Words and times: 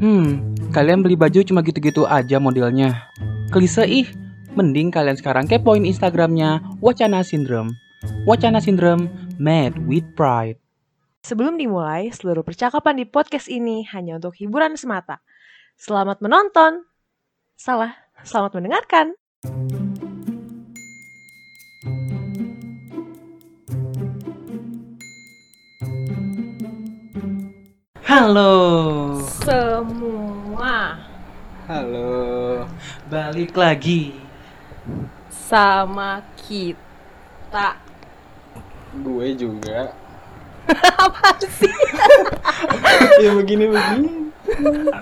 Hmm, 0.00 0.56
kalian 0.72 1.04
beli 1.04 1.12
baju 1.12 1.44
cuma 1.44 1.60
gitu-gitu 1.60 2.08
aja 2.08 2.40
modelnya. 2.40 3.12
Klise 3.52 3.84
ih, 3.84 4.08
mending 4.56 4.88
kalian 4.88 5.20
sekarang 5.20 5.44
kepoin 5.44 5.84
Instagramnya 5.84 6.64
Wacana 6.80 7.20
Syndrome. 7.20 7.76
Wacana 8.24 8.64
Syndrome, 8.64 9.12
made 9.36 9.76
with 9.84 10.08
pride. 10.16 10.56
Sebelum 11.20 11.60
dimulai, 11.60 12.08
seluruh 12.08 12.40
percakapan 12.40 12.96
di 12.96 13.04
podcast 13.04 13.52
ini 13.52 13.84
hanya 13.92 14.16
untuk 14.16 14.32
hiburan 14.40 14.72
semata. 14.80 15.20
Selamat 15.76 16.24
menonton. 16.24 16.88
Salah, 17.60 17.92
selamat 18.24 18.56
mendengarkan. 18.56 19.12
Halo, 28.10 29.22
Semua 29.46 30.98
Halo. 31.70 32.66
balik 33.06 33.54
lagi. 33.54 34.18
sama 35.30 36.18
kita. 36.34 37.78
Gue 38.98 39.30
juga. 39.38 39.94
Apa 41.06 41.38
sih? 41.54 41.70
ya 43.22 43.30
begini 43.30 43.70
begini. 43.70 44.34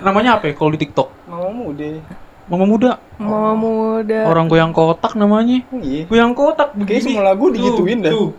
Namanya 0.04 0.36
apa 0.36 0.52
ya 0.52 0.60
kalau 0.60 0.76
di 0.76 0.84
TikTok? 0.84 1.08
Mama 1.32 1.48
muda. 1.48 2.04
Mama 2.44 2.64
muda. 2.68 2.90
Mama 3.16 3.56
muda. 3.56 4.20
Orang 4.28 4.52
goyang 4.52 4.76
kotak 4.76 5.16
namanya. 5.16 5.64
Oh, 5.72 5.80
iya. 5.80 6.04
Goyang 6.04 6.36
kotak 6.36 6.76
Kayak 6.84 7.08
semua 7.08 7.24
lagu 7.24 7.48
digituin 7.48 8.04
dah. 8.04 8.12
Tuh. 8.12 8.36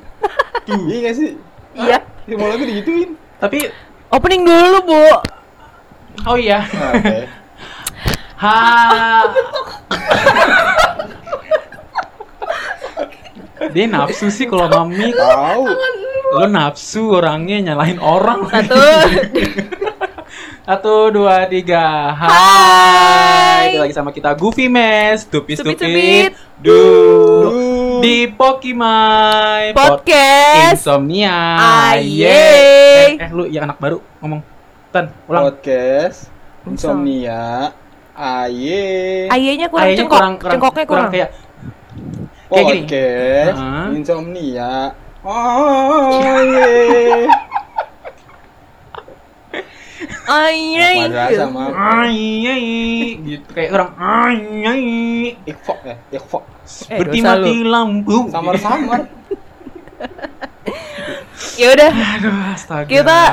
Tuh. 0.70 0.86
Iya 0.86 1.09
gak 1.09 1.16
sih? 1.17 1.30
Iya. 1.73 2.05
Semua 2.30 2.53
lagu 2.53 2.70
digituin. 2.70 3.17
Tapi 3.41 3.88
Opening 4.09 4.41
dulu, 4.41 4.77
Bu. 4.90 5.05
oh 6.26 6.38
iya. 6.38 6.66
Oke. 6.66 7.17
Ha. 8.40 9.27
Dia 13.75 13.86
nafsu 13.92 14.31
sih 14.31 14.48
kalau 14.48 14.72
mami. 14.72 15.11
Tahu. 15.11 15.67
Lo 16.39 16.48
nafsu 16.48 17.20
orangnya 17.20 17.59
nyalahin 17.59 18.00
orang. 18.00 18.48
Satu. 18.48 18.80
Satu, 20.72 21.11
dua, 21.11 21.52
tiga. 21.52 22.16
Hai. 22.16 22.31
Hai. 22.31 23.66
Kita 23.76 23.83
lagi 23.83 23.95
sama 23.95 24.16
kita 24.16 24.31
Goofy 24.39 24.72
Mes, 24.72 25.28
Stupid 25.28 25.59
Stupid, 25.59 25.76
Stupid, 25.76 26.31
Stupid. 26.31 27.39
Di 28.00 28.31
Pokimai 28.31 29.75
Podcast. 29.75 30.80
Insomnia. 30.80 31.36
Aye. 31.92 32.25
Eh, 32.25 33.08
eh, 33.19 33.30
lu 33.31 33.44
yang 33.45 33.67
anak 33.67 33.78
baru 33.78 34.00
ngomong. 34.19 34.42
Tan, 34.89 35.11
ulang. 35.28 35.52
Podcast. 35.52 36.31
Insomnia. 36.64 37.72
Aye. 38.16 39.27
Ayahnya 39.27 39.67
kurang 39.67 39.86
Ayahnya 39.88 40.00
cengkok. 40.03 40.17
kurang, 40.17 40.33
kurang, 40.36 40.53
Cengkoknya 40.55 40.86
kurang. 40.88 41.11
kayak 41.11 41.30
kayak 42.50 42.66
gini. 42.66 42.81
Podcast. 42.83 43.55
Heeh. 43.59 43.86
Insomnia. 43.95 44.72
Padahal 50.30 51.31
sama 51.33 51.61
Aye, 52.05 53.17
gitu 53.17 53.49
kayak 53.49 53.69
orang 53.73 53.91
aye. 53.97 55.33
Ikfok 55.49 55.80
ya. 55.81 55.95
Ikfok. 56.13 56.44
Seperti 56.69 57.17
dosa 57.25 57.33
mati 57.33 57.53
lampu. 57.66 58.17
Samar-samar. 58.30 58.99
Ya 61.59 61.71
udah, 61.75 61.91
Aduh, 61.91 62.36
astaga. 62.55 62.88
Kita- 62.88 63.31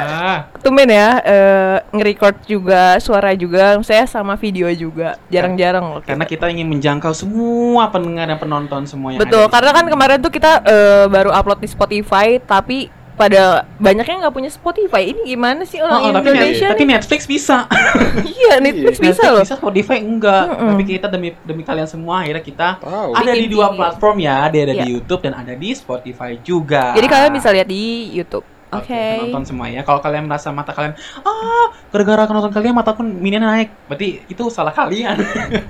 tumben 0.63 0.91
ya 0.91 1.23
eh, 1.23 1.77
nge-record 1.95 2.37
juga 2.47 2.99
suara 2.99 3.35
juga 3.39 3.79
saya 3.87 4.03
sama 4.07 4.35
video 4.35 4.67
juga 4.75 5.15
jarang-jarang 5.31 5.83
loh 5.83 6.03
karena 6.03 6.27
kita. 6.27 6.47
kita 6.51 6.55
ingin 6.59 6.67
menjangkau 6.71 7.15
semua 7.15 7.87
pendengar 7.91 8.27
dan 8.27 8.39
penonton 8.39 8.83
semua 8.87 9.15
yang 9.15 9.23
betul 9.23 9.47
karena 9.47 9.71
kan 9.71 9.87
kemarin 9.87 10.19
tuh 10.19 10.31
kita 10.35 10.59
eh, 10.67 11.07
baru 11.07 11.31
upload 11.31 11.63
di 11.63 11.69
Spotify 11.71 12.43
tapi 12.43 12.91
pada 13.17 13.43
banyaknya 13.77 14.23
nggak 14.23 14.35
punya 14.35 14.49
Spotify 14.49 15.09
ini 15.09 15.25
gimana 15.27 15.65
sih 15.65 15.81
Oh, 15.81 15.89
orang 15.89 16.01
oh, 16.03 16.13
tapi, 16.15 16.29
Indonesia 16.31 16.69
tapi 16.69 16.85
nih? 16.85 16.93
Netflix 16.95 17.21
bisa. 17.25 17.65
iya 18.37 18.53
Netflix 18.59 18.97
bisa 18.97 19.09
Netflix 19.17 19.33
loh 19.33 19.43
Bisa 19.43 19.57
Spotify 19.57 19.97
enggak. 19.99 20.45
Mm-mm. 20.47 20.69
Tapi 20.71 20.83
kita 20.87 21.07
demi 21.07 21.29
demi 21.41 21.63
kalian 21.63 21.85
semua 21.87 22.21
akhirnya 22.21 22.41
kita 22.41 22.69
Tahu. 22.77 23.11
ada 23.11 23.31
di 23.31 23.41
Bikin 23.43 23.51
dua 23.51 23.67
video. 23.67 23.79
platform 23.79 24.17
ya, 24.19 24.35
ada 24.43 24.57
ada 24.61 24.75
di 24.75 24.79
Iya. 24.79 24.93
YouTube 24.93 25.21
dan 25.23 25.33
ada 25.35 25.53
di 25.53 25.71
Spotify 25.73 26.31
juga. 26.39 26.93
jadi 26.93 27.07
kalian 27.07 27.33
bisa 27.33 27.49
lihat 27.51 27.67
di 27.67 27.83
YouTube 28.13 28.45
oke 28.67 28.83
Oke, 28.85 29.03
nonton 29.23 29.47
semua 29.47 29.67
ya. 29.67 29.81
Kalau 29.81 29.99
kalian 29.99 30.27
merasa 30.27 30.51
mata 30.51 30.71
kalian, 30.71 30.93
ah, 31.23 31.67
gara-gara 31.89 32.27
nonton 32.27 32.51
kalian 32.51 32.75
mata 32.75 32.93
pun 32.93 33.07
minnya 33.07 33.39
naik, 33.39 33.71
berarti 33.87 34.27
itu 34.27 34.43
salah 34.49 34.71
kalian. 34.71 35.17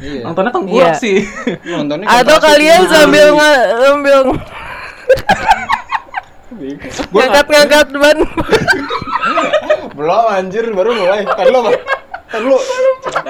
Iya. 0.00 0.24
Nontonnya 0.26 0.50
tengkurap 0.50 0.90
Iya. 0.90 0.98
sih. 0.98 1.22
Nontonnya 1.62 2.08
atau 2.08 2.24
kontrasik 2.34 2.42
kalian 2.48 2.80
sambil 2.88 3.26
sambil 3.78 4.18
Bego. 6.66 6.82
Gua 6.82 7.22
nggak- 7.22 7.46
ngangkat-ngangkat 7.46 7.86
ban 7.94 8.18
Belum 9.96 10.26
anjir 10.28 10.64
baru 10.74 10.90
mulai. 10.92 11.22
Kan 11.24 11.46
lu 11.46 11.58
apa? 11.62 11.70
Kan 12.26 12.40
lu. 12.42 12.58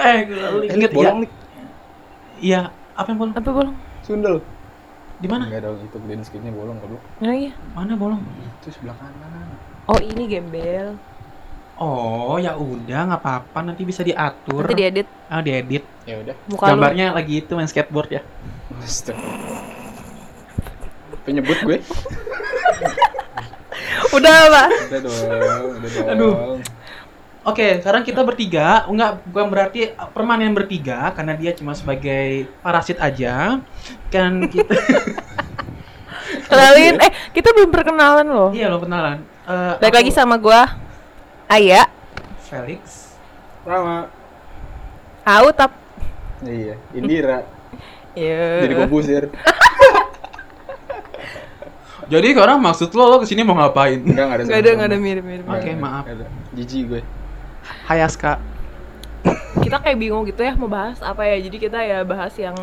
eh, 0.00 0.18
inget 0.72 0.90
ya. 0.90 0.96
bolong 0.96 1.18
nih. 1.22 1.30
Iya, 2.36 2.60
apa 2.92 3.08
yang 3.08 3.18
bolong? 3.18 3.34
apa 3.36 3.48
bolong 3.50 3.76
Sundel. 4.00 4.36
Di 5.16 5.26
mana? 5.26 5.48
Enggak 5.48 5.64
dong 5.64 5.80
itu 5.80 5.96
green 5.96 6.20
screen-nya 6.20 6.52
bolong 6.52 6.76
nah 7.18 7.32
iya 7.32 7.52
Mana 7.72 7.96
bolong? 7.96 8.20
itu 8.60 8.68
sebelah 8.68 8.92
kanan. 8.96 9.48
oh 9.88 9.96
ini 9.96 10.28
gembel 10.28 10.96
Oh, 11.76 12.40
ya 12.40 12.56
udah, 12.56 13.00
nggak 13.04 13.20
apa-apa. 13.20 13.60
Nanti 13.60 13.84
bisa 13.84 14.00
diatur. 14.00 14.64
nanti 14.64 14.80
diedit 14.80 15.08
Ah, 15.28 15.44
diedit. 15.44 15.84
Ya 16.08 16.16
udah. 16.16 16.32
muka 16.48 16.64
lu 16.64 16.70
Gambarnya 16.72 17.12
lagi 17.12 17.44
itu 17.44 17.52
main 17.52 17.68
skateboard 17.68 18.16
ya. 18.16 18.22
Astaga. 18.80 19.20
Penyebut 21.28 21.60
gue. 21.60 21.76
udah 24.12 24.38
pak 24.50 24.68
Udah 24.70 25.00
dong, 25.00 25.70
udah 25.78 25.90
dong. 25.90 26.06
Aduh. 26.10 26.34
Oke, 27.46 27.78
sekarang 27.78 28.02
kita 28.02 28.26
bertiga, 28.26 28.82
enggak 28.90 29.22
bukan 29.30 29.46
berarti 29.46 29.94
permanen 30.10 30.50
bertiga 30.50 31.14
karena 31.14 31.38
dia 31.38 31.54
cuma 31.54 31.78
sebagai 31.78 32.50
parasit 32.58 32.98
aja. 32.98 33.62
Kan 34.10 34.50
kita 34.50 34.74
Kenalin, 36.50 36.98
eh 36.98 37.12
kita 37.30 37.54
belum 37.54 37.70
perkenalan 37.70 38.26
loh. 38.26 38.50
Iya 38.50 38.66
lo 38.66 38.82
kenalan. 38.82 39.22
Eh, 39.46 39.72
Balik 39.78 39.94
aku 39.94 39.98
lagi 40.02 40.10
sama 40.10 40.34
gua 40.42 40.74
Aya, 41.46 41.86
Felix. 42.50 43.14
Rama. 43.62 44.10
Autap. 45.22 45.70
Iya, 46.42 46.74
Indira. 46.90 47.46
Iya. 48.16 48.64
Jadi 48.64 48.74
Kobusir. 48.80 49.28
Jadi 52.06 52.38
sekarang 52.38 52.62
maksud 52.62 52.94
lo 52.94 53.10
lo 53.10 53.16
ke 53.18 53.26
sini 53.26 53.42
mau 53.42 53.58
ngapain? 53.58 53.98
Enggak, 53.98 54.24
enggak 54.30 54.38
ada. 54.38 54.42
Gak 54.46 54.60
ada, 54.62 54.70
gak 54.78 54.88
ada 54.94 54.98
mirip-mirip. 54.98 55.44
Oke, 55.50 55.70
maaf. 55.74 56.04
Jijik 56.54 56.82
gue. 56.86 57.02
Hai 57.90 57.98
Aska. 57.98 58.38
Kita 59.58 59.82
kayak 59.82 59.98
bingung 59.98 60.22
gitu 60.22 60.38
ya 60.46 60.54
mau 60.54 60.70
bahas 60.70 61.02
apa 61.02 61.26
ya. 61.26 61.42
Jadi 61.42 61.56
kita 61.58 61.82
ya 61.82 62.06
bahas 62.06 62.30
yang 62.38 62.54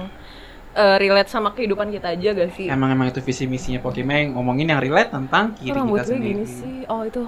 eh, 0.72 0.96
relate 0.96 1.28
sama 1.28 1.52
kehidupan 1.52 1.92
kita 1.92 2.16
aja 2.16 2.30
gak 2.32 2.56
sih? 2.56 2.72
Emang 2.72 2.96
emang 2.96 3.12
itu 3.12 3.20
visi 3.20 3.44
misinya 3.44 3.84
Pokemon 3.84 4.32
ngomongin 4.40 4.72
yang 4.72 4.80
relate 4.80 5.12
tentang 5.12 5.52
kiri 5.60 5.76
rambut 5.76 6.00
kita 6.00 6.08
gue 6.08 6.16
sendiri. 6.16 6.32
gini 6.40 6.46
sih? 6.48 6.76
Oh 6.88 7.04
itu. 7.04 7.28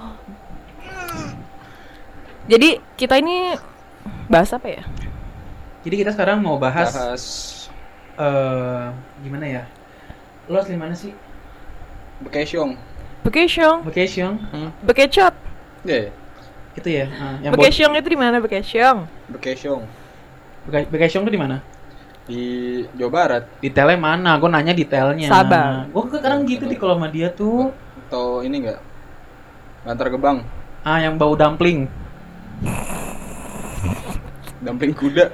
Jadi 2.48 2.70
kita 2.96 3.20
ini 3.20 3.60
bahas 4.32 4.56
apa 4.56 4.72
ya? 4.72 4.84
Jadi 5.84 5.96
kita 6.00 6.16
sekarang 6.16 6.40
mau 6.40 6.56
bahas 6.56 6.96
Bahas 6.96 7.24
eh 8.16 8.88
gimana 9.20 9.46
ya? 9.52 9.64
Lo 10.48 10.64
asli 10.64 10.80
mana 10.80 10.96
sih? 10.96 11.12
Bekesyong. 12.22 12.72
Vacation, 13.26 13.82
Vacation. 13.82 14.32
Bekecot. 14.86 15.34
Iya, 15.82 16.14
Itu 16.78 16.88
ya. 16.88 17.06
eh, 17.10 17.36
yang 17.42 17.52
Vacation 17.58 17.90
itu 17.92 18.08
di 18.08 18.20
mana 18.20 18.38
Vacation? 18.38 19.10
Bekesyong. 19.34 19.82
Vacation 20.70 21.26
tuh 21.26 21.34
di 21.34 21.42
mana? 21.42 21.62
Di 22.26 22.42
Jawa 22.98 23.12
Barat 23.14 23.44
Detailnya 23.62 23.98
mana? 23.98 24.38
Gue 24.38 24.50
nanya 24.50 24.74
detailnya. 24.74 25.30
Sabar. 25.30 25.86
Gue 25.90 26.04
sekarang 26.10 26.46
gitu 26.46 26.66
di 26.66 26.74
kalau 26.74 26.98
sama 26.98 27.10
dia 27.10 27.30
tuh. 27.30 27.70
atau 28.06 28.46
ini 28.46 28.62
enggak? 28.62 28.78
Bantar 29.82 30.10
Gebang, 30.10 30.46
Ah, 30.82 31.02
yang 31.02 31.18
bau 31.18 31.34
dumpling. 31.34 31.90
Dampling 34.62 34.94
kuda. 34.94 35.30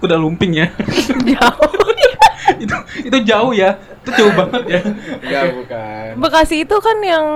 Kuda 0.00 0.16
lumping 0.16 0.56
ya. 0.56 0.72
Jauh. 1.36 1.72
itu 2.64 2.76
itu 3.04 3.18
jauh 3.24 3.52
ya. 3.52 3.76
Itu 4.00 4.10
jauh 4.16 4.32
banget 4.32 4.62
ya. 4.66 4.80
Enggak, 5.20 5.44
bukan. 5.56 6.08
Bekasi 6.18 6.56
itu 6.64 6.76
kan 6.80 6.96
yang 7.04 7.26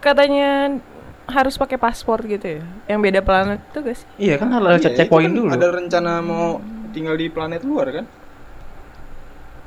katanya 0.00 0.80
harus 1.26 1.58
pakai 1.58 1.76
paspor 1.76 2.22
gitu 2.24 2.60
ya. 2.60 2.62
Yang 2.86 3.00
beda 3.02 3.20
planet 3.20 3.60
tuh 3.74 3.80
gak 3.82 3.96
sih? 3.98 4.06
Iya 4.16 4.34
kan 4.38 4.48
harus 4.54 4.80
Iya, 4.80 4.94
cek 4.94 5.06
itu 5.06 5.12
poin 5.12 5.26
kan 5.28 5.36
dulu. 5.36 5.50
Ada 5.52 5.68
rencana 5.74 6.12
mau 6.22 6.62
tinggal 6.94 7.18
di 7.18 7.26
planet 7.28 7.62
luar 7.66 7.86
kan? 7.92 8.06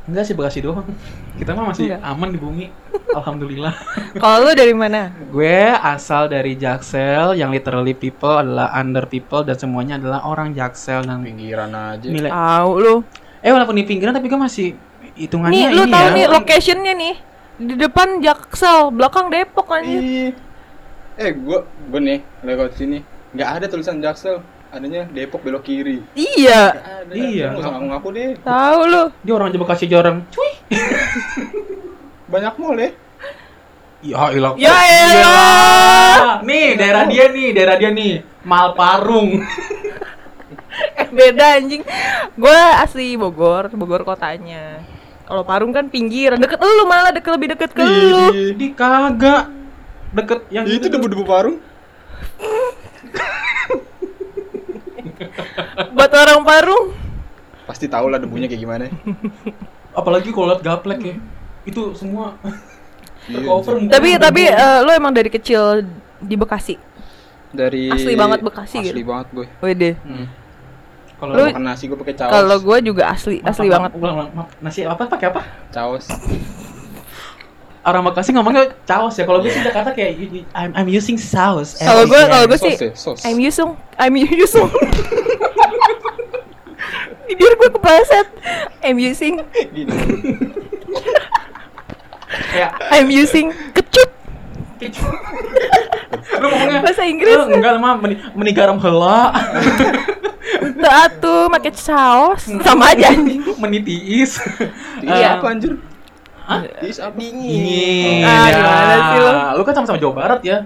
Enggak 0.10 0.25
sih 0.25 0.34
Bekasi 0.34 0.66
doang. 0.66 0.90
Kita 1.38 1.54
mah 1.54 1.69
masih 1.69 1.94
Enggak. 1.94 2.01
aman 2.01 2.30
di 2.34 2.40
bumi. 2.42 2.66
Alhamdulillah. 3.13 3.74
Kalau 4.22 4.50
lu 4.50 4.51
dari 4.57 4.74
mana? 4.74 5.13
Gue 5.30 5.69
asal 5.69 6.25
dari 6.34 6.57
Jaksel 6.57 7.38
yang 7.38 7.54
literally 7.54 7.94
people 7.94 8.34
adalah 8.34 8.74
under 8.74 9.06
people 9.06 9.46
dan 9.46 9.54
semuanya 9.54 10.01
adalah 10.01 10.25
orang 10.25 10.57
Jaksel 10.57 11.06
dan 11.06 11.22
Pinggiran 11.22 11.69
aja. 11.75 12.10
Tahu 12.10 12.72
lu. 12.81 12.96
Eh 13.40 13.54
walaupun 13.54 13.78
di 13.78 13.86
pinggiran 13.88 14.12
tapi 14.12 14.28
gue 14.28 14.36
masih 14.36 14.75
hitungannya 15.19 15.51
Nih, 15.54 15.66
lu 15.75 15.83
ini 15.83 15.92
tahu 15.92 16.07
ya. 16.07 16.16
nih 16.16 16.25
locationnya 16.31 16.94
nih. 16.95 17.16
Di 17.60 17.75
depan 17.75 18.24
Jaksel, 18.24 18.95
belakang 18.95 19.27
Depok 19.27 19.68
anjir. 19.68 20.00
Ih. 20.00 20.31
Eh, 21.19 21.36
gua 21.36 21.68
gua 21.92 22.00
nih 22.00 22.24
lewat 22.48 22.80
sini. 22.80 23.04
Nggak 23.36 23.50
ada 23.60 23.66
tulisan 23.68 24.00
Jaksel. 24.00 24.39
Adanya 24.69 25.10
Depok 25.10 25.42
belok 25.44 25.66
kiri. 25.66 26.00
Iya. 26.16 26.71
Ada. 27.04 27.12
Iya. 27.12 27.45
Nggak 27.51 27.62
usah 27.62 27.71
ngaku-ngaku 27.75 28.10
deh. 28.16 28.30
Tahu 28.39 28.80
lu. 28.88 29.04
Dia 29.25 29.33
orang 29.36 29.48
aja 29.51 29.60
Bekasi 29.60 29.83
aja 29.89 29.98
orang. 30.00 30.18
Cuy. 30.31 30.51
Banyak 32.31 32.54
mall 32.56 32.77
ya. 32.77 32.89
Ya 34.00 34.24
ilah. 34.31 34.54
Ya 34.56 34.75
elah. 34.80 36.39
Nih 36.48 36.80
daerah 36.80 37.04
dia 37.12 37.25
nih, 37.27 37.48
daerah 37.51 37.75
dia 37.75 37.92
nih. 37.92 38.24
Malparung. 38.48 39.30
Eh, 40.95 41.07
beda 41.12 41.60
anjing. 41.60 41.83
Gue 42.39 42.60
asli 42.80 43.19
Bogor, 43.19 43.68
Bogor 43.75 44.07
kotanya. 44.07 44.80
Kalau 45.29 45.45
Parung 45.45 45.69
kan 45.69 45.85
pinggiran, 45.85 46.41
deket 46.41 46.57
lu 46.57 46.83
malah 46.83 47.13
deket 47.13 47.29
lebih 47.29 47.53
deket 47.53 47.69
ke 47.69 47.85
lu. 47.85 48.33
Di 48.57 48.73
kagak 48.73 49.53
deket 50.09 50.39
yang 50.49 50.65
Itu 50.65 50.89
debu-debu 50.89 51.21
parung. 51.21 51.61
Buat 55.93 56.11
orang 56.11 56.41
Parung. 56.41 56.97
Pasti 57.63 57.85
tahu 57.85 58.09
lah 58.09 58.17
debunya 58.17 58.49
kayak 58.49 58.57
gimana. 58.57 58.89
apalagi 59.93 60.33
kalau 60.33 60.49
liat 60.49 60.59
gaplek 60.59 60.99
ya. 61.03 61.15
Itu 61.61 61.93
semua 61.93 62.33
Iya, 63.29 63.45
Tapi 63.93 64.17
tapi 64.17 64.41
eh, 64.49 64.79
lu 64.81 64.89
emang 64.89 65.13
dari 65.13 65.29
kecil 65.29 65.85
di 66.17 66.33
Bekasi. 66.33 66.89
dari 67.49 67.89
Asli 67.89 68.13
banget 68.13 68.41
Bekasi 68.41 68.81
asli 68.81 69.01
gitu. 69.01 69.05
banget 69.05 69.27
gue. 69.29 69.47
Wede. 69.61 69.91
Hmm. 70.01 70.25
Kalau 71.19 71.36
Lu- 71.36 71.51
Makan 71.51 71.62
nasi 71.62 71.83
gue 71.92 72.00
pakai 72.00 72.16
caos. 72.16 72.31
Kalau 72.31 72.57
gue 72.57 72.77
juga 72.81 73.04
asli, 73.12 73.44
asli 73.44 73.68
Maaf, 73.68 73.75
banget. 73.75 73.92
maaf, 73.92 74.00
ulang, 74.00 74.16
ulang, 74.16 74.30
maaf. 74.33 74.48
Nasi 74.60 74.80
apa 74.88 75.04
pakai 75.04 75.27
apa? 75.30 75.42
caos. 75.69 76.07
Orang 77.80 78.04
Bekasi 78.04 78.31
ngomongnya 78.31 78.75
caos 78.83 79.16
ya. 79.16 79.24
Kalau 79.24 79.39
gue 79.39 79.50
sih 79.50 79.60
Jakarta 79.60 79.92
kayak 79.92 80.16
I'm, 80.54 80.71
I'm 80.75 80.88
using 80.88 81.19
sauce. 81.19 81.75
Kalau 81.75 82.06
gue 82.06 82.18
kalau 82.18 82.45
gue 82.45 82.56
sih 82.56 82.71
ya. 82.71 82.92
I'm 83.27 83.38
using 83.38 83.75
I'm 83.95 84.13
using 84.16 84.68
Bibir 87.30 87.51
gue 87.56 87.69
kepleset 87.69 88.25
I'm 88.81 88.98
using 88.98 89.38
Gini. 89.72 89.92
I'm 92.94 93.07
using 93.10 93.50
kecut 93.72 94.12
Lu 96.39 96.45
ngomongnya 96.47 96.79
Bahasa 96.81 97.03
Inggris. 97.03 97.35
"Eh, 97.35 97.55
enggak 97.59 97.75
mah 97.77 97.99
meni, 97.99 98.15
meni 98.33 98.51
garam 98.55 98.79
heula. 98.79 99.35
Tuh 100.59 100.91
atuh 100.91 101.41
pakai 101.51 101.71
saus 101.75 102.47
sama 102.63 102.95
aja 102.95 103.11
anjing. 103.11 103.43
meni 103.59 103.79
tiis. 103.83 104.39
Iya, 105.03 105.39
apa 105.39 105.51
anjir? 105.51 105.75
Hah? 106.47 106.65
Is 106.81 106.97
apa? 106.97 107.13
Dingin. 107.13 108.25
Ah, 108.25 108.47
ya. 108.49 108.57
gimana 108.57 108.95
sih 108.97 109.17
lu? 109.19 109.31
Lu 109.59 109.61
kan 109.61 109.73
sama-sama 109.77 109.99
Jawa 110.01 110.13
Barat 110.15 110.41
ya. 110.41 110.57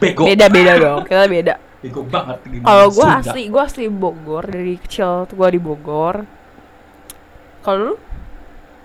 Bego. 0.00 0.24
Beda 0.24 0.46
beda 0.48 0.72
dong 0.76 1.00
kita 1.04 1.24
beda. 1.28 1.54
Bego 1.84 2.00
banget 2.08 2.38
gini. 2.48 2.62
Kalau 2.64 2.86
gue 2.88 3.06
asli 3.06 3.42
gue 3.52 3.62
asli 3.62 3.84
Bogor 3.88 4.44
dari 4.48 4.74
kecil 4.80 5.28
tuh 5.28 5.34
gue 5.36 5.48
di 5.52 5.60
Bogor. 5.60 6.24
Kalau 7.60 7.78
lu 7.92 7.94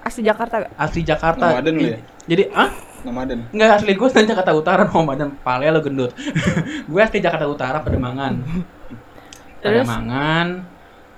asli 0.01 0.21
Jakarta 0.25 0.65
gak? 0.65 0.71
asli 0.75 1.01
Jakarta. 1.05 1.45
Nomaden 1.55 1.73
lu 1.77 1.85
ya? 1.87 1.97
Jadi, 2.25 2.43
ah? 2.51 2.69
Nomaden. 3.03 3.49
Enggak 3.51 3.81
asli 3.81 3.93
gue 3.97 4.07
dari 4.09 4.27
Jakarta 4.29 4.51
Utara 4.53 4.83
Nomaden 4.85 5.35
Pale 5.41 5.67
lo 5.73 5.81
gendut. 5.81 6.11
Gue 6.91 7.01
asli 7.01 7.19
Jakarta 7.19 7.49
Utara 7.49 7.81
Pademangan. 7.81 8.37
Terus? 9.63 9.85
Pademangan. 9.85 10.67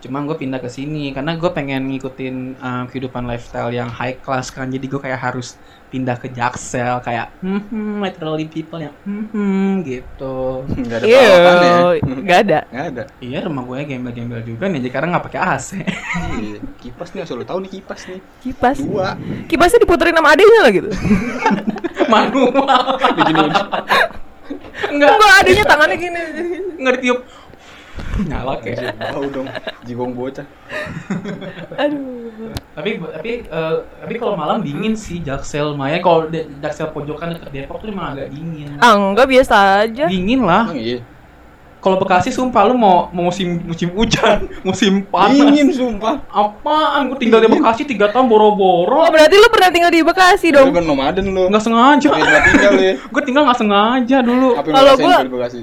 Cuman 0.04 0.28
gue 0.28 0.36
pindah 0.36 0.60
ke 0.60 0.68
sini 0.68 1.16
Karena 1.16 1.40
gue 1.40 1.48
pengen 1.56 1.88
ngikutin 1.88 2.36
um, 2.60 2.84
kehidupan 2.92 3.24
lifestyle 3.24 3.72
yang 3.72 3.88
high 3.88 4.20
class 4.20 4.52
kan. 4.52 4.68
Jadi 4.68 4.86
gue 4.88 5.00
kayak 5.00 5.20
harus 5.20 5.56
pindah 5.94 6.18
ke 6.18 6.34
Jaksel 6.34 6.98
Kayak 7.06 7.30
hmm, 7.46 7.62
hmm 7.70 8.02
literally 8.02 8.50
people 8.50 8.82
yang 8.82 8.96
hmm, 9.06 9.30
hmm 9.30 9.70
gitu 9.86 10.66
Enggak 10.82 10.98
ada 11.00 11.06
perawakan 11.06 11.54
ya. 11.54 11.70
Iya, 11.70 12.22
gak 12.26 12.40
ada. 12.42 12.60
Enggak 12.74 12.86
ada. 12.90 13.04
Iya 13.22 13.38
rumah 13.46 13.64
gue 13.70 13.78
gembel-gembel 13.86 14.42
juga 14.42 14.66
nih 14.66 14.80
Jadi 14.82 14.92
karena 14.92 15.08
nggak 15.14 15.26
pakai 15.30 15.40
AC 15.46 15.70
Iya, 16.42 16.60
kipas 16.82 17.10
nih 17.14 17.22
asal 17.22 17.38
lu 17.38 17.46
tahu 17.46 17.60
nih 17.62 17.72
kipas 17.78 18.02
nih. 18.10 18.20
Kipas. 18.42 18.78
Dua. 18.82 19.14
Kipasnya 19.46 19.80
diputerin 19.86 20.18
sama 20.18 20.34
adenya 20.34 20.60
lah 20.66 20.72
gitu. 20.74 20.90
Manual 22.12 22.98
Begini. 22.98 23.44
Enggak 24.90 25.10
Enggak 25.14 25.34
adenya 25.46 25.64
tangannya 25.64 25.98
gini. 26.02 26.22
Nggak 26.82 26.94
ditiup 27.00 27.20
Nyala 28.20 28.58
kayak 28.58 28.94
Tahu 28.96 29.26
dong, 29.30 29.48
jigong 29.82 30.14
bocah. 30.14 30.46
Aduh. 31.76 32.22
tapi 32.74 32.98
tapi 32.98 33.32
eh, 33.44 33.76
tapi 33.96 34.14
kalau 34.16 34.34
malam 34.34 34.60
dingin 34.60 34.94
sih 34.94 35.18
Jaksel 35.20 35.74
Maya 35.74 35.98
kalau 35.98 36.26
de- 36.26 36.50
Jaksel 36.58 36.90
pojokan 36.90 37.32
dekat 37.32 37.50
Depok 37.52 37.80
tuh 37.80 37.88
emang 37.88 38.14
agak 38.14 38.30
dingin 38.30 38.78
Ah, 38.78 38.94
enggak 38.94 39.26
biasa 39.28 39.56
aja. 39.84 40.06
dingin 40.06 40.42
lah 40.42 40.66
Emang 40.68 40.78
iya. 40.80 40.98
kalau 41.80 41.98
Bekasi 41.98 42.30
sumpah 42.30 42.66
lu 42.66 42.76
mau 42.76 43.10
mau 43.10 43.28
musim 43.28 43.62
musim 43.62 43.92
hujan 43.92 44.50
musim 44.68 45.06
panas 45.06 45.38
Dingin 45.38 45.70
sumpah. 45.70 46.26
apaan 46.28 47.08
gue 47.08 47.18
tinggal 47.20 47.40
di 47.40 47.50
Bekasi 47.50 47.84
tiga 47.84 48.10
tahun 48.10 48.26
boro-boro 48.26 49.00
Oh, 49.00 49.10
berarti 49.10 49.36
lu 49.36 49.48
pernah 49.48 49.70
tinggal 49.70 49.90
di 49.90 50.02
Bekasi 50.02 50.48
Lu 50.50 50.58
dong. 50.60 50.68
kan 50.72 50.84
nomaden 50.84 51.26
lu. 51.28 51.46
nggak 51.48 51.62
sengaja 51.62 52.10
tinggal 52.44 52.74
ya. 52.76 52.94
gue 53.14 53.22
tinggal 53.22 53.44
nggak 53.44 53.60
sengaja 53.60 54.18
dulu 54.20 54.50
Apa 54.54 54.66
yang 54.66 54.74
lu 54.74 54.74
Kalau 54.74 54.90
rasain 54.90 55.04
gua- 55.04 55.14
kalau 55.14 55.24
di 55.24 55.34
Bekasi? 55.34 55.60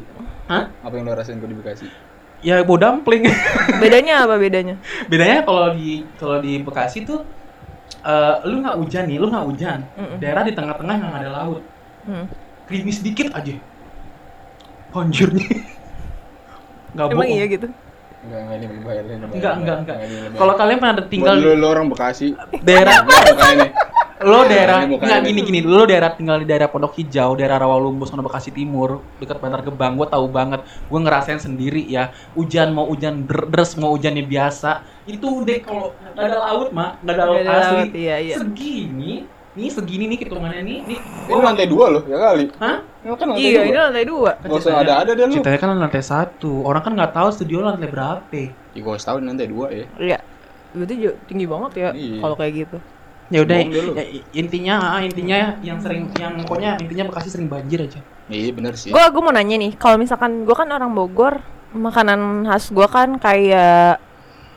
Hah? 0.46 0.64
Apa 0.80 0.92
yang 0.92 1.04
lu 1.04 1.12
rasain 1.12 1.36
kalau 1.36 1.48
di 1.48 1.58
Bekasi? 1.58 1.86
Ya 2.40 2.64
bau 2.64 2.76
dumpling 2.76 3.28
Bedanya 3.78 4.24
apa 4.24 4.36
bedanya? 4.36 4.74
bedanya 5.10 5.44
kalau 5.44 5.72
di 5.72 6.04
kalau 6.16 6.40
di 6.40 6.60
Bekasi 6.60 7.04
tuh 7.04 7.20
eh, 8.00 8.34
lu 8.44 8.60
nggak 8.60 8.76
hujan 8.76 9.04
nih 9.06 9.16
lu 9.16 9.28
nggak 9.28 9.46
hujan 9.46 9.78
Mm-mm. 9.94 10.16
daerah 10.18 10.42
di 10.42 10.52
tengah-tengah 10.52 10.96
yang 10.96 11.12
ada 11.14 11.30
laut 11.30 11.62
Hmm. 12.00 12.24
krimis 12.64 12.96
sedikit 12.96 13.28
aja 13.36 13.60
anjir 14.90 15.28
nih 15.28 15.44
nggak 16.96 17.06
Emang 17.06 17.18
bohong 17.20 17.28
iya 17.30 17.44
gitu. 17.46 17.68
Enggak, 18.20 18.40
enggak 18.44 18.60
lebay. 18.68 18.96
Enggak. 19.32 19.96
Kalau 20.36 20.54
kalian 20.56 20.76
pernah 20.76 20.96
tinggal 21.08 21.34
lu, 21.36 21.56
lu 21.56 21.66
orang 21.68 21.88
Bekasi. 21.88 22.32
daerah 22.60 23.04
ini. 23.52 23.68
Lo 24.20 24.44
daerah 24.44 24.84
Ini 24.84 24.92
bukan 24.92 25.06
enggak 25.06 25.20
ini. 25.22 25.28
gini 25.30 25.40
gini 25.42 25.60
lo 25.62 25.82
daerah 25.82 26.12
tinggal 26.12 26.36
di 26.36 26.46
daerah 26.46 26.68
Pondok 26.68 26.92
Hijau 26.92 27.32
daerah 27.32 27.56
Rawalumbu 27.56 28.04
sama 28.04 28.20
Bekasi 28.20 28.50
Timur 28.50 29.00
dekat 29.16 29.36
Bantar 29.36 29.60
Gebang 29.60 29.96
gue 29.96 30.04
tahu 30.04 30.28
banget 30.28 30.60
gue 30.62 30.98
ngerasain 30.98 31.38
sendiri 31.38 31.80
ya 31.82 32.08
hujan 32.32 32.70
mau 32.70 32.84
hujan 32.84 33.24
der- 33.24 33.48
deres 33.48 33.72
mau 33.74 33.90
hujannya 33.90 34.20
biasa 34.22 34.80
itu 35.04 35.24
deh 35.40 35.58
kalau 35.58 35.96
nggak 36.12 36.20
ada 36.22 36.36
laut 36.38 36.68
mak 36.70 37.00
nggak 37.00 37.14
ada 37.14 37.24
laut 37.24 37.36
Nggak 37.38 37.48
ada 37.48 37.60
asli 37.62 37.76
laut, 37.78 37.92
iya, 37.94 38.16
iya. 38.18 38.36
segini 38.36 39.12
nih 39.50 39.68
segini 39.68 40.04
nih 40.06 40.18
hitungannya 40.20 40.62
nih 40.62 40.78
nih 40.84 40.98
Ini 41.26 41.40
lantai 41.40 41.66
dua 41.66 41.86
loh, 41.90 42.02
ya 42.04 42.16
kali. 42.16 42.44
Hah? 42.54 42.76
Ini 43.00 43.08
kan 43.10 43.26
lantai 43.26 43.42
Iya, 43.42 43.50
dua. 43.50 43.64
ini 43.64 43.78
lantai 43.80 44.04
dua. 44.04 44.30
Gak 44.38 44.52
usah 44.52 44.72
ada-ada 44.78 45.10
deh 45.10 45.24
lu. 45.24 45.32
ceritanya 45.32 45.58
kan 45.58 45.68
lantai 45.74 46.02
satu 46.02 46.52
orang 46.62 46.82
kan 46.82 46.92
nggak 46.92 47.12
tahu 47.12 47.28
studio 47.30 47.58
lantai 47.60 47.88
berapa 47.88 48.40
Ya 48.70 48.78
gua 48.78 48.94
harus 48.94 49.02
tahu 49.02 49.18
ini 49.18 49.26
lantai 49.26 49.48
dua 49.48 49.66
ya. 49.70 49.86
Iya. 49.96 50.18
Berarti 50.70 50.94
tinggi 51.26 51.46
banget 51.46 51.72
ya 51.74 51.88
Iya. 51.90 52.18
kalau 52.20 52.36
kayak 52.36 52.52
gitu. 52.54 52.76
Ya 53.30 53.46
udah 53.46 53.58
ya, 53.62 54.04
intinya 54.34 54.74
ah, 54.98 55.00
intinya 55.00 55.54
yang 55.62 55.78
sering 55.78 56.10
yang 56.18 56.34
pokoknya 56.42 56.82
intinya 56.82 57.06
Bekasi 57.10 57.30
sering 57.30 57.46
banjir 57.46 57.86
aja 57.86 58.02
Iya 58.30 58.54
bener 58.54 58.78
sih. 58.78 58.94
Gua 58.94 59.10
gua 59.10 59.22
mau 59.26 59.34
nanya 59.34 59.58
nih, 59.58 59.74
kalau 59.74 59.98
misalkan 59.98 60.46
gua 60.46 60.54
kan 60.62 60.70
orang 60.70 60.94
Bogor, 60.94 61.42
makanan 61.74 62.46
khas 62.46 62.70
gua 62.70 62.86
kan 62.86 63.18
kayak 63.18 63.98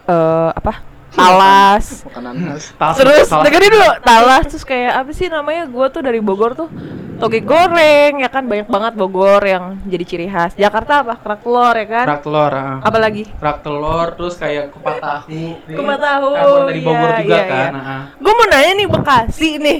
eh 0.05 0.49
apa? 0.53 0.92
Talas. 1.13 1.85
Makanan 2.03 2.35
khas. 2.49 2.63
Tas- 2.73 2.97
Terus 2.97 3.27
dengerin 3.29 3.71
dulu, 3.71 3.89
talas 4.01 4.43
terus 4.49 4.65
kayak 4.65 4.91
apa 4.97 5.11
sih 5.13 5.29
namanya? 5.29 5.69
Gua 5.69 5.87
tuh 5.87 6.01
dari 6.01 6.17
Bogor 6.17 6.57
tuh 6.57 6.69
toge 7.13 7.39
goreng 7.39 8.19
ya 8.19 8.27
kan 8.27 8.43
banyak 8.43 8.65
banget 8.65 8.93
Bogor 8.97 9.39
yang 9.45 9.77
jadi 9.85 10.03
ciri 10.03 10.27
khas. 10.27 10.57
Jakarta 10.57 11.05
apa? 11.05 11.13
Kerak 11.21 11.45
telur 11.45 11.75
ya 11.77 11.85
kan? 11.87 12.05
kerak 12.09 12.21
telur 12.25 12.51
ah. 12.51 12.77
Apa 12.81 12.97
lagi? 12.97 13.23
kerak 13.29 13.57
telur 13.61 14.07
terus 14.17 14.35
kayak 14.35 14.73
kupat 14.73 14.97
tahu 14.97 15.39
Kupat 15.69 15.99
tahu, 16.01 16.29
Kan 16.33 16.67
dari 16.67 16.81
Bogor 16.81 17.09
iya, 17.13 17.19
juga 17.21 17.37
iya, 17.37 17.45
kan 17.45 17.71
iya. 17.71 17.81
ah. 17.85 18.01
Gua 18.17 18.33
mau 18.33 18.45
nanya 18.49 18.71
nih 18.73 18.87
Bekasi 18.89 19.49
nih. 19.61 19.79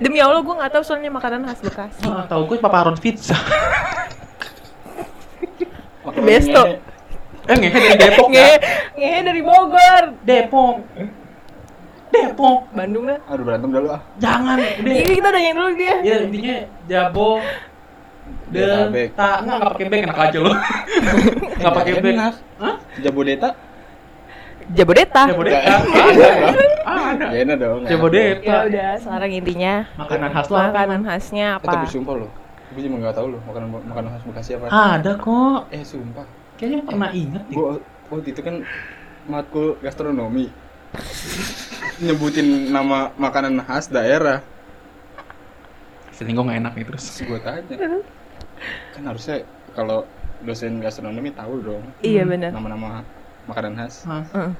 Demi 0.00 0.16
Allah 0.16 0.40
gua 0.40 0.54
nggak 0.64 0.72
tahu 0.72 0.82
soalnya 0.82 1.12
makanan 1.12 1.44
khas 1.44 1.60
Bekasi. 1.60 2.08
Ah, 2.08 2.24
tahu 2.24 2.42
gue 2.48 2.56
papa 2.56 2.82
Aron 2.82 2.96
pizza 2.96 3.36
Besto. 6.16 6.89
Ngehe. 7.42 7.52
eh 7.52 7.56
ngehe 7.58 7.78
dari 7.78 7.98
Depok 8.00 8.28
Nge, 8.28 8.48
ya 8.94 9.06
nge 9.10 9.20
dari 9.24 9.40
Bogor. 9.40 10.04
Depok 10.22 10.76
Depok 12.10 12.58
Bandung 12.72 13.04
dah. 13.06 13.18
Aduh 13.24 13.44
berantem 13.44 13.68
dah 13.68 13.80
lu 13.80 13.88
ah. 13.88 14.02
jangan 14.16 14.58
udah 14.58 14.72
Ini 14.82 15.12
kita 15.14 15.28
nanya 15.30 15.50
dulu 15.54 15.70
dia. 15.74 15.94
ya 16.00 16.14
intinya 16.20 16.56
Jabo 16.84 17.30
de 18.46 18.62
Jatabek. 18.62 19.08
ta 19.14 19.28
nggak 19.40 19.56
nggak 19.56 19.70
pakai 19.70 19.86
bek 19.86 20.00
enak 20.04 20.18
aja 20.20 20.38
lo 20.38 20.52
nggak 21.58 21.72
pakai 21.72 21.92
Enak. 21.94 22.34
Hah? 22.58 22.76
Jabodeta. 22.98 23.50
Jabodeta. 24.70 25.22
Jabodetak. 25.26 25.66
Ya, 25.66 26.02
Ada. 26.06 26.28
ada. 26.30 26.50
Ada. 26.84 27.26
Ya 27.28 27.38
enak 27.40 27.56
dong. 27.58 27.80
Jabodetak. 27.86 28.42
Ya 28.44 28.56
udah, 28.66 28.90
sekarang 28.98 29.30
intinya 29.32 29.74
Makanan 29.96 30.28
khas 30.30 30.46
lo 30.46 30.56
apa? 30.56 30.66
makanan 30.68 31.00
khasnya 31.04 31.48
Eh, 31.52 31.64
tapi 31.64 31.76
apa? 31.80 31.90
sumpah 31.90 32.14
loh. 32.16 32.30
Gue 32.70 32.82
cuma 32.86 32.96
nggak 32.98 33.14
tahu 33.14 33.26
loh 33.28 33.40
makanan 33.44 33.66
makanan 33.84 34.08
khas 34.12 34.22
Bekasi 34.24 34.50
apa. 34.52 34.66
Ada 34.68 35.12
kok. 35.16 35.60
Eh 35.70 35.82
sumpah. 35.82 36.26
Kayaknya 36.60 36.84
pernah 36.84 37.08
inget 37.16 37.42
deh. 37.48 37.56
Gue 37.56 37.80
waktu 38.12 38.28
itu 38.36 38.40
kan 38.44 38.56
matkul 39.24 39.80
gastronomi 39.80 40.52
nyebutin 42.04 42.68
nama 42.68 43.16
makanan 43.16 43.64
khas 43.64 43.88
daerah. 43.88 44.44
Feeling 46.12 46.36
gue 46.36 46.44
gak 46.52 46.60
enak 46.60 46.72
nih 46.76 46.84
terus. 46.84 47.04
Gue 47.24 47.40
tanya. 47.40 47.64
Kan 48.92 49.02
harusnya 49.08 49.40
kalau 49.72 50.04
dosen 50.44 50.84
gastronomi 50.84 51.32
tahu 51.32 51.64
dong 51.64 51.84
Iya 52.04 52.28
benar. 52.28 52.52
nama-nama 52.52 53.08
makanan 53.48 53.80
khas. 53.80 54.04
Heeh. 54.04 54.52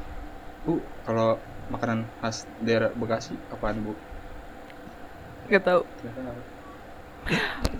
Bu, 0.64 0.80
kalau 1.04 1.36
makanan 1.68 2.08
khas 2.24 2.48
daerah 2.64 2.88
Bekasi 2.96 3.36
apaan, 3.52 3.76
Bu? 3.84 3.92
Gak 5.52 5.68
tahu. 5.68 5.84
Nggak 5.84 6.14
tahu. 6.16 6.40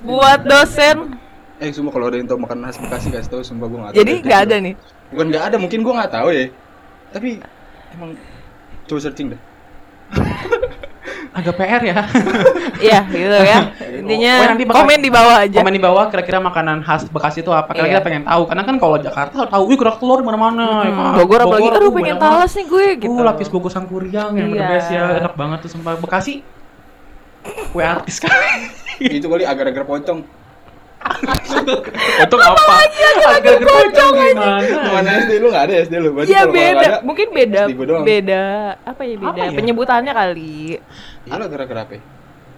Buat 0.04 0.40
dosen. 0.44 1.16
Eh, 1.60 1.70
sumpah 1.70 1.92
kalau 1.92 2.08
ada 2.08 2.16
yang 2.16 2.24
tahu 2.24 2.40
makanan 2.40 2.64
khas 2.66 2.80
Bekasi 2.80 3.08
kasih 3.12 3.28
tahu, 3.28 3.42
sumpah 3.44 3.66
gue 3.68 3.78
nggak 3.78 3.90
tahu. 3.92 3.98
Jadi 4.00 4.12
nggak 4.24 4.40
ada 4.40 4.56
nih. 4.58 4.74
Bukan 5.12 5.26
nggak 5.28 5.44
ada, 5.44 5.56
mungkin 5.60 5.78
gue 5.80 5.92
nggak 5.92 6.08
tahu 6.10 6.28
ya. 6.30 6.44
Tapi 7.12 7.28
emang 7.92 8.10
coba 8.86 8.98
searching 8.98 9.36
deh. 9.36 9.40
Agak 11.30 11.54
PR 11.54 11.82
ya. 11.84 11.96
Iya, 12.80 13.04
gitu 13.06 13.36
ya. 13.36 13.58
Intinya 13.92 14.32
Oh, 14.40 14.56
bakal- 14.56 14.76
komen 14.80 14.98
di 14.98 15.12
bawah 15.12 15.36
aja. 15.36 15.58
Komen 15.60 15.74
di 15.76 15.82
bawah 15.84 16.08
kira-kira 16.08 16.40
makanan 16.40 16.80
khas 16.80 17.04
Bekasi 17.06 17.44
itu 17.44 17.52
apa? 17.52 17.70
Kira-kira 17.70 18.00
Iya. 18.00 18.06
pengen 18.08 18.24
tahu. 18.24 18.48
Karena 18.48 18.64
kan 18.64 18.76
kalau 18.80 18.96
Jakarta 18.96 19.36
tahu, 19.44 19.62
wih 19.68 19.76
kerak 19.76 20.00
telur 20.00 20.16
di 20.16 20.26
mana-mana. 20.26 20.80
ya 20.80 20.88
kan? 20.88 21.04
Hmm, 21.12 21.18
Bogor 21.20 21.40
apalagi, 21.44 21.68
aduh 21.68 21.80
tuh 21.82 21.92
pengen 21.92 22.16
talas 22.16 22.50
nih 22.50 22.64
gue 22.64 22.86
gitu. 22.98 23.12
Uh, 23.12 23.20
lapis 23.20 23.52
Bogor 23.52 23.68
Sangkuriang 23.68 24.32
yang 24.32 24.48
Iya. 24.50 24.64
best 24.66 24.88
ya, 24.88 25.02
enak 25.20 25.34
banget 25.36 25.58
tuh 25.60 25.70
sumpah. 25.70 26.00
Bekasi 26.00 26.40
Kue 27.70 27.84
artis 27.84 28.16
kali. 28.16 28.48
Itu 28.98 29.28
kali 29.28 29.44
agar-agar 29.44 29.84
pocong. 29.84 30.24
Untuk 32.25 32.40
apa? 32.40 32.61
Agak 33.30 33.57
gerpocong 33.57 34.12
gimana? 34.14 34.76
Mana 34.90 35.11
SD 35.23 35.33
lu 35.38 35.49
nggak 35.49 35.64
ada 35.64 35.75
SD 35.83 35.95
lu? 35.97 36.09
Berarti 36.12 36.28
Iya 36.28 36.42
kalau 36.42 36.54
beda, 36.54 36.80
ada, 36.80 36.99
mungkin 37.02 37.26
beda, 37.30 37.61
beda 38.02 38.45
apa 38.85 39.02
ya 39.02 39.14
beda? 39.16 39.30
Apa 39.33 39.38
ya? 39.40 39.50
Penyebutannya 39.57 40.12
kali. 40.12 40.57
Iya 41.25 41.33
lu 41.35 41.45
agar-agar 41.47 41.76
apa? 41.85 41.92
ya? 41.97 42.02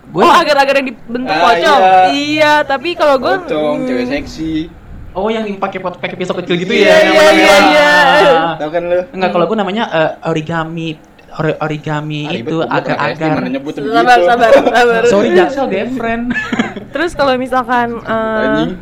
Gue 0.03 0.23
oh 0.23 0.35
agar-agar 0.35 0.75
yang 0.77 0.89
dibentuk 0.91 1.33
Ah, 1.33 1.43
pocong. 1.47 1.81
iya. 1.81 1.95
Iya, 2.13 2.53
tapi 2.67 2.89
kalau 2.93 3.17
gue 3.17 3.35
Pocong, 3.39 3.77
cewek 3.87 4.07
seksi. 4.11 4.55
Oh 5.13 5.29
yang 5.29 5.45
pakai 5.61 5.79
pot 5.79 6.01
pakai 6.01 6.17
pisau 6.17 6.33
kecil 6.33 6.57
gitu 6.57 6.73
ya? 6.73 6.89
iya, 6.89 6.97
namanya. 7.05 7.33
iya, 7.37 7.57
iya. 7.69 7.91
Ah. 8.33 8.55
Tahu 8.57 8.71
kan 8.73 8.83
lu? 8.83 9.01
Enggak, 9.13 9.31
kalau 9.31 9.45
gue 9.47 9.57
namanya 9.57 9.85
eh, 9.89 10.11
origami 10.27 10.97
Ori- 11.33 11.59
origami 11.59 12.21
Ah, 12.25 12.35
itu 12.35 12.57
agar-agar. 12.61 13.41
begitu. 13.41 13.81
sabar, 13.85 14.19
sabar, 14.21 14.51
sabar. 14.53 15.03
Sorry 15.07 15.33
Jaksel 15.33 15.67
dia 15.67 15.89
friend. 15.89 16.29
Terus 16.95 17.12
kalau 17.12 17.35
misalkan 17.35 17.97
eh, 17.99 18.45
Anjing. 18.45 18.73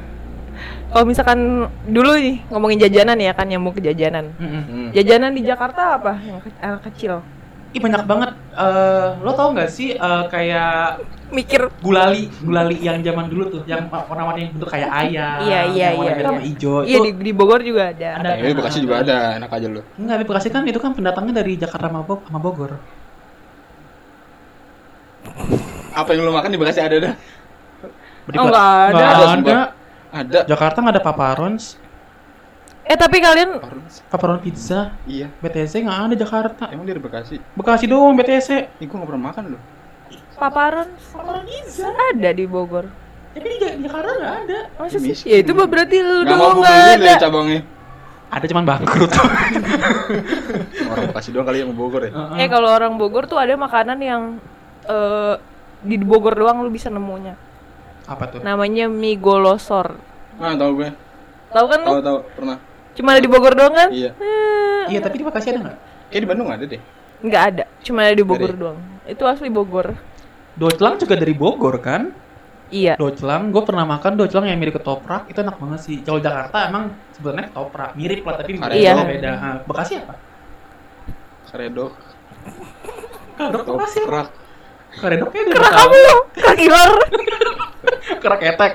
kalau 0.88 1.04
misalkan 1.04 1.38
dulu 1.86 2.10
nih 2.12 2.42
ngomongin 2.48 2.78
jajanan 2.80 3.16
ya 3.16 3.30
kan 3.30 3.46
nyambung 3.46 3.70
ke 3.70 3.82
jajanan. 3.82 4.34
Mm-mm. 4.34 4.62
Hmm. 4.64 4.88
Jajanan 4.90 5.30
di 5.30 5.42
Jakarta 5.42 5.94
apa? 5.94 6.18
Yang 6.18 6.40
ke- 6.42 6.58
anak 6.60 6.82
kecil. 6.90 7.22
Ih 7.70 7.80
banyak 7.80 8.02
banget. 8.02 8.30
Eh, 8.50 9.06
lo 9.22 9.30
tau 9.32 9.54
nggak 9.54 9.70
sih 9.70 9.94
eh, 9.94 10.24
kayak 10.26 11.00
Mikir 11.30 11.70
gulali, 11.78 12.26
gulali 12.42 12.74
yang 12.82 12.98
zaman 13.06 13.30
dulu 13.30 13.44
tuh, 13.46 13.62
yang 13.62 13.86
warna-warni 13.86 14.50
bentuk 14.50 14.66
kayak 14.66 14.90
ayam, 14.90 15.46
Iya, 15.46 15.60
iya, 15.70 15.88
yang 15.94 16.02
warna 16.02 16.10
iya, 16.10 16.26
iya. 16.26 16.40
hijau. 16.42 16.74
Iya 16.82 16.98
itu 16.98 17.06
di, 17.06 17.10
di 17.22 17.30
Bogor 17.30 17.62
juga 17.62 17.94
ada. 17.94 18.08
ada. 18.18 18.30
Ya, 18.34 18.50
Bekasi 18.50 18.78
juga 18.82 19.06
ada, 19.06 19.38
enak 19.38 19.46
aja 19.46 19.66
lu. 19.70 19.78
Enggak, 19.94 20.14
tapi 20.18 20.26
Bekasi 20.26 20.48
kan 20.50 20.66
itu 20.66 20.82
kan 20.82 20.90
pendatangnya 20.90 21.38
dari 21.38 21.54
Jakarta 21.54 21.86
sama, 21.86 22.02
Bog- 22.02 22.26
sama 22.26 22.42
Bogor. 22.42 22.82
Apa 25.94 26.08
yang 26.14 26.26
lu 26.26 26.34
makan 26.34 26.50
di 26.50 26.58
Bekasi 26.58 26.80
ada 26.82 26.96
dah? 26.98 27.14
Oh, 27.14 27.90
Bek- 28.26 28.34
nggak 28.50 28.70
ada. 28.90 29.06
nggak 29.06 29.30
Ada. 29.30 29.58
Ada. 30.10 30.40
Jakarta 30.50 30.76
nggak 30.82 30.94
ada 30.98 31.04
paparons, 31.06 31.78
Eh 32.90 32.98
tapi 32.98 33.22
kalian 33.22 33.62
Parus. 33.62 34.02
paparon 34.10 34.42
pizza, 34.42 34.98
Iya. 35.06 35.30
BTC 35.38 35.78
nggak 35.80 35.98
ada 36.02 36.16
Jakarta. 36.16 36.64
Emang 36.68 36.82
dia 36.82 36.92
dari 36.92 36.98
Bekasi? 37.00 37.38
Bekasi 37.54 37.86
doang 37.86 38.18
BTC. 38.18 38.48
Ih, 38.74 38.86
gua 38.86 38.96
nggak 38.98 39.08
pernah 39.08 39.24
makan 39.30 39.44
loh. 39.48 39.62
paparon 40.34 40.88
Paparon 41.12 41.44
pizza. 41.44 41.86
ada 41.86 42.30
di 42.32 42.44
Bogor. 42.44 42.88
Tapi 43.30 43.46
di 43.46 43.56
Ja- 43.58 43.76
di 43.76 43.84
Jakarta 43.84 44.10
nggak 44.10 44.34
ada. 44.42 44.58
Masa 44.74 44.96
sih? 44.96 45.06
Miskin. 45.06 45.28
Ya 45.28 45.36
itu 45.38 45.52
berarti 45.54 45.96
lu 45.98 46.16
Nggak 46.18 46.34
doang 46.34 46.56
nggak 46.58 46.78
ada. 46.96 47.12
cabangnya. 47.20 47.60
Ada 48.28 48.44
cuman 48.46 48.64
bangkrut. 48.64 49.10
Orang 50.90 51.04
Bekasi 51.06 51.28
doang 51.30 51.46
kali 51.46 51.58
yang 51.60 51.70
Bogor 51.70 52.02
ya. 52.02 52.10
Eh 52.36 52.48
kalau 52.48 52.68
orang 52.68 52.94
Bogor 52.96 53.24
tuh 53.24 53.36
ada 53.36 53.54
makanan 53.54 53.98
yang 53.98 54.22
eh 54.82 55.34
di 55.80 55.94
Bogor 55.96 56.34
doang 56.34 56.58
lu 56.60 56.70
bisa 56.70 56.88
nemunya. 56.88 57.38
Apa 58.04 58.26
tuh? 58.28 58.40
Namanya 58.40 58.86
mie 58.86 59.14
golosor. 59.14 59.94
Nah, 60.36 60.56
tahu 60.56 60.72
gue. 60.76 60.90
Tahu 61.50 61.66
kan 61.66 61.78
lu? 61.80 61.88
Tahu 61.88 62.00
tahu 62.00 62.18
pernah. 62.34 62.58
Cuma 62.92 63.14
ada 63.14 63.20
di 63.20 63.30
Bogor 63.30 63.52
doang 63.52 63.72
kan? 63.72 63.88
Iya. 63.90 64.10
Eh, 64.16 64.84
Iya, 64.88 65.00
tapi 65.00 65.18
di 65.18 65.24
Bekasi 65.24 65.50
ada 65.50 65.60
nggak? 65.62 65.76
Kayak 66.08 66.20
di 66.20 66.28
Bandung 66.28 66.48
ada 66.48 66.64
deh. 66.64 66.82
nggak 67.20 67.42
ada. 67.46 67.64
Cuma 67.80 68.00
ada 68.02 68.16
di 68.16 68.24
Bogor 68.24 68.48
Ada 68.48 68.56
ya? 68.56 68.62
doang. 68.62 68.78
Itu 69.04 69.22
asli 69.24 69.48
Bogor. 69.48 69.86
Docelang 70.54 70.96
juga 70.96 71.14
dari 71.14 71.32
Bogor 71.32 71.78
kan? 71.78 72.10
Iya. 72.70 72.94
Docelang, 72.94 73.50
gue 73.50 73.62
pernah 73.62 73.82
makan 73.84 74.14
docelang 74.14 74.46
yang 74.46 74.56
mirip 74.56 74.76
ketoprak, 74.76 75.26
itu 75.26 75.38
enak 75.38 75.58
banget 75.58 75.80
sih. 75.80 75.96
Kalau 76.00 76.18
Jakarta 76.18 76.66
emang 76.66 76.84
sebenarnya 77.12 77.50
ketoprak, 77.50 77.90
mirip 77.94 78.22
lah 78.22 78.34
tapi 78.36 78.50
mirip 78.54 78.72
Iya. 78.72 78.92
beda. 79.00 79.30
Bekasi 79.66 79.92
apa? 79.98 80.14
Karedok. 81.46 81.92
Kerak 83.36 83.66
apa 83.66 83.86
sih? 83.86 84.00
Toprak. 84.00 84.28
Keredoknya 84.92 85.42
dari 85.44 85.54
Kerak 85.54 85.72
kamu 85.72 85.96
lu, 85.96 86.16
kerak 86.32 86.58
ilar. 86.60 86.90
Kerak 88.22 88.40
etek. 88.44 88.72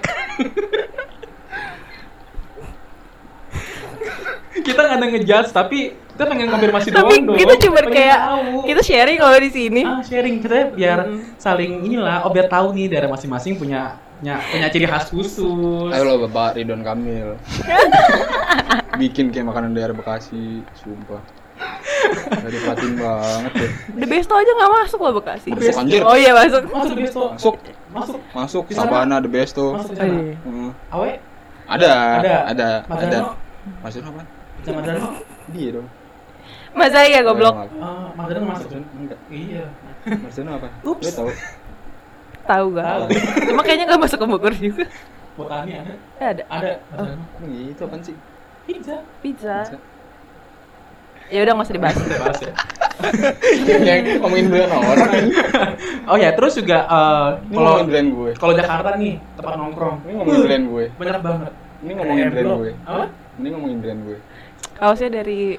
Kita 4.61 4.79
nggak 4.79 4.95
ada 4.95 5.07
ngejudge 5.09 5.49
tapi 5.49 5.79
kita 6.09 6.23
pengen 6.25 6.47
konfirmasi 6.47 6.87
Tapi 6.89 7.15
doang 7.17 7.23
dong. 7.27 7.37
kita 7.37 7.53
cuma 7.59 7.79
kayak 7.83 8.19
tahu. 8.21 8.63
kita 8.63 8.81
sharing 8.81 9.17
kalau 9.17 9.35
di 9.35 9.51
sini. 9.51 9.81
ah, 9.83 9.99
sharing 9.99 10.35
kita 10.39 10.71
biar 10.71 10.99
saling 11.35 11.83
inilah 11.83 12.23
oh 12.23 12.31
biar 12.31 12.47
tahu 12.47 12.71
nih 12.71 12.87
daerah 12.87 13.09
masing-masing 13.09 13.55
punya 13.55 13.99
punya, 14.15 14.39
punya 14.41 14.67
ciri 14.69 14.87
khas 14.87 15.11
khusus. 15.11 15.91
Ayo 15.91 16.03
lo 16.05 16.23
Bapak 16.23 16.55
Ridwan 16.55 16.81
Kamil. 16.81 17.35
Bikin 18.95 19.27
kayak 19.29 19.43
makanan 19.45 19.75
daerah 19.75 19.91
Bekasi, 19.91 20.63
sumpah. 20.73 21.19
Jadi 22.31 22.57
perhatiin 22.57 22.95
banget 22.95 23.51
deh. 23.55 23.71
The 23.93 24.07
Besto 24.07 24.33
aja 24.33 24.51
nggak 24.51 24.71
masuk 24.73 24.99
loh 25.01 25.13
Bekasi. 25.19 25.49
Masuk 25.51 25.75
anjir. 25.77 26.01
Oh 26.01 26.15
iya 26.15 26.31
masuk. 26.31 26.63
Masuk 26.65 26.95
besto. 26.95 27.23
Masuk, 27.29 27.55
Masuk. 27.91 28.19
masuk. 28.31 28.63
Di 28.67 28.73
sana? 28.73 28.87
Sabana 28.87 29.15
the 29.19 29.27
best 29.27 29.51
tuh. 29.51 29.71
Masuk 29.73 29.91
di 29.91 29.99
Oh, 29.99 30.01
sana. 30.01 30.15
iya. 30.15 30.35
Hmm. 30.41 30.71
Awe, 30.91 31.11
Ada, 31.65 31.91
Ada. 32.15 32.35
ada, 32.47 32.69
ada. 32.87 33.19
Maksudnya 33.81 34.11
apa? 34.11 34.21
Pizza 34.65 34.81
Madrano. 34.81 35.21
Dia 35.53 35.69
dong. 35.77 35.87
Masa 36.73 37.05
iya 37.05 37.21
goblok. 37.21 37.53
Ah, 37.77 38.09
Madrano 38.17 38.49
masuk. 38.49 38.73
Enggak. 38.73 39.21
Iya. 39.29 39.69
Maksudnya 40.09 40.57
apa? 40.57 40.73
Ups. 40.81 41.05
Tahu? 41.13 41.29
Tahu 42.49 42.65
gak? 42.73 43.13
Cuma 43.45 43.61
kayaknya 43.61 43.85
nggak 43.93 44.01
masuk 44.01 44.17
ke 44.17 44.25
Bogor 44.25 44.53
juga. 44.57 44.89
Botani 45.37 45.77
ada. 45.77 45.93
Eh, 46.17 46.27
ada. 46.33 46.43
Ada. 46.49 46.73
Emang 46.97 47.21
Itu 47.45 47.85
apaan 47.85 48.01
sih? 48.01 48.17
Pizza. 48.65 49.05
Pizza. 49.21 49.69
Pizza. 49.69 49.77
Ya 51.29 51.45
udah 51.45 51.53
nggak 51.53 51.67
usah 51.69 51.75
dibahas. 51.77 51.97
Kita 52.01 52.17
bahas 52.25 52.39
ya. 52.41 52.53
Yang 53.85 54.17
ngomongin 54.17 54.45
brand 54.49 54.73
orang. 54.73 55.13
Oh 56.09 56.17
ya, 56.17 56.33
terus 56.37 56.53
juga 56.57 56.85
eh, 56.85 57.29
Ini 57.49 57.53
kalau 57.53 57.69
ngomongin 57.69 57.89
brand 57.89 58.09
gue. 58.13 58.31
kalau 58.37 58.53
Jakarta 58.57 58.89
nih 58.97 59.13
tempat 59.37 59.53
nongkrong. 59.61 59.95
Ini 60.09 60.11
ngomongin 60.17 60.41
brand 60.41 60.65
gue. 60.73 60.85
Banyak 60.97 61.21
banget. 61.21 61.53
Ini 61.85 61.91
ngomongin 62.01 62.25
brand 62.33 62.49
gue. 62.49 62.71
Apa? 62.89 63.05
Ini 63.37 63.47
ngomongin 63.53 63.77
brand 63.85 64.01
gue. 64.09 64.17
Kaosnya 64.75 65.09
dari 65.09 65.55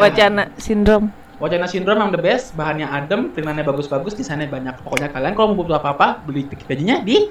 Wacana 0.00 0.48
Syndrome. 0.56 1.12
Wacana 1.36 1.64
Syndrome 1.64 2.00
yang 2.04 2.12
the 2.12 2.20
best, 2.20 2.52
bahannya 2.52 2.84
adem, 2.84 3.32
printannya 3.32 3.64
bagus-bagus, 3.64 4.12
desainnya 4.12 4.48
banyak. 4.48 4.76
Pokoknya 4.84 5.08
kalian 5.08 5.32
kalau 5.32 5.52
mau 5.52 5.64
butuh 5.64 5.80
apa-apa, 5.80 6.20
beli 6.24 6.44
tiket 6.48 6.68
bajunya 6.68 7.00
di 7.00 7.28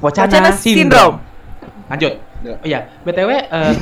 Wacana, 0.00 0.28
Wacana 0.28 0.50
Syndrome. 0.52 0.76
Syndrome. 0.76 1.16
Lanjut. 1.90 2.14
Ya. 2.40 2.56
Oh 2.56 2.64
iya, 2.64 2.80
BTW 3.04 3.30
eh, 3.36 3.74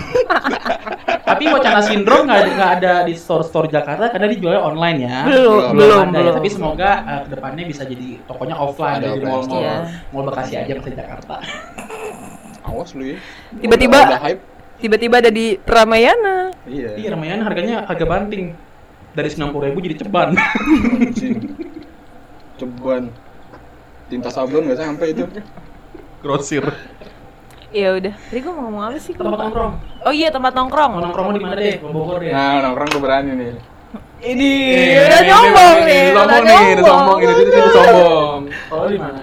tapi 1.23 1.47
Wacana 1.47 1.79
Syndrome 1.79 2.27
nggak 2.27 2.71
ada, 2.83 3.07
di 3.07 3.15
store-store 3.15 3.71
Jakarta 3.71 4.11
karena 4.11 4.27
dijualnya 4.27 4.63
online 4.67 4.99
ya. 5.07 5.19
Belum, 5.31 5.79
belum, 5.79 6.07
ada 6.11 6.19
ya. 6.19 6.23
belum. 6.27 6.35
Tapi 6.43 6.49
semoga 6.51 6.91
eh, 7.07 7.21
ke 7.23 7.29
depannya 7.39 7.65
bisa 7.71 7.83
jadi 7.87 8.19
tokonya 8.27 8.59
offline 8.59 8.99
Ada 8.99 9.15
dari 9.15 9.23
mall-mall. 9.23 9.63
Iya. 9.63 9.75
Mall 10.11 10.25
Bekasi 10.27 10.55
aja 10.59 10.73
masih 10.75 10.91
Jakarta. 10.91 11.35
Awas 12.67 12.91
lu 12.99 13.15
ya. 13.15 13.19
Tiba-tiba- 13.63 14.11
Udah 14.11 14.23
hype. 14.27 14.43
Tiba-tiba 14.79 15.19
ada 15.19 15.31
di 15.31 15.59
Ramayana. 15.59 16.55
Iya. 16.63 16.95
Iya, 16.95 17.09
Ramayana 17.19 17.43
harganya 17.43 17.77
harga 17.85 18.07
banting. 18.07 18.55
Dari 19.13 19.27
90.000 19.27 19.67
ribu 19.67 19.79
jadi 19.83 19.97
ceban. 19.99 20.39
Ceban. 22.59 23.03
Tinta 24.09 24.31
sablon 24.31 24.71
nggak 24.71 24.79
sampai 24.79 25.07
itu. 25.13 25.27
Grosir. 26.23 26.65
Ya 27.69 27.93
udah. 27.93 28.15
Tadi 28.17 28.39
gue 28.41 28.53
mau 28.55 28.65
ngomong 28.67 28.83
apa 28.89 28.99
sih? 28.99 29.13
Tempat 29.13 29.39
nongkrong. 29.39 29.75
Oh 30.09 30.13
iya 30.15 30.33
tempat 30.33 30.53
nongkrong. 30.57 30.91
Mau 30.97 31.03
nongkrong 31.05 31.27
di 31.37 31.41
mana 31.43 31.55
deh? 31.59 31.77
Bogor 31.83 32.25
deh. 32.25 32.33
Nah, 32.33 32.65
nongkrong 32.65 32.89
tuh 32.89 33.01
berani 33.03 33.31
nih. 33.37 33.53
Ini 34.19 34.51
Eh, 34.75 35.07
udah 35.07 35.21
ini, 35.23 35.31
nih. 35.31 35.33
Sombong 35.37 35.79
nih, 35.87 36.03
sombong, 36.83 37.19
ini 37.23 37.33
ini 37.39 37.51
sombong. 37.71 38.41
Kalau 38.67 38.87
di 38.91 38.99
mana? 38.99 39.21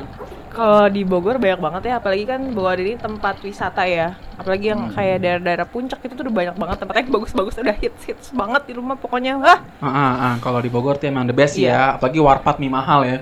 Kalau 0.56 0.88
di 0.88 1.04
Bogor 1.04 1.36
banyak 1.36 1.60
banget 1.60 1.82
ya, 1.84 1.94
apalagi 2.00 2.24
kan 2.24 2.40
Bogor 2.50 2.80
ini 2.80 2.96
tempat 2.96 3.44
wisata 3.44 3.84
ya. 3.84 4.16
Apalagi 4.36 4.72
yang 4.72 4.88
Hmm. 4.88 4.96
kayak 4.96 5.18
daerah-daerah 5.20 5.68
puncak 5.68 6.00
itu 6.00 6.14
tuh 6.14 6.24
udah 6.24 6.32
banyak 6.34 6.56
banget 6.56 6.78
tempatnya 6.80 7.02
yang 7.02 7.14
bagus-bagus 7.14 7.56
udah 7.58 7.76
hits-hits 7.76 8.28
banget 8.32 8.62
di 8.64 8.74
rumah 8.74 8.96
pokoknya. 8.96 9.36
Wah, 9.36 9.60
Ah, 9.78 9.88
ah, 9.88 10.14
ah, 10.16 10.34
kalau 10.40 10.58
di 10.58 10.72
Bogor 10.72 10.96
tuh 10.96 11.06
emang 11.06 11.28
the 11.28 11.36
best 11.36 11.56
Iya. 11.56 11.68
ya, 11.68 11.82
apalagi 11.94 12.20
warpat 12.20 12.56
mie 12.58 12.72
mahal 12.72 13.04
ya. 13.04 13.20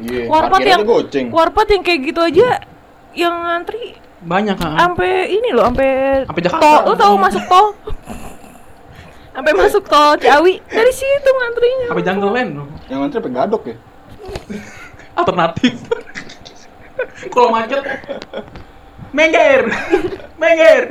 Iya, 0.00 0.26
warpat 0.26 0.50
parkir 0.58 0.72
yang 0.72 0.82
goceng. 0.82 1.26
warpat 1.28 1.66
yang 1.68 1.82
kayak 1.82 2.00
gitu 2.02 2.20
aja 2.24 2.48
yang 3.12 3.34
ngantri 3.38 4.00
Banyak 4.18 4.56
ah. 4.56 4.74
sampai 4.80 5.10
ini 5.30 5.52
loh, 5.52 5.68
sampai 5.68 5.90
Sampai 6.24 6.42
Jakarta. 6.42 6.64
tol. 6.64 6.80
Lu 6.84 6.94
tahu 6.96 7.14
masuk 7.20 7.44
tol? 7.44 7.66
Sampai 9.34 9.52
masuk 9.52 9.84
tol 9.84 10.12
Ciawi 10.16 10.60
dari 10.62 10.92
situ 10.92 11.30
ngantrinya. 11.30 11.86
Apa 11.90 12.00
Jungle 12.00 12.32
Land? 12.32 12.50
Yang 12.86 12.98
ngantri 12.98 13.18
apa 13.18 13.28
gadok 13.30 13.62
ya? 13.66 13.76
Alternatif. 15.14 15.74
Kalau 17.30 17.48
macet 17.52 17.82
Mengger, 19.12 19.68
Mengger. 20.40 20.82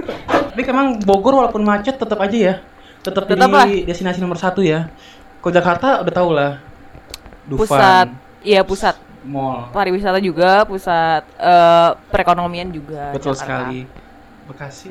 Tapi 0.54 0.62
emang 0.70 1.02
Bogor 1.02 1.42
walaupun 1.42 1.66
macet 1.66 1.98
tetap 1.98 2.22
aja 2.22 2.38
ya, 2.38 2.54
tetap 3.02 3.26
jadi 3.26 3.42
lah. 3.42 3.66
destinasi 3.66 4.22
nomor 4.22 4.38
satu 4.38 4.62
ya. 4.62 4.94
Kalau 5.42 5.54
Jakarta 5.58 6.06
udah 6.06 6.14
tau 6.14 6.30
lah. 6.30 6.52
Dufan, 7.50 7.66
Pusat, 7.66 8.08
iya 8.46 8.62
pusat 8.62 8.96
mall, 9.26 9.74
pariwisata 9.74 10.22
juga, 10.22 10.62
pusat 10.70 11.26
eh, 11.42 11.90
perekonomian 12.14 12.70
juga. 12.70 13.10
betul 13.10 13.34
Jakarta. 13.34 13.42
sekali. 13.74 13.80
Bekasi, 14.46 14.90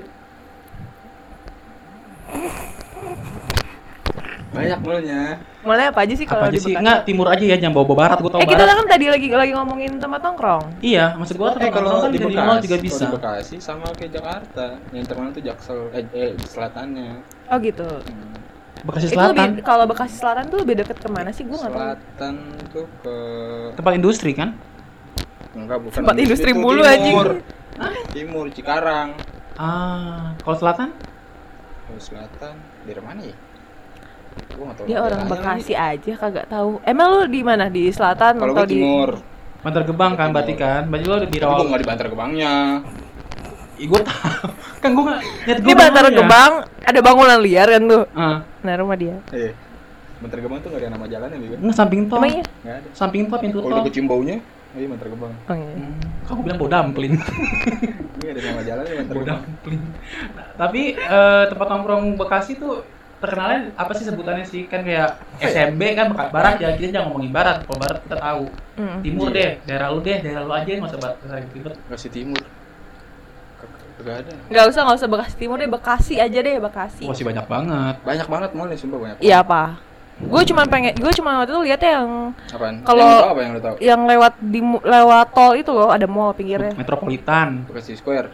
Banyak 4.51 4.79
mulanya. 4.83 5.39
Mulai 5.63 5.95
apa 5.95 6.03
aja 6.03 6.15
sih 6.19 6.27
kalau 6.27 6.43
apa 6.43 6.51
di 6.51 6.59
aja 6.59 6.67
sih? 6.67 6.75
Enggak, 6.75 6.99
timur 7.07 7.27
aja 7.31 7.45
ya, 7.45 7.55
jangan 7.55 7.75
bawa 7.79 7.87
bawa 7.87 7.99
barat. 8.03 8.19
Gue 8.19 8.31
tau 8.35 8.41
Eh 8.43 8.49
kita 8.49 8.65
barat. 8.67 8.75
kan 8.75 8.87
tadi 8.91 9.07
lagi 9.07 9.27
lagi 9.31 9.53
ngomongin 9.55 9.93
tempat 10.03 10.21
nongkrong. 10.21 10.63
Iya, 10.83 11.05
maksud 11.15 11.35
gua 11.39 11.49
Eh 11.49 11.55
tempat 11.55 11.71
kalau 11.71 11.87
nongkrong 11.87 12.03
kan 12.03 12.11
di 12.11 12.19
Bekasi, 12.19 12.39
mall 12.43 12.59
juga 12.59 12.75
kalau 12.75 12.83
bisa. 12.83 13.05
di 13.07 13.15
Bekasi 13.15 13.57
sama 13.63 13.87
kayak 13.95 14.11
Jakarta. 14.11 14.67
Yang 14.91 15.05
terkenal 15.07 15.31
tuh 15.31 15.43
Jaksel, 15.45 15.79
eh, 15.93 16.05
eh 16.11 16.31
di 16.35 16.45
selatannya. 16.45 17.09
Oh 17.47 17.57
gitu. 17.59 17.87
Hmm. 17.87 18.29
Bekasi 18.81 19.07
Selatan, 19.07 19.49
kalau 19.61 19.85
Bekasi 19.85 20.15
Selatan 20.17 20.45
tuh 20.49 20.59
lebih 20.65 20.75
deket 20.81 20.97
ke 20.97 21.09
mana 21.09 21.31
sih? 21.31 21.45
Gue 21.45 21.55
nggak 21.55 21.69
tahu. 21.69 21.79
Selatan 21.79 22.35
tuh 22.71 22.87
ke 23.05 23.17
tempat 23.77 23.93
industri 23.95 24.33
kan? 24.33 24.51
enggak 25.51 25.83
bukan 25.83 25.99
Tempat 25.99 26.15
industri 26.17 26.51
itu 26.51 26.59
mulu, 26.59 26.81
timur. 26.81 26.89
anjing. 26.89 27.17
Timur 28.09 28.47
Cikarang. 28.49 29.09
Ah, 29.55 30.33
kalau 30.41 30.57
selatan? 30.57 30.89
Kalau 31.85 32.01
selatan 32.01 32.55
dari 32.83 33.03
mana 33.03 33.21
ya? 33.21 33.37
Gua 34.51 34.65
nggak 34.67 34.77
tahu 34.77 34.87
Dia 34.87 34.99
orang 35.01 35.21
Bekasi 35.27 35.73
aja 35.73 36.13
kagak 36.15 36.47
tahu. 36.47 36.71
Emang 36.83 37.09
lu 37.11 37.23
di 37.27 37.41
mana? 37.41 37.67
Di 37.67 37.89
selatan. 37.89 38.37
Kalau 38.37 38.53
atau 38.53 38.65
di 38.65 38.77
timur. 38.77 39.11
Bantar 39.61 39.83
Gebang 39.85 40.13
kan 40.15 40.29
berarti 40.31 40.55
kan? 40.55 40.83
Berarti 40.87 41.05
lo 41.05 41.17
di 41.23 41.39
Rawal. 41.39 41.67
nggak 41.67 41.81
di 41.81 41.89
Bantar 41.89 42.07
Gebangnya. 42.07 42.53
Ih, 43.77 43.87
gua 43.87 44.01
tahu. 44.01 44.49
kan 44.83 44.91
gua 44.91 45.05
nggak 45.07 45.21
Di 45.57 45.63
gua 45.63 45.77
Bantar. 45.79 46.05
Gebang 46.11 46.53
ada 46.81 47.01
bangunan 47.01 47.39
liar 47.39 47.69
kan 47.69 47.83
tuh. 47.85 48.05
Ah, 48.13 48.39
Nah, 48.61 48.73
rumah 48.77 48.95
dia. 48.95 49.17
Eh, 49.31 49.53
Bantar 50.19 50.39
Gebang 50.39 50.61
tuh 50.61 50.69
nggak 50.69 50.83
ada 50.83 50.91
nama 50.91 51.07
jalannya 51.07 51.39
juga. 51.39 51.57
nggak 51.59 51.77
samping 51.77 52.03
tol. 52.07 52.19
Emang 52.19 52.33
iya? 52.35 52.45
Ada. 52.63 52.89
Samping 52.93 53.23
tol 53.27 53.39
pintu 53.39 53.57
Kalau 53.59 53.67
tol. 53.67 53.75
udah 53.75 53.85
kecium 53.87 54.07
baunya, 54.07 54.37
iya 54.75 54.87
Bantar 54.87 55.09
Gebang. 55.09 55.33
Oh, 55.43 55.55
iya. 55.55 55.73
Hmm, 55.73 55.97
kamu 56.25 56.41
bilang 56.43 56.59
bau 56.59 56.69
dampling. 56.71 57.15
Ini 58.15 58.27
ada 58.29 58.41
nama 58.43 58.61
jalannya 58.63 58.95
Bantar 58.99 59.15
bau 59.15 59.23
Gebang. 59.23 59.41
dampling. 59.41 59.83
Tapi 60.55 60.83
eh, 60.95 61.43
tempat 61.47 61.67
nongkrong 61.67 62.05
Bekasi 62.17 62.53
tuh 62.55 62.85
terkenalnya 63.21 63.59
apa 63.77 63.93
sih 63.95 64.05
sebutannya 64.09 64.45
sih? 64.45 64.65
Kan 64.67 64.81
kayak 64.83 65.21
SMB 65.39 65.83
kan 65.93 66.07
barat 66.13 66.57
ya, 66.59 66.73
kita 66.75 66.99
jangan 66.99 67.13
ngomongin 67.13 67.33
barat. 67.33 67.57
Kalau 67.69 67.79
barat 67.79 67.99
kita 68.03 68.17
tahu. 68.17 68.45
Mm. 68.81 68.99
Timur 69.05 69.29
Iya. 69.29 69.37
deh, 69.37 69.51
daerah 69.69 69.89
lu 69.93 70.01
deh, 70.01 70.19
daerah 70.25 70.43
lu 70.43 70.53
aja 70.53 70.71
nggak 70.73 70.91
usah 70.91 71.01
barat 71.01 71.17
ribet. 71.53 71.75
Bekasi 71.87 72.09
Timur. 72.09 72.43
Kagak 74.01 74.17
ada. 74.25 74.33
Nggak 74.49 74.65
usah 74.73 74.81
nggak 74.89 74.97
usah 74.97 75.09
Bekasi 75.13 75.35
Timur 75.37 75.57
deh, 75.61 75.69
Bekasi 75.69 76.15
aja 76.17 76.39
deh 76.41 76.57
Bekasi. 76.57 77.05
Masih 77.05 77.25
banyak 77.29 77.45
banget. 77.45 77.95
Banyak 78.01 78.27
banget 78.33 78.51
mall 78.57 78.73
sumpah 78.73 78.99
banyak. 78.99 79.17
Iya 79.21 79.45
apa? 79.45 79.77
Gue 80.21 80.43
cuma 80.45 80.69
pengen, 80.69 80.93
gue 81.01 81.13
cuma 81.17 81.41
waktu 81.41 81.53
itu 81.53 81.61
lihat 81.65 81.81
yang? 81.81 82.37
Kalau- 82.85 83.01
yang 83.01 83.09
lu 83.09 83.25
tahu 83.25 83.33
apa 83.33 83.41
yang 83.41 83.53
lu 83.57 83.61
tahu? 83.61 83.75
yang 83.81 84.01
lewat 84.05 84.33
di 84.37 84.61
lewat 84.85 85.27
tol 85.33 85.53
itu 85.57 85.73
loh 85.73 85.89
ada 85.89 86.05
mall 86.05 86.37
pinggirnya. 86.37 86.77
Metropolitan. 86.77 87.65
Bekasi 87.65 87.97
Square. 87.97 88.29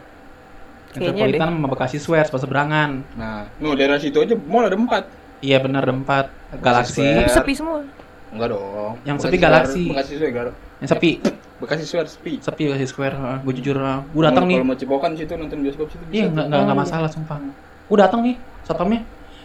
Kayaknya 0.97 1.13
Metropolitan 1.13 1.49
sama 1.53 1.69
Bekasi 1.69 1.97
Square, 1.99 2.29
seberangan. 2.33 2.91
Nah, 3.15 3.45
nu 3.57 3.73
daerah 3.73 3.97
situ 3.97 4.17
aja 4.17 4.35
mall 4.39 4.65
ada 4.65 4.75
empat. 4.75 5.05
Iya 5.39 5.61
benar 5.61 5.85
ada 5.85 5.93
empat. 5.93 6.27
Galaxy. 6.59 7.05
Square. 7.05 7.29
Sepi 7.31 7.53
semua. 7.53 7.85
Enggak 8.27 8.49
dong. 8.51 8.93
Yang 9.03 9.17
Bekasi 9.17 9.27
sepi 9.27 9.39
Galaxy. 9.39 9.85
Bekasi 9.87 10.13
Square. 10.15 10.33
Gar- 10.33 10.57
Yang 10.77 10.91
sepi. 10.91 11.11
Bekasi 11.61 11.85
Square 11.85 12.09
sepi. 12.09 12.33
Sepi 12.41 12.63
Bekasi 12.67 12.87
Square. 12.87 13.17
gue 13.41 13.53
jujur, 13.55 13.77
gue 13.77 14.23
datang 14.23 14.45
nih. 14.45 14.57
Kalau 14.57 14.67
mau 14.67 14.77
cipokan 14.77 15.11
situ 15.13 15.33
nonton 15.33 15.59
bioskop 15.61 15.89
situ 15.89 16.03
bisa. 16.03 16.15
Iya 16.15 16.25
tuh. 16.25 16.33
nggak 16.33 16.47
nggak 16.49 16.61
nggak 16.63 16.77
Oh, 16.77 16.81
masalah 16.81 17.09
sumpah. 17.09 17.39
Gue 17.87 17.97
datang 17.97 18.21
nih, 18.21 18.35
satpamnya. 18.63 19.01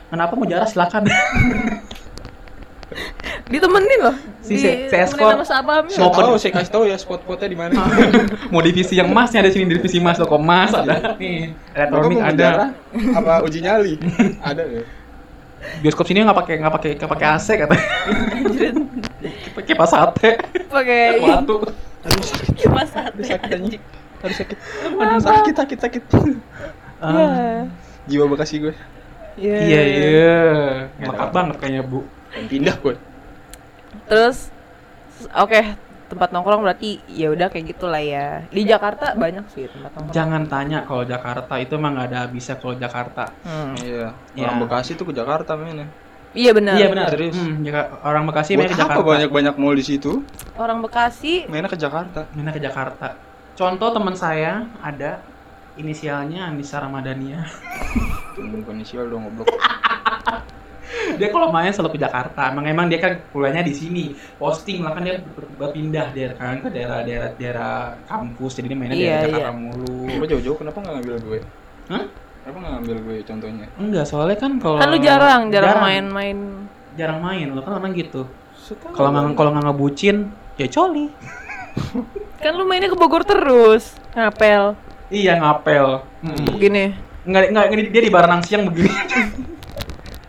Kenapa 0.08 0.34
mau 0.34 0.44
jarak 0.44 0.68
silakan. 0.68 1.04
Ditemenin 3.52 4.00
loh. 4.02 4.16
Si- 4.40 4.56
si- 4.56 4.64
si 4.64 4.72
Ditemenin 4.88 5.04
escort. 5.06 5.32
sama 5.36 5.46
satpamnya. 5.46 5.92
Saya 5.92 6.02
Mau 6.02 6.12
tahu, 6.14 6.34
saya 6.40 6.52
kasih 6.54 6.72
tahu 6.72 6.84
ya 6.86 6.96
spot-spotnya 6.96 7.48
di 7.48 7.58
mana. 7.60 7.76
mau 8.52 8.60
divisi 8.60 8.96
yang 8.96 9.12
masnya 9.12 9.44
ada 9.44 9.52
sini 9.52 9.68
divisi 9.68 10.00
mas 10.00 10.16
toko 10.16 10.36
mas 10.36 10.72
ada 10.72 11.14
nih 11.16 11.52
elektronik 11.72 12.18
ada 12.18 12.72
apa 13.12 13.44
uji 13.44 13.60
nyali? 13.60 14.00
ada 14.50 14.64
ya. 14.64 14.84
bioskop 15.78 16.10
sini 16.10 16.26
nggak 16.26 16.34
pakai 16.36 16.56
nggak 16.58 16.74
pakai 16.74 16.92
nggak 16.98 17.12
pakai 17.12 17.28
AC 17.30 17.48
katanya 17.54 17.86
pakai 19.56 19.74
pas 19.78 19.86
sate 19.86 20.30
Pakai 20.66 21.22
waktu 21.22 21.56
kipas 22.56 22.88
sate. 22.90 23.22
Sakit 23.22 23.52
anjing. 23.52 23.82
Aduh 24.22 24.34
sakit. 24.34 24.58
Aduh 24.96 25.22
sakit 25.22 25.54
sakit 25.54 25.80
sakit. 25.80 26.04
Ah, 26.98 27.70
Jiwa 28.06 28.26
Bekasi 28.26 28.58
gue. 28.60 28.74
Iya. 29.38 29.58
iya 29.62 29.82
iya 29.86 30.36
melekat 30.98 31.30
banget 31.30 31.56
kayaknya 31.58 31.82
bu 31.84 32.00
pindah 32.48 32.76
gue. 32.76 32.96
Terus 34.12 34.52
oke, 35.32 35.62
tempat 36.06 36.30
nongkrong 36.30 36.62
berarti 36.62 37.00
ya 37.08 37.32
udah 37.32 37.48
kayak 37.48 37.72
gitulah 37.72 37.98
ya. 37.98 38.44
Di 38.46 38.68
Jakarta 38.68 39.16
banyak 39.16 39.48
sih 39.48 39.66
tempat 39.66 39.96
nongkrong. 39.96 40.12
jangan 40.12 40.44
tanya 40.46 40.84
kalau 40.84 41.08
Jakarta 41.08 41.54
itu 41.56 41.72
emang 41.74 41.96
nggak 41.96 42.08
ada 42.12 42.18
habisnya 42.28 42.56
kalau 42.58 42.76
Jakarta 42.76 43.32
Hmm. 43.42 43.72
Iya. 43.78 44.12
Ya. 44.36 44.44
Orang 44.46 44.60
Bekasi 44.62 44.94
tuh 44.94 45.08
ke 45.08 45.14
Jakarta 45.14 45.56
mainnya. 45.56 45.88
Iya 46.32 46.52
benar. 46.52 46.76
iya 46.76 46.88
benar 46.88 47.08
Serius. 47.08 47.36
Hmm, 47.36 47.60
Jaka- 47.62 47.92
orang 48.04 48.24
Bekasi 48.26 48.56
mainnya 48.56 48.68
ke 48.70 48.76
apa 48.76 48.84
Jakarta 48.94 49.04
banyak-banyak 49.06 49.56
mall 49.56 49.76
di 49.76 49.86
situ? 49.86 50.12
Orang 50.54 50.80
Bekasi 50.80 51.48
Mainnya 51.48 51.68
ke 51.68 51.76
Jakarta. 51.76 52.28
mainnya 52.32 52.52
ke 52.52 52.60
Jakarta 52.60 53.16
contoh 53.52 53.92
teman 53.92 54.16
saya 54.16 54.64
ada 54.80 55.20
inisialnya 55.74 56.48
Anissa 56.48 56.80
Ramadhania 56.80 57.44
Bukan 58.34 58.76
inisial 58.76 59.08
dong 59.08 59.28
goblok. 59.30 59.48
dia 61.22 61.30
kalau 61.30 61.48
main 61.48 61.70
selalu 61.70 61.94
ke 61.94 62.00
Jakarta 62.02 62.50
emang 62.50 62.66
emang 62.66 62.86
dia 62.86 62.98
kan 62.98 63.22
kuliahnya 63.28 63.62
di 63.62 63.72
sini 63.72 64.04
posting 64.36 64.82
lah 64.82 64.92
kan 64.92 65.02
dia 65.02 65.22
ber- 65.22 65.54
berpindah 65.56 66.10
dia 66.10 66.34
kan 66.34 66.58
ke 66.58 66.68
daerah-daerah 66.68 67.30
daerah 67.36 67.76
kampus 68.04 68.58
jadi 68.58 68.68
dia 68.68 68.76
mainnya 68.76 68.96
Iya, 68.96 69.06
daerah 69.06 69.22
Jakarta 69.24 69.46
iya. 69.46 69.52
mulu 69.54 69.98
Gue 70.12 70.28
jauh-jauh 70.28 70.58
kenapa 70.58 70.78
nggak 70.78 70.94
ngambil 70.96 71.16
gue? 71.22 71.40
Hah? 71.88 72.04
Kenapa 72.42 72.58
nggak 72.58 72.72
ngambil 72.74 72.96
gue 73.00 73.16
contohnya? 73.24 73.66
enggak 73.76 74.06
soalnya 74.06 74.36
kan 74.36 74.52
kalau 74.58 74.78
kan 74.78 74.88
lu 74.88 74.98
jarang, 75.00 75.42
jarang 75.48 75.78
main-main. 75.80 76.38
jarang 76.92 77.20
main 77.20 77.48
lo 77.48 77.62
kan 77.62 77.78
orang 77.78 77.94
gitu 77.94 78.26
kalau 78.92 79.10
nggak 79.10 79.32
kalau 79.34 79.50
nggak 79.52 79.64
ngebucin 79.64 80.18
ya 80.58 80.66
coli 80.68 81.08
Kan 82.36 82.52
lu 82.52 82.66
mainnya 82.66 82.88
ke 82.88 82.96
Bogor 82.96 83.22
terus. 83.22 83.96
Ngapel. 84.12 84.76
iya 85.08 85.38
ngapel 85.38 86.04
Mm. 86.20 86.46
Begini. 86.52 86.86
nggak 87.22 87.44
nggak 87.50 87.66
dia 87.88 88.02
di 88.02 88.10
Baranang 88.10 88.42
siang 88.42 88.66
begini 88.66 88.90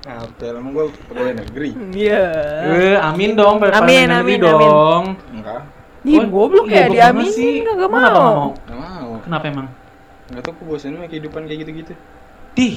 Ngapel, 0.03 0.53
emang 0.59 0.73
gue 0.73 0.85
pegawai 1.07 1.35
negeri? 1.39 1.71
Iya. 1.95 2.25
eh 2.67 2.97
amin 2.99 3.31
dong 3.33 3.57
pada 3.57 3.79
Amin, 3.79 4.11
negeri 4.11 4.35
amin, 4.35 4.39
amin. 4.41 4.41
dong 4.43 5.05
Enggak, 5.31 5.61
Ih, 6.03 6.19
goblok 6.27 6.67
ya 6.67 6.83
goblok 6.83 6.91
dia 6.91 7.07
banget 7.09 7.31
sih. 7.31 7.53
Kagak 7.63 7.87
Emang 7.87 8.03
kenapa 8.03 8.11
mau. 8.11 8.19
nggak 8.19 8.35
mau 8.35 8.51
nggak 8.51 8.79
mau. 8.81 9.11
kenapa 9.23 9.45
emang 9.47 9.67
Nggak 10.27 10.43
tau 10.43 10.53
gue 10.53 10.67
bosan 10.67 10.91
sama 10.93 11.07
kehidupan 11.07 11.41
kayak 11.45 11.59
gitu-gitu. 11.63 11.93
Dih, 12.53 12.77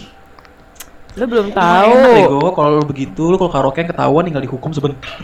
Lu 1.15 1.25
belum 1.25 1.47
Emang 1.47 1.55
Enak 1.55 1.87
tahu. 1.87 2.11
Bego, 2.11 2.49
kalau 2.51 2.69
lu 2.73 2.83
begitu, 2.83 3.23
lu 3.25 3.37
kalau 3.37 3.47
karaokean 3.49 3.87
ketahuan 3.87 4.23
tinggal 4.23 4.43
dihukum 4.43 4.69
sebentar. 4.69 5.15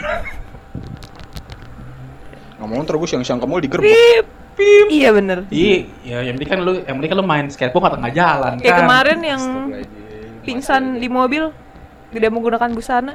Ngomong 2.57 2.81
terus 2.83 3.09
yang 3.11 3.21
siang 3.21 3.37
ke 3.37 3.45
mall 3.45 3.59
digerbek. 3.59 3.85
Pip. 3.85 4.25
Pip. 4.51 4.85
Iya 4.87 5.09
bener. 5.11 5.37
Iya, 5.47 5.77
ya 6.01 6.17
yang 6.23 6.35
penting 6.35 6.49
kan 6.49 6.59
lu, 6.61 6.73
yang 6.79 6.95
penting 6.95 7.11
kan 7.11 7.17
lu 7.17 7.25
main 7.25 7.45
skateboard 7.47 7.83
atau 7.85 7.97
tengah 7.97 8.13
jalan 8.13 8.51
Kayak 8.57 8.71
kan. 8.71 8.81
kemarin 8.81 9.19
yang 9.21 9.41
pingsan 10.41 10.83
di 10.97 11.07
mobil 11.07 11.51
tidak 12.11 12.29
menggunakan 12.29 12.69
busana 12.71 13.13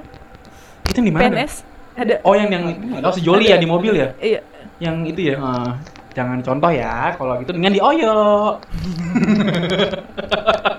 Itu 0.88 1.00
di 1.00 1.12
mana? 1.12 1.28
PNS 1.28 1.54
ada 1.96 2.14
Oh 2.24 2.36
yang 2.36 2.48
yang 2.52 2.64
oh 3.00 3.12
si 3.12 3.24
Joli 3.24 3.48
ya 3.48 3.56
di 3.56 3.64
mobil 3.64 3.96
ya? 3.96 4.12
iya 4.20 4.40
Yang 4.76 4.96
itu 5.16 5.20
ya. 5.32 5.36
ah. 5.40 5.72
jangan 6.12 6.40
contoh 6.40 6.68
ya. 6.68 7.12
Kalau 7.16 7.36
gitu 7.40 7.52
dengan 7.52 7.72
dioyo. 7.72 8.16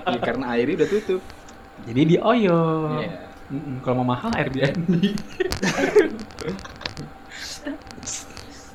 Ya, 0.08 0.18
karena 0.24 0.56
airnya 0.56 0.82
udah 0.82 0.88
tutup. 0.88 1.20
Jadi 1.84 2.00
dioyo. 2.16 2.60
Iya. 2.96 3.10
Mm-mm, 3.48 3.80
Kalau 3.84 4.00
mau 4.00 4.16
mahal 4.16 4.30
Airbnb. 4.34 4.88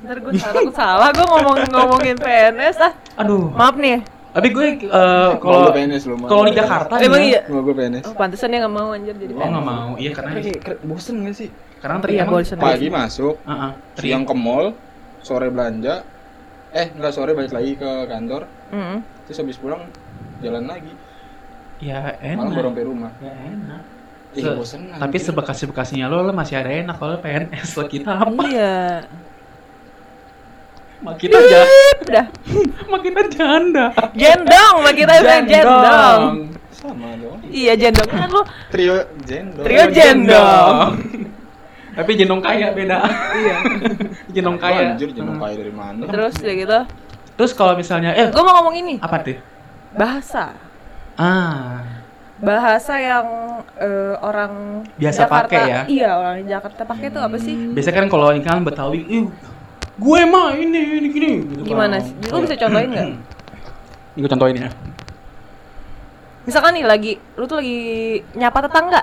Ntar 0.04 0.16
gue 0.20 0.32
salah, 0.36 0.52
takut 0.52 0.74
salah 0.76 1.08
gue 1.10 1.26
ngomong 1.26 1.56
ngomongin 1.72 2.16
PNS 2.20 2.76
ah. 2.80 2.92
Aduh. 3.24 3.48
Maaf 3.56 3.76
nih. 3.80 4.04
Tapi 4.34 4.48
gue 4.50 4.66
eh, 4.82 5.30
Kalau 5.38 5.70
kalau 6.26 6.42
di 6.42 6.52
Jakarta 6.52 6.98
Emang 6.98 7.22
ya, 7.22 7.28
iya? 7.30 7.40
Mau 7.46 7.62
gue 7.62 7.70
PNS. 7.72 8.04
Oh, 8.04 8.14
pantesan 8.14 8.50
dia 8.50 8.58
gak 8.60 8.74
mau 8.74 8.90
anjir 8.90 9.14
jadi 9.14 9.30
Oh 9.30 9.38
PNS. 9.38 9.52
nggak 9.54 9.64
mau, 9.64 9.90
iya 9.94 10.10
karena 10.10 10.30
Tapi 10.34 10.50
kayak 10.58 10.78
bosen 10.82 11.14
gak 11.22 11.34
sih? 11.34 11.48
karena 11.78 11.96
teri 12.00 12.12
Iya, 12.12 12.22
emang 12.24 12.34
bosen. 12.34 12.56
Pagi 12.58 12.88
masuk, 12.88 13.34
Heeh, 13.40 13.70
teri 13.94 14.06
siang 14.08 14.24
ke 14.24 14.34
mall, 14.34 14.66
sore 15.20 15.48
belanja, 15.48 15.94
eh 16.70 16.86
enggak 16.90 17.12
sore 17.12 17.30
balik 17.32 17.52
lagi 17.52 17.72
ke 17.74 17.90
kantor, 18.04 18.42
Mm-mm. 18.70 18.98
terus 19.22 19.38
habis 19.38 19.54
pulang 19.54 19.84
jalan 20.40 20.64
lagi, 20.64 20.92
ya 21.78 22.16
malam 22.34 22.50
baru 22.50 22.56
enak. 22.56 22.64
sampai 22.66 22.84
rumah. 22.84 23.12
Ya 23.20 23.32
enak. 23.36 23.82
Ih, 24.32 24.42
Se- 24.42 24.56
bosen 24.56 24.80
Tapi 24.90 25.16
sebekas-bekasnya 25.16 26.08
lo, 26.08 26.18
lo 26.20 26.32
masih 26.32 26.56
ada 26.56 26.72
enak 26.72 26.96
kalau 26.96 27.20
PNS 27.20 27.68
lo 27.76 27.84
kita 27.86 28.12
apa? 28.18 28.42
Iya. 28.42 28.76
Makin 31.00 31.28
aja, 31.28 31.60
Udah. 32.04 32.26
makin 32.86 33.12
janda. 33.28 33.86
Jendong, 34.14 34.74
mah 34.78 34.92
kita 34.92 35.12
bilang 35.18 35.44
jendong. 35.44 36.22
sama 36.70 37.16
dong. 37.16 37.38
Iya 37.46 37.72
jendong 37.74 38.06
kan 38.06 38.28
lu 38.28 38.42
Trio 38.68 38.94
jendol. 39.22 39.64
Trio 39.64 39.84
jendong. 39.88 40.76
Tapi 41.96 42.10
jendong 42.12 42.40
kaya 42.40 42.70
beda. 42.70 42.98
Iya. 43.32 43.56
jendong 44.34 44.58
kaya. 44.58 44.92
Anjir, 44.92 45.08
jendong 45.10 45.38
kaya 45.38 45.54
dari 45.54 45.70
mana? 45.70 46.04
Terus 46.04 46.34
udah 46.36 46.54
gitu. 46.54 46.78
Terus 47.34 47.52
kalau 47.52 47.74
misalnya, 47.74 48.12
eh 48.12 48.28
Gue 48.28 48.42
mau 48.42 48.54
ngomong 48.58 48.74
ini 48.76 48.94
apa 48.98 49.16
tuh? 49.18 49.38
bahasa. 49.92 50.54
Ah, 51.14 52.02
Bahasa 52.36 52.98
yang 52.98 53.26
eh, 53.76 54.14
orang 54.18 54.82
Biasa 54.94 55.24
Jakarta- 55.24 55.46
pakai 55.46 55.62
ya? 55.64 55.80
Iya, 55.86 56.10
orang 56.12 56.36
Jakarta 56.44 56.82
pakai 56.82 57.06
itu 57.08 57.18
apa 57.18 57.36
sih? 57.38 57.54
biasanya 57.70 57.96
kan 57.96 58.06
kalau 58.08 58.26
ini 58.28 58.42
kan 58.42 58.58
Betawi, 58.60 59.00
ih, 59.06 59.24
gue 59.94 60.20
mah 60.26 60.58
ini 60.58 60.80
ini 60.98 61.08
gini. 61.10 61.32
Gitu 61.42 61.62
Gimana 61.74 62.02
sih? 62.02 62.14
Lu 62.30 62.42
bisa 62.42 62.58
contohin 62.58 62.90
nggak? 62.90 63.08
Ini 64.14 64.18
gue 64.22 64.30
contohin 64.30 64.56
ya. 64.62 64.70
Misalkan 66.46 66.78
nih 66.78 66.86
lagi, 66.86 67.12
lu 67.34 67.50
tuh 67.50 67.58
lagi 67.58 67.78
nyapa 68.38 68.62
tetangga. 68.62 69.02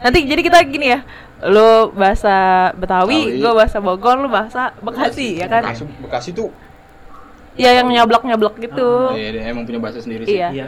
Nanti 0.00 0.24
jadi 0.24 0.40
kita 0.40 0.56
gini 0.64 0.88
ya, 0.88 1.04
lu 1.44 1.92
bahasa 1.92 2.70
Betawi, 2.80 3.36
Betawi. 3.36 3.40
gue 3.44 3.52
bahasa 3.52 3.76
Bogor, 3.84 4.16
lu 4.24 4.28
bahasa 4.32 4.72
Bekasi, 4.80 5.36
ya 5.36 5.52
kan? 5.52 5.68
Bekasi, 5.68 5.84
Bekasi 6.00 6.30
tuh. 6.32 6.48
Iya 7.56 7.80
yang 7.80 7.88
nyablak-nyablak 7.88 8.56
gitu. 8.60 9.16
Iya, 9.16 9.28
dia 9.36 9.42
emang 9.52 9.64
punya 9.68 9.80
bahasa 9.80 10.00
sendiri 10.00 10.24
sih. 10.28 10.36
Iya. 10.40 10.48
Iya. 10.52 10.64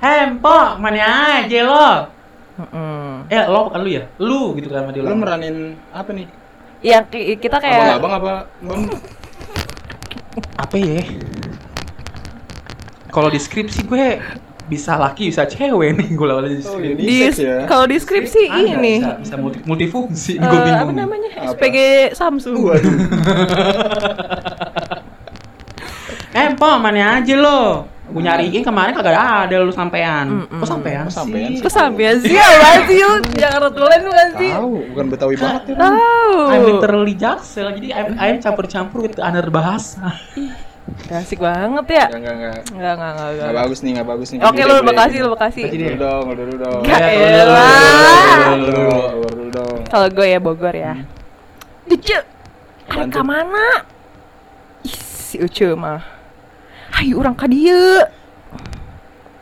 Hei, 0.00 0.32
Mpok, 0.36 0.80
mana 0.80 1.04
aja 1.44 1.60
lo? 1.64 1.88
Mm-mm. 2.60 3.28
Eh, 3.32 3.44
lo 3.48 3.72
bukan 3.72 3.80
lu 3.84 3.90
ya? 3.92 4.04
Lu 4.20 4.52
gitu 4.56 4.68
kan 4.68 4.84
sama 4.84 4.92
dia. 4.92 5.04
Lu 5.04 5.16
meranin 5.16 5.76
apa 5.92 6.12
nih? 6.12 6.28
Yang 6.80 7.04
ki- 7.10 7.38
kita 7.38 7.56
kayak 7.56 7.80
Abang-abang 7.94 8.12
apa? 8.14 8.32
Bang? 8.60 8.82
apa 10.56 10.76
ya? 10.76 11.02
Kalau 13.08 13.28
di 13.28 13.36
skripsi 13.36 13.84
gue 13.84 14.06
bisa 14.64 14.94
laki 14.94 15.28
bisa 15.28 15.42
cewek 15.44 15.90
nih 15.92 16.08
gue 16.08 16.22
lawan 16.24 16.46
di 16.46 16.62
Oh, 16.62 16.78
skripsi. 16.78 16.94
ini 16.94 17.02
di 17.02 17.16
seks 17.26 17.38
ya. 17.38 17.56
kalau 17.66 17.84
di 17.84 17.98
skripsi 17.98 18.42
Ada, 18.46 18.54
ini 18.54 18.70
bisa, 18.94 19.10
bisa 19.18 19.34
multi, 19.34 19.58
multifungsi 19.64 20.32
eh, 20.32 20.40
gue 20.40 20.58
bingung 20.62 20.78
apa 20.80 20.92
namanya 20.94 21.30
Apa? 21.34 21.58
SPG 21.58 21.76
Samsung 22.14 22.54
Waduh. 22.62 22.94
eh 26.32 26.48
po 26.54 26.70
mana 26.78 27.18
aja 27.18 27.34
lo 27.34 27.90
gue 28.10 28.20
nyariin 28.20 28.62
kemarin 28.62 28.92
kagak 28.92 29.14
ada 29.46 29.56
lu 29.56 29.70
sampean 29.70 30.26
Mm-mm. 30.42 30.58
kok 30.58 30.68
sampean 30.68 31.04
Kok 31.06 31.14
sampean 31.14 31.46
sih 31.46 31.54
sih? 31.54 31.62
Terus 31.62 31.74
sampai 31.74 32.06
sih 32.18 32.34
apa 32.34 32.70
sih 32.84 32.98
lu 32.98 33.14
Jakarta 33.32 33.68
tulen 33.70 34.00
bukan 34.02 34.28
sih 34.36 34.50
Tahu, 34.52 34.70
bukan 34.90 35.04
Betawi 35.08 35.34
banget 35.34 35.62
ya. 35.64 35.74
tahu 35.78 36.02
I'm 36.48 36.62
literally 36.66 37.14
jaksel 37.14 37.68
jadi 37.72 37.88
I'm, 37.92 38.08
I'm 38.16 38.36
campur-campur 38.38 38.98
with 39.00 39.16
another 39.16 39.48
bahasa 39.48 40.18
asik 41.08 41.38
banget 41.38 41.86
ya 41.86 42.06
Enggak, 42.10 42.34
enggak, 42.34 42.34
enggak. 42.34 42.62
enggak 42.68 42.92
enggak 42.92 43.26
enggak, 43.30 43.54
bagus 43.56 43.78
nih, 43.80 43.90
enggak 43.92 44.08
bagus 44.10 44.28
nih. 44.28 44.38
oke 44.42 44.60
lu. 44.60 44.74
Bekasi 44.82 45.16
lu 45.16 45.28
Bekasi. 45.30 45.62
Dulu 45.70 45.94
dong, 45.96 46.24
dulu 46.34 46.54
dong. 46.58 46.80
Gak 46.82 46.98
Ya, 46.98 47.28
elah. 47.46 48.58
Dulu 48.58 49.46
dong, 49.48 49.78
kalau 49.86 50.06
gue 50.06 50.26
ya 50.28 50.38
Bogor 50.38 50.70
ya 50.70 50.94
Ucu 51.86 52.18
Apaan 52.86 53.06
Arek 53.06 53.14
tuh? 53.14 53.22
mana 53.22 53.66
Ih, 54.82 54.98
si 54.98 55.36
Ucu 55.38 55.74
mah 55.74 56.02
Hayu 57.00 57.16
orang 57.16 57.32
kadieu 57.32 58.04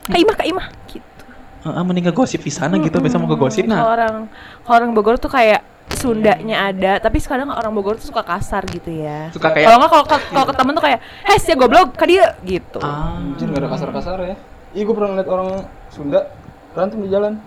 Kak 0.09 0.17
Imah, 0.17 0.35
Kak 0.39 0.47
Imah 0.49 0.67
gitu. 0.89 1.25
Heeh, 1.69 1.83
mending 1.85 2.09
ngegosip 2.09 2.41
di 2.41 2.53
sana 2.55 2.79
gitu 2.81 2.97
biasa 2.97 3.19
mau 3.19 3.29
ngegosip 3.29 3.67
Kalau 3.67 3.75
nah 3.75 3.83
orang 3.85 4.15
kalau 4.63 4.77
orang 4.79 4.91
Bogor 4.95 5.19
tuh 5.19 5.29
kayak 5.29 5.67
Sundanya 5.89 6.71
ada, 6.71 7.03
tapi 7.03 7.19
sekarang 7.19 7.51
orang 7.51 7.75
Bogor 7.75 7.99
tuh 7.99 8.07
suka 8.15 8.23
kasar 8.23 8.63
gitu 8.71 8.93
ya. 8.93 9.35
suka 9.35 9.51
kayak 9.51 9.67
Kalau 9.67 9.77
nggak 9.83 9.91
kalau 9.91 10.05
kalau 10.07 10.47
ke 10.47 10.55
temen 10.55 10.73
tuh 10.79 10.85
kayak, 10.85 11.01
"Heh, 11.27 11.39
si 11.43 11.51
goblok, 11.59 11.97
ka 11.99 12.07
dia." 12.07 12.39
gitu. 12.47 12.79
ah 12.79 13.19
Anjir, 13.19 13.51
enggak 13.51 13.67
ada 13.67 13.71
kasar-kasar 13.75 14.17
ya. 14.23 14.37
Ih, 14.79 14.85
gue 14.87 14.95
pernah 14.95 15.17
ngeliat 15.17 15.29
orang 15.33 15.49
Sunda 15.91 16.29
berantem 16.77 17.03
di 17.03 17.09
jalan. 17.11 17.41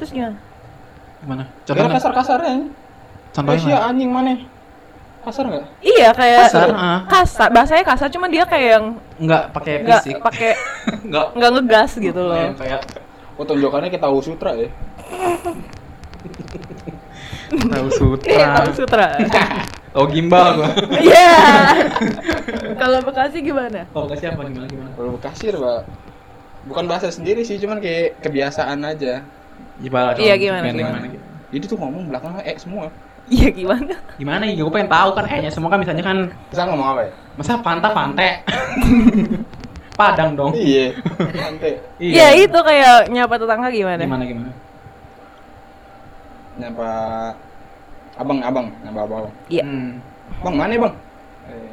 Terus 0.00 0.10
gimana? 0.16 0.38
gimana 1.20 1.44
Gak 1.44 1.52
ada 1.52 1.68
contohnya 1.68 1.96
kasar-kasarnya. 2.00 2.48
contohnya 2.48 2.72
Contohnya 3.36 3.76
mana? 3.76 3.88
anjing 3.92 4.10
mana? 4.10 4.30
Kasar 5.20 5.44
enggak? 5.52 5.64
Iya 5.84 6.08
kayak 6.16 6.48
Kasar, 6.48 6.68
ah. 6.72 7.00
kasar. 7.04 7.48
Bahasanya 7.52 7.84
kasar, 7.84 8.08
cuma 8.08 8.26
dia 8.32 8.44
kayak 8.48 8.68
yang 8.80 8.86
nggak 9.20 9.42
pakai 9.52 9.74
nggak 9.84 10.00
fisik 10.00 10.16
pakai 10.24 10.50
nggak 11.12 11.26
nggak 11.36 11.50
ngegas 11.60 11.90
gitu 12.00 12.20
loh. 12.24 12.36
kayak 12.36 12.56
kayak 12.56 12.80
Oh, 13.40 13.44
tonjokannya 13.48 13.88
kayak 13.88 14.04
tahu 14.04 14.20
sutra 14.20 14.52
ya. 14.52 14.68
tahu 17.48 17.88
Iya, 17.88 17.88
sutra 17.96 18.44
tahu 18.60 18.72
sutra. 18.76 19.06
oh 19.96 20.04
gimbal 20.04 20.60
gua 20.60 20.70
Iya. 21.08 21.32
Kalau 22.76 23.00
Bekasi 23.00 23.40
gimana? 23.40 23.88
oh 23.96 24.04
kasih 24.06 24.36
apa 24.36 24.44
gimana 24.44 24.68
gimana 24.68 24.90
Kalau 24.92 25.10
Bekasi 25.16 25.56
Pak. 25.56 25.80
Bukan 26.68 26.84
bahasa 26.84 27.08
sendiri 27.08 27.40
sih, 27.40 27.56
cuman 27.56 27.80
kayak 27.80 28.20
kebiasaan 28.20 28.84
aja. 28.84 29.24
gimana 29.80 30.12
Iya, 30.20 30.36
gimana, 30.36 30.68
gimana, 30.68 31.00
gimana? 31.00 31.16
Jadi 31.48 31.64
tuh 31.64 31.78
ngomong 31.80 32.12
belakangnya 32.12 32.44
eh 32.44 32.60
semua. 32.60 32.92
Iya 33.30 33.48
gimana? 33.48 33.94
gimana 34.18 34.42
ya 34.42 34.58
gue 34.58 34.68
pengen 34.68 34.90
tahu 34.90 35.10
kan 35.14 35.24
kayaknya 35.24 35.48
semua 35.48 35.70
kan 35.70 35.78
misalnya 35.78 36.02
kan 36.02 36.18
Bisa 36.50 36.66
ngomong 36.66 36.88
apa 36.88 37.00
ya? 37.02 37.10
masa 37.34 37.54
panta 37.56 37.88
pante 37.88 38.28
padang 39.98 40.34
dong 40.34 40.52
Iya. 40.52 40.98
Nanti 41.30 41.70
Iya 41.96 42.26
itu 42.36 42.58
kayak 42.58 43.06
nyapa 43.08 43.34
tetangga 43.36 43.68
gimana? 43.68 44.02
gimana 44.02 44.24
gimana 44.24 44.50
nyapa 46.56 46.90
abang 48.16 48.38
abang 48.40 48.66
nyapa 48.82 49.00
abang. 49.00 49.24
Iya. 49.46 49.62
Hmm. 49.62 49.90
Bang 50.40 50.54
mana 50.56 50.74
bang? 50.76 50.94
Eh, 51.48 51.72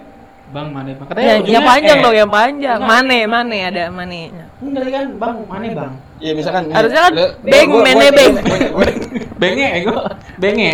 bang 0.49 0.67
mana 0.69 0.89
bang 0.93 1.07
Yang, 1.09 1.19
yang 1.19 1.41
ujungnya 1.41 1.61
panjang 1.65 1.97
eh. 1.97 2.03
dong, 2.03 2.15
yang 2.15 2.31
panjang. 2.31 2.79
Mane, 2.81 3.19
mane 3.25 3.57
ada 3.63 3.83
mane. 3.89 4.21
enggak 4.57 4.89
kan 4.89 5.05
bang 5.15 5.35
mana 5.43 5.65
bang 5.73 5.93
Iya 6.17 6.31
misalkan 6.33 6.63
Harusnya 6.69 7.01
kan 7.03 7.13
beng, 7.43 7.69
mene 7.77 8.05
gua- 8.05 8.15
beng. 8.15 8.33
benge 9.37 9.67
ego 9.75 9.95
benge 10.37 10.71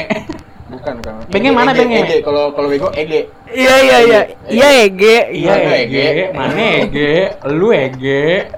Bukan. 0.84 1.16
Bengnya 1.32 1.50
Ege, 1.50 1.56
mana 1.56 1.72
bengnya? 1.72 2.00
Ege. 2.04 2.18
Kalau 2.20 2.52
kalau 2.52 2.68
bego 2.68 2.92
Ege. 2.92 3.32
Iya 3.48 3.76
iya 3.80 3.98
iya. 4.02 4.22
Iya 4.46 4.68
Ege. 4.84 5.16
iya 5.32 5.54
ege 5.80 6.02
Ege? 6.04 6.26
mana 6.36 6.64
ege 6.82 7.14
lu 7.48 7.72
ege 7.72 8.52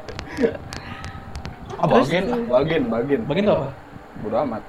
Ah, 1.76 1.86
bagian, 1.86 2.26
bagian, 2.48 2.84
bagian. 2.88 3.22
bagian 3.28 3.44
tuh 3.46 3.56
apa 3.56 3.68
Bodo 4.24 4.36
amat. 4.42 4.64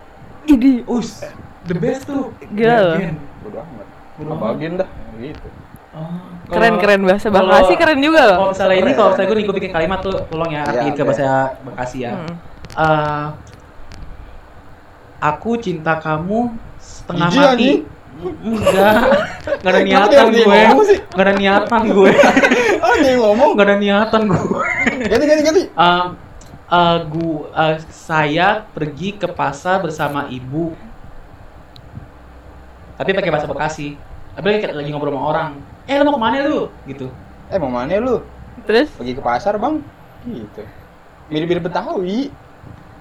Ini 0.45 0.85
us 0.85 1.23
the 1.65 1.75
best 1.75 2.05
tuh 2.05 2.35
Gila 2.53 2.77
loh. 2.77 2.95
Bagian. 2.99 3.17
Bodo 3.41 3.59
amat. 3.63 3.87
Bagian 4.53 4.73
dah. 4.77 4.89
Gitu. 5.17 5.49
Oh, 5.97 6.13
keren 6.53 6.77
kalau- 6.77 6.81
keren 6.85 7.01
bahasa 7.09 7.27
Bekasi 7.33 7.75
keren 7.75 7.99
juga 8.05 8.21
loh. 8.27 8.37
Kalau 8.37 8.51
misalnya 8.53 8.77
ini, 8.77 8.91
kalau 8.93 9.09
misalnya 9.17 9.29
gue 9.33 9.39
nih 9.39 9.47
gue 9.49 9.57
bikin 9.57 9.73
kalimat 9.73 9.99
tuh, 10.05 10.17
tolong 10.29 10.51
ya 10.53 10.61
Iya, 10.61 10.69
artiin 10.69 10.93
ke 10.93 11.01
oke. 11.01 11.09
bahasa 11.09 11.27
Bekasi 11.65 11.99
ya. 12.05 12.11
Hmm. 12.13 12.35
Eh, 12.77 13.27
aku 15.19 15.51
cinta 15.57 15.97
kamu 15.97 16.53
setengah 16.87 17.29
Jijik, 17.35 17.43
mati. 17.43 17.71
Enggak, 18.17 18.97
enggak 19.61 19.73
ada 19.77 19.81
niatan 19.85 20.27
gue. 20.33 20.61
Enggak 21.13 21.27
ada 21.27 21.35
niatan 21.37 21.83
gue. 21.93 22.13
Oh, 22.81 22.95
dia 23.03 23.15
ngomong. 23.19 23.51
Enggak 23.59 23.67
ada 23.67 23.77
niatan 23.77 24.23
gue. 24.31 24.65
Ganti 25.11 25.25
ganti 25.27 25.43
ganti. 25.45 25.63
Eh, 25.69 26.07
eh, 26.73 26.99
gua, 27.11 27.41
eh, 27.53 27.77
saya 27.93 28.65
pergi 28.65 29.19
ke 29.19 29.29
pasar 29.29 29.85
bersama 29.85 30.31
ibu. 30.33 30.73
Tapi 32.97 33.11
pakai 33.13 33.31
bahasa 33.31 33.45
Bekasi. 33.45 33.93
Tapi 34.33 34.47
lagi, 34.49 34.65
lagi 34.73 34.89
ngobrol 34.93 35.13
sama 35.13 35.23
orang. 35.29 35.51
Eh, 35.85 35.97
lu 36.01 36.05
mau 36.09 36.17
ke 36.17 36.21
mana 36.21 36.37
lu? 36.49 36.73
Gitu. 36.89 37.13
Eh, 37.53 37.61
mau 37.61 37.69
mana 37.69 37.93
lu? 38.01 38.25
Terus 38.65 38.89
Pergi 38.97 39.13
ke 39.13 39.21
pasar, 39.21 39.61
Bang. 39.61 39.85
Gitu. 40.25 40.65
Mirip-mirip 41.29 41.69
Betawi. 41.69 42.33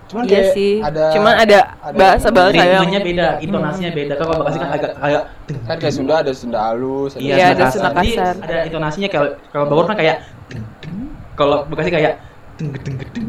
Cuman 0.06 0.24
Iya 0.24 0.42
sih. 0.52 0.74
ada 0.80 1.10
Cuman 1.12 1.34
ada 1.34 1.60
ada- 1.82 1.98
bahasa-bahasa 1.98 2.54
yang 2.54 2.70
ritmenya 2.80 3.00
beda 3.02 3.28
intonasinya 3.40 3.90
beda 3.92 4.14
kalau 4.16 4.34
bekasi 4.38 4.58
kan 4.58 4.70
agak 4.72 4.92
kayak 4.96 5.24
deng, 5.44 5.60
kan 5.64 5.76
kayak 5.76 5.94
Sunda 5.94 6.14
ada 6.22 6.32
Sunda 6.32 6.60
halus, 6.62 7.12
ada 7.12 7.22
Iya, 7.22 7.34
Sunda 7.34 7.42
ada 7.42 7.56
kasar. 7.58 7.74
Sunda 7.74 7.90
Jadi 7.92 8.10
kasar. 8.12 8.34
ada 8.40 8.58
intonasinya 8.64 9.10
kalau 9.10 9.30
kalau 9.50 9.66
Bogor 9.66 9.86
kan 9.86 9.98
kayak 9.98 10.18
deng, 10.48 10.64
deng. 10.80 10.96
kalau 11.34 11.58
Bekasi 11.66 11.90
kayak 11.90 12.14
deng 12.56 12.70
deng 12.72 12.96
deng. 13.08 13.28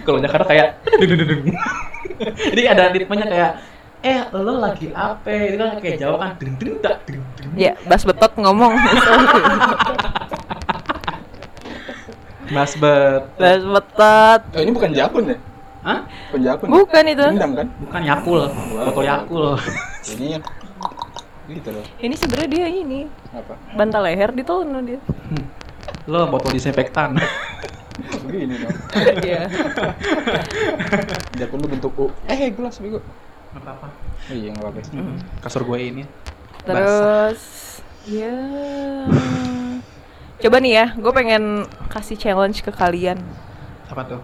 Kalau 0.00 0.18
Jakarta 0.18 0.44
kayak 0.46 0.66
deng 0.82 1.10
deng 1.10 1.20
deng. 1.22 1.42
Jadi 2.48 2.62
ada 2.64 2.82
ritmenya 2.88 3.26
kayak 3.26 3.50
eh 3.98 4.18
lo 4.32 4.52
lagi 4.58 4.88
apa? 4.90 5.28
Itu 5.28 5.56
kan 5.58 5.76
kayak 5.76 5.96
Jawa 5.98 6.16
kan 6.16 6.30
deng 6.36 6.56
deng 6.56 6.74
tak 6.80 7.04
deng 7.04 7.20
deng. 7.36 7.50
Ya, 7.52 7.76
Bas 7.84 8.02
Betot 8.02 8.32
ngomong. 8.34 8.72
Mas 12.48 12.72
bet. 12.80 13.22
Bas 13.36 13.60
Betot. 13.60 14.40
Oh, 14.50 14.60
ini 14.62 14.72
bukan 14.72 14.90
jakun 14.90 15.24
ya? 15.26 15.36
Hah? 15.88 16.04
Bukan 16.28 16.40
jakun. 16.44 16.66
Bukan 16.68 17.04
itu. 17.08 17.24
Dendam 17.32 17.52
kan? 17.56 17.66
Bukan 17.80 18.00
Yakul, 18.04 18.40
botol 18.76 19.04
Yakul. 19.08 19.48
Ini 20.12 20.28
gitu 21.48 21.68
loh. 21.72 21.84
Ini 21.96 22.12
sebenarnya 22.12 22.50
dia 22.52 22.66
ini 22.68 23.08
Apa? 23.32 23.56
bantal 23.72 24.04
leher 24.04 24.28
ditelan 24.36 24.68
loh 24.68 24.82
dia. 24.84 25.00
Lo 26.04 26.28
botol 26.28 26.52
disinfektan. 26.52 27.16
Begini 28.28 28.60
dong. 28.60 28.76
Iya. 29.24 29.48
Jakun 31.40 31.64
tuh 31.64 31.70
bentuk 31.72 31.92
U. 31.96 32.06
Eh, 32.28 32.52
gelas 32.52 32.76
bego. 32.84 33.00
Enggak 33.56 33.64
apa-apa. 33.64 33.88
Oh, 34.28 34.34
iya, 34.36 34.48
enggak 34.52 34.68
apa-apa. 34.68 34.80
Kasur 35.40 35.64
gue 35.64 35.78
ini. 35.80 36.04
Terus 36.68 37.40
ya 38.04 38.36
Coba 40.38 40.62
nih 40.62 40.72
ya, 40.76 40.86
gue 40.94 41.12
pengen 41.16 41.64
kasih 41.90 42.14
challenge 42.20 42.60
ke 42.60 42.70
kalian. 42.70 43.18
Apa 43.88 44.04
tuh? 44.04 44.20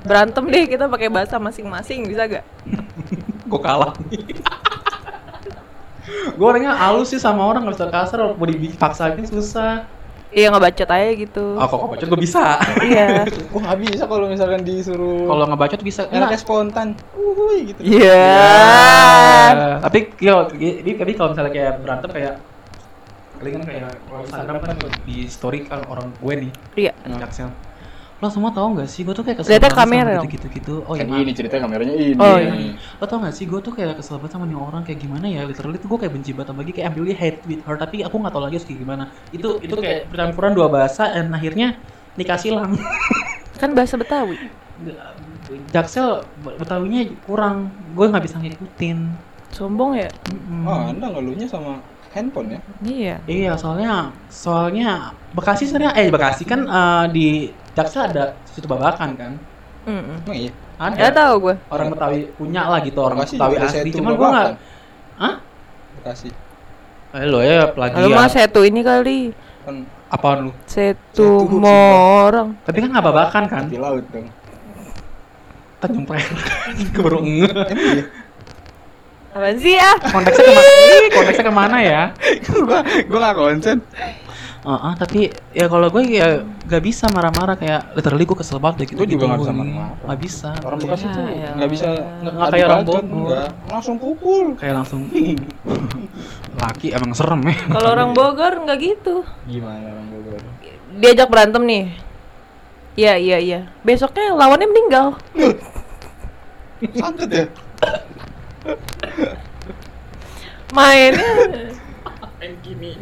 Berantem 0.00 0.44
deh 0.48 0.64
kita 0.66 0.88
pakai 0.88 1.08
bahasa 1.08 1.36
masing-masing, 1.36 2.08
bisa 2.08 2.24
gak? 2.24 2.44
Gue 3.46 3.60
kalah. 3.60 3.92
gue 6.10 6.46
orangnya 6.46 6.72
halus 6.74 7.12
sih 7.12 7.20
sama 7.20 7.44
orang 7.44 7.68
nggak 7.68 7.76
bisa 7.76 7.86
kasar 7.86 8.18
mau 8.34 8.46
dipaksain 8.46 9.20
susah 9.28 9.84
Iya 10.30 10.46
ngebacot 10.54 10.86
aja 10.86 11.10
gitu. 11.12 11.58
oh 11.58 11.66
kok 11.66 11.90
bacot 11.90 12.06
gue 12.06 12.20
bisa 12.22 12.54
Iya. 12.80 13.26
Wah, 13.52 13.60
nggak 13.66 13.78
bisa 13.82 14.02
kalau 14.06 14.26
misalkan 14.30 14.62
disuruh 14.62 15.26
kalau 15.26 15.44
ngebacot 15.50 15.80
bisa 15.82 16.06
enaknya 16.06 16.38
spontan. 16.38 16.94
Uhuy, 17.18 17.74
gitu. 17.74 17.80
Iya. 17.82 18.30
Eh, 19.50 19.76
tapi 19.82 19.98
yo, 20.22 20.46
tapi, 20.46 20.94
tapi 20.94 21.12
kalau 21.18 21.28
misalnya 21.34 21.52
kayak 21.52 21.74
berantem 21.82 22.10
kayak 22.14 22.34
kalian 23.40 23.54
kan 23.58 23.64
kayak 23.66 23.90
kalau 24.06 24.20
Instagram 24.22 24.56
kan 24.62 24.76
di 25.02 25.16
story 25.26 25.58
kan 25.66 25.80
orang 25.90 26.06
gue 26.14 26.34
nih 26.46 26.52
Iya. 26.78 26.92
Jaksel 27.26 27.50
lo 28.20 28.28
semua 28.28 28.52
tahu 28.52 28.76
nggak 28.76 28.84
sih 28.84 29.00
gue 29.00 29.16
tuh 29.16 29.24
kayak 29.24 29.40
kesel 29.40 29.48
Lihatnya 29.50 29.64
banget 29.66 29.80
sama 29.80 29.88
kamera 29.88 30.10
dong. 30.12 30.26
gitu 30.28 30.46
gitu 30.52 30.74
oh 30.84 30.92
kan 30.92 31.06
iya 31.08 31.18
ini 31.18 31.32
ceritanya 31.32 31.62
kameranya 31.64 31.94
ini. 31.96 32.20
Oh, 32.20 32.36
iya. 32.36 32.52
Lo 33.00 33.04
tau 33.04 33.16
gak 33.16 33.32
sih, 33.32 33.48
gue 33.48 33.56
tuh 33.58 33.72
kayak 33.72 33.96
kesel 33.96 34.20
banget 34.20 34.36
sama 34.36 34.44
nih 34.44 34.54
orang 34.54 34.82
kayak 34.84 35.00
gimana 35.00 35.24
ya 35.24 35.40
Literally 35.42 35.80
tuh 35.80 35.88
gue 35.88 35.98
kayak 36.04 36.12
benci 36.12 36.30
banget 36.30 36.48
sama 36.48 36.60
dia 36.60 36.74
Kayak 36.74 36.88
ambil 36.92 37.02
dia 37.08 37.16
hate 37.16 37.40
with 37.48 37.62
her 37.64 37.76
Tapi 37.76 37.96
aku 38.04 38.14
gak 38.20 38.28
tau 38.30 38.42
lagi 38.44 38.54
harus 38.54 38.66
kayak 38.68 38.78
gimana 38.78 39.04
Itu 39.30 39.48
itu 39.58 39.72
kayak 39.72 40.12
percampuran 40.12 40.52
dua 40.52 40.68
bahasa 40.68 41.08
Dan 41.08 41.32
akhirnya 41.32 41.80
nikah 42.14 42.36
silang 42.36 42.76
Kan 43.60 43.72
bahasa 43.72 43.96
Betawi. 43.96 44.36
Jaksel 45.68 46.20
Betawinya 46.44 47.00
kurang 47.24 47.72
Gue 47.96 48.06
gak 48.06 48.20
bisa 48.22 48.36
ngikutin 48.36 48.98
Sombong 49.50 49.98
ya? 49.98 50.06
Mm-mm. 50.30 50.62
Oh, 50.62 50.86
Anda 50.86 51.10
ngeluhnya 51.10 51.48
sama 51.48 51.82
handphone 52.10 52.48
ya? 52.54 52.60
Iya. 52.82 53.16
Iya 53.26 53.52
soalnya 53.54 54.10
Soalnya 54.30 55.14
Bekasi 55.34 55.66
sebenarnya 55.66 55.94
Eh 55.98 56.08
Bekasi 56.10 56.42
kan 56.46 56.66
eh, 56.66 57.04
di 57.14 57.28
Jaksel 57.74 58.10
ada 58.10 58.34
situ 58.50 58.66
babakan 58.66 59.10
kan 59.14 59.32
Mm 59.86 60.26
Emang 60.26 60.36
iya. 60.36 60.52
Ada 60.80 60.96
Gak 60.96 61.12
tau 61.12 61.34
gue. 61.44 61.54
Orang 61.68 61.88
Betawi 61.92 62.20
punya 62.34 62.62
lah 62.66 62.80
gitu 62.82 62.98
Orang 63.00 63.18
Bekasi 63.22 63.36
Betawi 63.38 63.56
asli 63.62 63.90
Cuman 63.94 64.12
gue 64.16 64.26
gak 64.26 64.34
Babakan. 64.34 64.54
Hah? 65.20 65.34
Bekasi. 66.00 66.28
Eh 67.10 67.26
lo 67.26 67.42
ya 67.42 67.66
Lalu 67.74 68.08
mah 68.14 68.30
plagiat 68.30 68.30
setu 68.30 68.60
ini 68.62 68.80
kali. 68.86 69.18
Kan 69.66 69.76
Apaan 70.10 70.50
lu? 70.50 70.52
Setu 70.66 71.46
Setu, 71.46 71.58
morang. 71.62 72.58
Tapi 72.66 72.82
kan 72.82 72.90
nggak 72.90 73.06
babakan 73.06 73.44
kan? 73.46 73.64
di 73.70 73.78
laut 73.78 74.02
dong. 74.10 74.26
Tanjung 75.78 76.04
Priok. 76.04 76.38
Gue 76.92 77.02
baru 77.02 77.18
iya. 77.22 77.50
Apaan 79.30 79.56
sih 79.56 79.74
ya? 79.74 79.94
Konteksnya 80.02 80.42
ke 80.42 80.52
mana? 80.52 80.70
Konteksnya 81.12 81.44
ke 81.44 81.54
mana 81.54 81.76
ya? 81.78 82.02
gua 82.66 82.78
gua 83.06 83.18
enggak 83.20 83.34
konsen. 83.36 83.78
Heeh, 84.60 84.92
tapi 84.92 85.20
ya 85.56 85.72
kalau 85.72 85.88
gue 85.88 86.04
ya 86.04 86.44
gak 86.68 86.84
bisa 86.84 87.08
marah-marah 87.08 87.56
kayak 87.56 87.96
literally 87.96 88.28
gue 88.28 88.36
kesel 88.36 88.60
banget 88.60 88.84
deh 88.84 88.86
gitu. 88.92 89.00
Gua 89.00 89.08
juga 89.08 89.16
gitu. 89.16 89.24
nggak 89.24 89.40
bisa 89.40 89.52
marah-marah. 89.54 89.94
Nggak 90.04 90.18
bisa. 90.20 90.48
Orang 90.60 90.78
Bekasi 90.78 91.00
Ya, 91.00 91.12
tuh 91.14 91.24
ya 91.24 91.48
nggak 91.56 91.70
bisa 91.70 91.88
Nggak- 92.20 92.50
kayak 92.50 92.66
orang 92.68 92.84
Bogor. 92.84 93.48
Langsung 93.66 93.96
pukul. 93.96 94.46
Kayak 94.60 94.74
langsung 94.76 95.00
laki 96.62 96.86
emang 96.92 97.12
serem 97.14 97.40
ya. 97.40 97.56
Kalau 97.70 97.88
orang 97.88 98.10
Bogor 98.12 98.52
nggak 98.60 98.78
gitu. 98.78 99.24
Gimana 99.46 99.86
orang 99.88 100.06
Bogor? 100.12 100.40
Diajak 100.92 101.28
berantem 101.30 101.62
nih. 101.64 101.84
Iya 102.98 103.14
iya 103.16 103.38
iya. 103.40 103.60
Besoknya 103.80 104.34
lawannya 104.34 104.68
meninggal. 104.68 105.16
Santet 107.00 107.30
ya? 107.30 107.44
Mainnya 110.70 111.26
gini. 112.64 112.96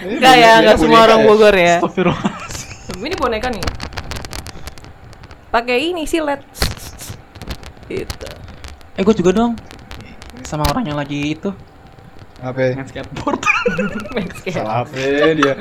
Enggak 0.00 0.34
ya, 0.38 0.50
enggak 0.64 0.78
semua 0.80 1.04
orang 1.04 1.20
Bogor 1.26 1.54
ya. 1.54 1.82
Astagfirullahaladzim. 1.82 3.04
Ini 3.04 3.16
boneka 3.18 3.48
nih. 3.52 3.64
Pakai 5.50 5.90
ini 5.92 6.06
silet. 6.06 6.40
Gitu. 7.90 8.28
Eh 8.96 9.02
gue 9.02 9.14
juga 9.18 9.30
dong. 9.34 9.58
Sama 10.46 10.64
orang 10.70 10.86
yang 10.86 10.98
lagi 10.98 11.36
itu 11.36 11.50
Apa? 12.40 12.72
main 12.72 12.86
skateboard. 12.88 13.42
Main 14.16 14.30
skate. 14.32 14.56
Salah 14.56 14.88
apa 14.88 14.96
dia? 15.36 15.54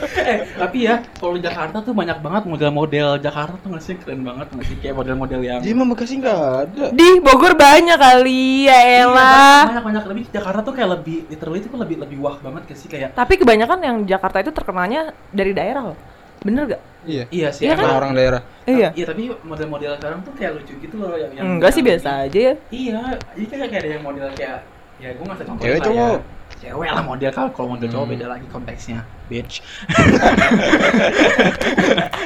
Eh 0.00 0.38
tapi 0.54 0.78
ya 0.84 1.02
kalau 1.12 1.34
di 1.34 1.42
Jakarta 1.42 1.80
tuh 1.80 1.90
banyak 1.90 2.18
banget 2.18 2.42
model-model 2.44 3.18
Jakarta 3.18 3.54
tuh 3.56 3.68
nggak 3.68 3.82
sih 3.82 3.94
keren 3.96 4.22
banget 4.22 4.46
nggak 4.48 4.66
sih 4.66 4.76
kayak 4.78 4.94
model-model 4.94 5.40
yang 5.40 5.58
Dia 5.58 5.74
mah 5.74 5.86
Bekasi 5.88 6.14
nggak 6.16 6.38
ada. 6.38 6.84
Di 6.90 7.08
Bogor 7.18 7.52
banyak 7.52 7.98
kali 7.98 8.42
ya 8.64 8.78
Iya, 8.78 9.02
elah. 9.04 9.60
banyak 9.66 9.84
banyak 9.84 10.04
lebih 10.06 10.24
Jakarta 10.30 10.60
tuh 10.60 10.72
kayak 10.72 10.90
lebih 10.94 11.26
literally 11.26 11.58
itu 11.58 11.68
lebih 11.72 11.96
lebih 11.98 12.18
wah 12.18 12.38
banget 12.38 12.62
gak 12.66 12.78
sih 12.78 12.86
kayak 12.86 13.10
Tapi 13.12 13.34
kebanyakan 13.36 13.78
yang 13.80 13.96
Jakarta 14.04 14.38
itu 14.38 14.50
terkenalnya 14.50 15.00
dari 15.28 15.50
daerah 15.50 15.82
loh. 15.84 15.98
Bener 16.38 16.62
gak? 16.68 16.82
Iya. 17.02 17.24
iya 17.28 17.48
sih 17.50 17.64
Iya 17.64 17.74
emang. 17.74 17.90
Orang 17.92 18.12
daerah. 18.12 18.42
Iya. 18.64 18.88
iya 18.92 19.04
tapi 19.04 19.34
model-model 19.40 19.96
sekarang 19.96 20.20
tuh 20.22 20.32
kayak 20.32 20.52
lucu 20.54 20.74
gitu 20.76 20.96
loh 20.96 21.14
yang, 21.14 21.32
yang 21.32 21.46
Enggak 21.48 21.72
sih 21.72 21.82
biasa 21.82 22.28
aja 22.28 22.38
ya. 22.38 22.54
iya 22.70 23.00
ini 23.34 23.46
kayak 23.46 23.66
kayak 23.66 23.82
ada 23.82 23.90
yang 23.90 24.04
model 24.04 24.28
kayak 24.32 24.58
ya 24.98 25.08
gue 25.10 25.22
nggak 25.22 25.38
usah 25.38 25.46
contohin 25.46 25.64
Cewek 25.64 25.78
lah 25.78 25.86
cowok. 25.86 26.14
ya. 26.14 26.37
Cewek 26.58 26.90
lah 26.90 27.02
model. 27.02 27.30
Kalau 27.30 27.50
kalau 27.54 27.68
model 27.74 27.88
cowok 27.88 28.04
Hmm. 28.04 28.12
beda 28.14 28.26
lagi 28.28 28.46
konteksnya 28.50 28.98
bitch. 29.28 29.62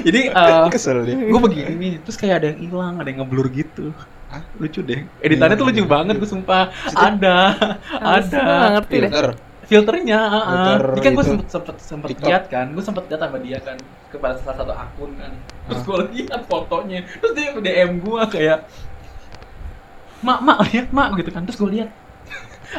Jadi 0.06 0.20
eh 0.32 0.66
Kesel 0.72 0.98
dia. 1.04 1.16
gue 1.18 1.40
begini 1.40 1.72
nih 1.76 1.92
terus 2.02 2.16
kayak 2.16 2.34
ada 2.42 2.46
yang 2.54 2.60
hilang 2.64 2.94
ada 2.98 3.08
yang 3.08 3.18
ngeblur 3.22 3.46
gitu. 3.52 3.92
Hah? 4.32 4.40
lucu 4.56 4.80
deh. 4.80 5.04
Editannya 5.20 5.56
tuh 5.60 5.66
lucu 5.68 5.84
banget 5.84 6.16
gue 6.16 6.28
sumpah. 6.28 6.72
Ada 6.96 7.36
ada. 8.00 8.44
ngerti 8.80 8.96
deh. 9.04 9.10
Filter. 9.12 9.28
filternya 9.62 10.18
uh, 10.20 10.44
Filter 10.44 10.82
jadi 10.92 11.00
kan 11.00 11.12
gue 11.16 11.24
sempet 11.24 11.46
sempet 11.48 11.76
sempet 11.80 12.08
TikTok. 12.12 12.28
lihat 12.28 12.44
kan 12.50 12.66
gue 12.74 12.84
sempet 12.84 13.04
lihat 13.08 13.20
sama 13.24 13.38
dia 13.40 13.58
kan 13.62 13.76
kepada 14.10 14.34
salah 14.42 14.56
satu 14.58 14.72
akun 14.74 15.10
kan. 15.16 15.32
Terus 15.70 15.80
gue 15.86 15.98
lihat 16.12 16.40
fotonya 16.50 16.98
terus 17.20 17.32
dia 17.32 17.56
dm 17.56 17.90
gue 18.02 18.22
kayak 18.28 18.58
mak 20.20 20.38
mak 20.44 20.58
lihat 20.68 20.86
mak 20.92 21.08
gitu 21.16 21.30
kan. 21.32 21.46
Terus 21.48 21.56
gue 21.56 21.70
lihat 21.78 21.88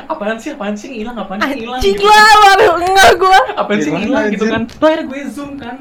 apaan 0.06 0.38
sih 0.38 0.50
apaan 0.52 0.74
sih 0.74 0.90
hilang 0.94 1.16
apaan 1.16 1.40
sih 1.42 1.58
hilang 1.60 1.78
Anjing 1.78 1.96
gitu. 1.96 2.06
lah, 2.06 2.34
baru 2.40 2.68
enggak 2.80 3.12
gua. 3.16 3.40
apaan 3.56 3.80
sih 3.80 3.92
hilang 3.92 4.26
gitu 4.30 4.46
kan 4.48 4.62
tuh 4.66 4.86
akhirnya 4.86 5.06
gue 5.06 5.22
zoom 5.28 5.52
kan 5.56 5.78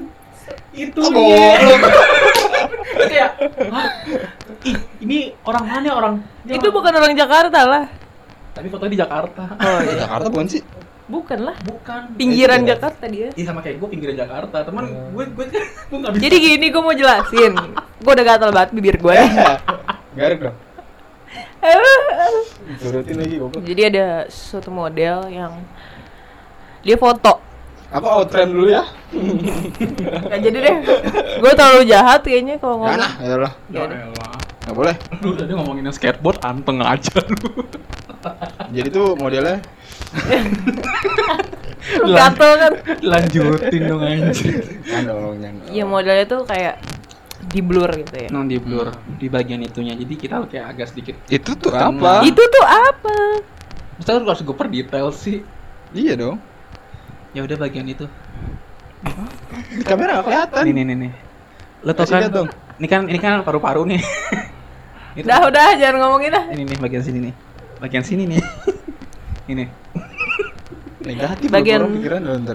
itu 0.72 0.98
Oh, 0.98 1.10
goblok. 1.10 1.92
Kayak 3.02 3.30
"Hah? 3.68 3.86
ih 4.62 4.76
ini 5.00 5.18
orang 5.42 5.64
mana 5.64 5.84
ya? 5.84 5.92
orang 5.92 6.14
Itu 6.44 6.68
bukan 6.68 6.92
orang 6.92 7.12
Jakarta 7.14 7.60
lah. 7.62 7.84
tapi 8.52 8.68
fotonya 8.68 8.90
di 8.90 8.98
Jakarta 8.98 9.42
Oh 9.54 9.78
Eh, 9.80 9.96
Jakarta 9.98 10.28
bukan 10.28 10.46
sih? 10.46 10.62
Bukan 11.04 11.38
lah. 11.42 11.56
bukan 11.60 12.00
Pinggiran 12.14 12.62
Itu 12.62 12.68
Jakarta 12.70 13.04
dia. 13.06 13.28
Iya 13.30 13.44
sama 13.46 13.60
kayak 13.60 13.76
gue 13.76 13.88
pinggiran 13.90 14.16
Jakarta, 14.18 14.56
teman 14.62 14.82
Oh. 14.86 15.08
gue 15.12 15.24
gue 15.26 15.44
gue 15.50 15.98
nggak 15.98 16.12
bisa. 16.14 16.22
Jadi 16.22 16.36
gini 16.38 16.66
gue 16.68 16.82
mau 16.82 16.94
jelasin. 16.94 17.52
Gue 17.98 18.12
udah 18.12 18.26
gatal 18.26 18.50
banget 18.50 18.70
bibir 18.72 18.96
gue. 18.98 19.18
Garuk 20.14 20.38
dong. 20.42 20.56
Turutin 22.82 23.16
lagi 23.22 23.34
goblok. 23.38 23.62
Jadi 23.62 23.82
ada 23.86 24.26
suatu 24.26 24.74
model 24.74 25.30
yang 25.30 25.62
dia 26.82 26.98
foto. 26.98 27.38
Aku 27.92 28.06
outtrend 28.08 28.56
dulu 28.56 28.72
ya. 28.72 28.88
Gak 30.26 30.40
jadi 30.42 30.58
deh. 30.58 30.76
Gue 31.38 31.52
terlalu 31.52 31.82
jahat 31.86 32.24
kayaknya 32.24 32.56
kalau 32.56 32.80
ngomong. 32.80 32.96
Jangan 32.96 33.04
ah, 33.04 33.22
ayolah. 33.22 33.52
Ya 33.68 33.80
elah. 33.84 34.34
Nggak 34.62 34.76
boleh. 34.78 34.94
Lu 35.22 35.30
tadi 35.36 35.52
ngomongin 35.52 35.82
yang 35.86 35.96
skateboard 35.96 36.38
anteng 36.42 36.80
aja 36.82 37.20
lu. 37.20 37.66
Jadi 38.72 38.88
tuh 38.88 39.18
modelnya 39.18 39.60
gatel 42.00 42.52
kan. 42.58 42.72
Lanjutin 43.02 43.82
dong 43.90 44.02
anjir. 44.02 44.62
kan 44.86 45.02
dong. 45.04 45.36
Iya 45.68 45.84
modelnya 45.84 46.24
tuh 46.26 46.42
kayak 46.48 46.80
di 47.42 47.58
blur 47.58 47.90
gitu 47.92 48.14
ya. 48.14 48.28
non 48.30 48.46
di 48.46 48.56
blur 48.56 48.90
di 49.18 49.26
bagian 49.26 49.58
itunya 49.60 49.98
jadi 49.98 50.14
kita 50.14 50.34
kayak 50.46 50.66
agak 50.70 50.86
sedikit 50.90 51.14
Itu 51.26 51.58
tuh 51.58 51.74
Kurang. 51.74 51.98
apa? 51.98 52.22
Itu 52.22 52.38
tuh 52.38 52.64
apa? 52.64 53.16
Lu 53.98 54.02
harus 54.24 54.42
gue 54.42 54.54
per 54.54 54.68
detail 54.68 55.10
sih 55.10 55.42
Iya 55.90 56.14
dong. 56.14 56.36
ya 57.32 57.42
udah 57.42 57.56
bagian 57.56 57.86
itu 57.86 58.06
Di 59.72 59.82
kamera 59.82 60.20
nggak 60.20 60.26
kelihatan. 60.26 60.62
nih 60.62 60.72
nih 60.72 60.84
nih 60.84 60.96
nih 61.02 61.12
lo 61.82 61.90
tau 61.92 62.06
Kasih 62.06 62.14
kan 62.20 62.30
dong. 62.30 62.48
ini 62.78 62.86
kan 62.86 63.00
ini 63.10 63.18
kan 63.18 63.42
paru-paru 63.42 63.82
nih 63.84 63.98
Itu- 65.18 65.26
Udah 65.26 65.38
udah 65.44 65.66
jangan 65.76 65.96
ngomongin 65.98 66.30
dah. 66.30 66.44
ini 66.54 66.62
nih 66.64 66.78
bagian 66.78 67.02
sini 67.02 67.18
nih 67.28 67.34
bagian 67.82 68.04
sini 68.06 68.22
nih 68.30 68.40
ini 69.52 69.64
Negatif 71.02 71.50
Bagian-. 71.50 71.90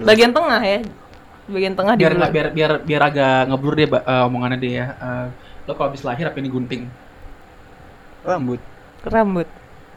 Bagian 0.08 0.32
tengah 0.32 0.62
ya. 0.64 0.80
Bagian 1.48 1.72
tengah 1.72 1.94
di 1.94 2.00
biar 2.00 2.12
nggak 2.14 2.30
biar 2.30 2.46
biar 2.52 2.72
biar 2.82 3.02
agak 3.02 3.48
ngeblur 3.48 3.74
deh 3.74 3.86
Ba- 3.86 4.02
eh, 4.02 4.22
omongannya 4.22 4.56
deh 4.56 4.72
ya 4.74 4.86
Eh, 4.92 5.26
lo 5.64 5.72
kalau 5.72 5.88
habis 5.88 6.02
lahir 6.02 6.24
apa 6.24 6.36
ini 6.36 6.48
gunting 6.48 6.82
rambut. 8.20 8.60
rambut. 9.02 9.48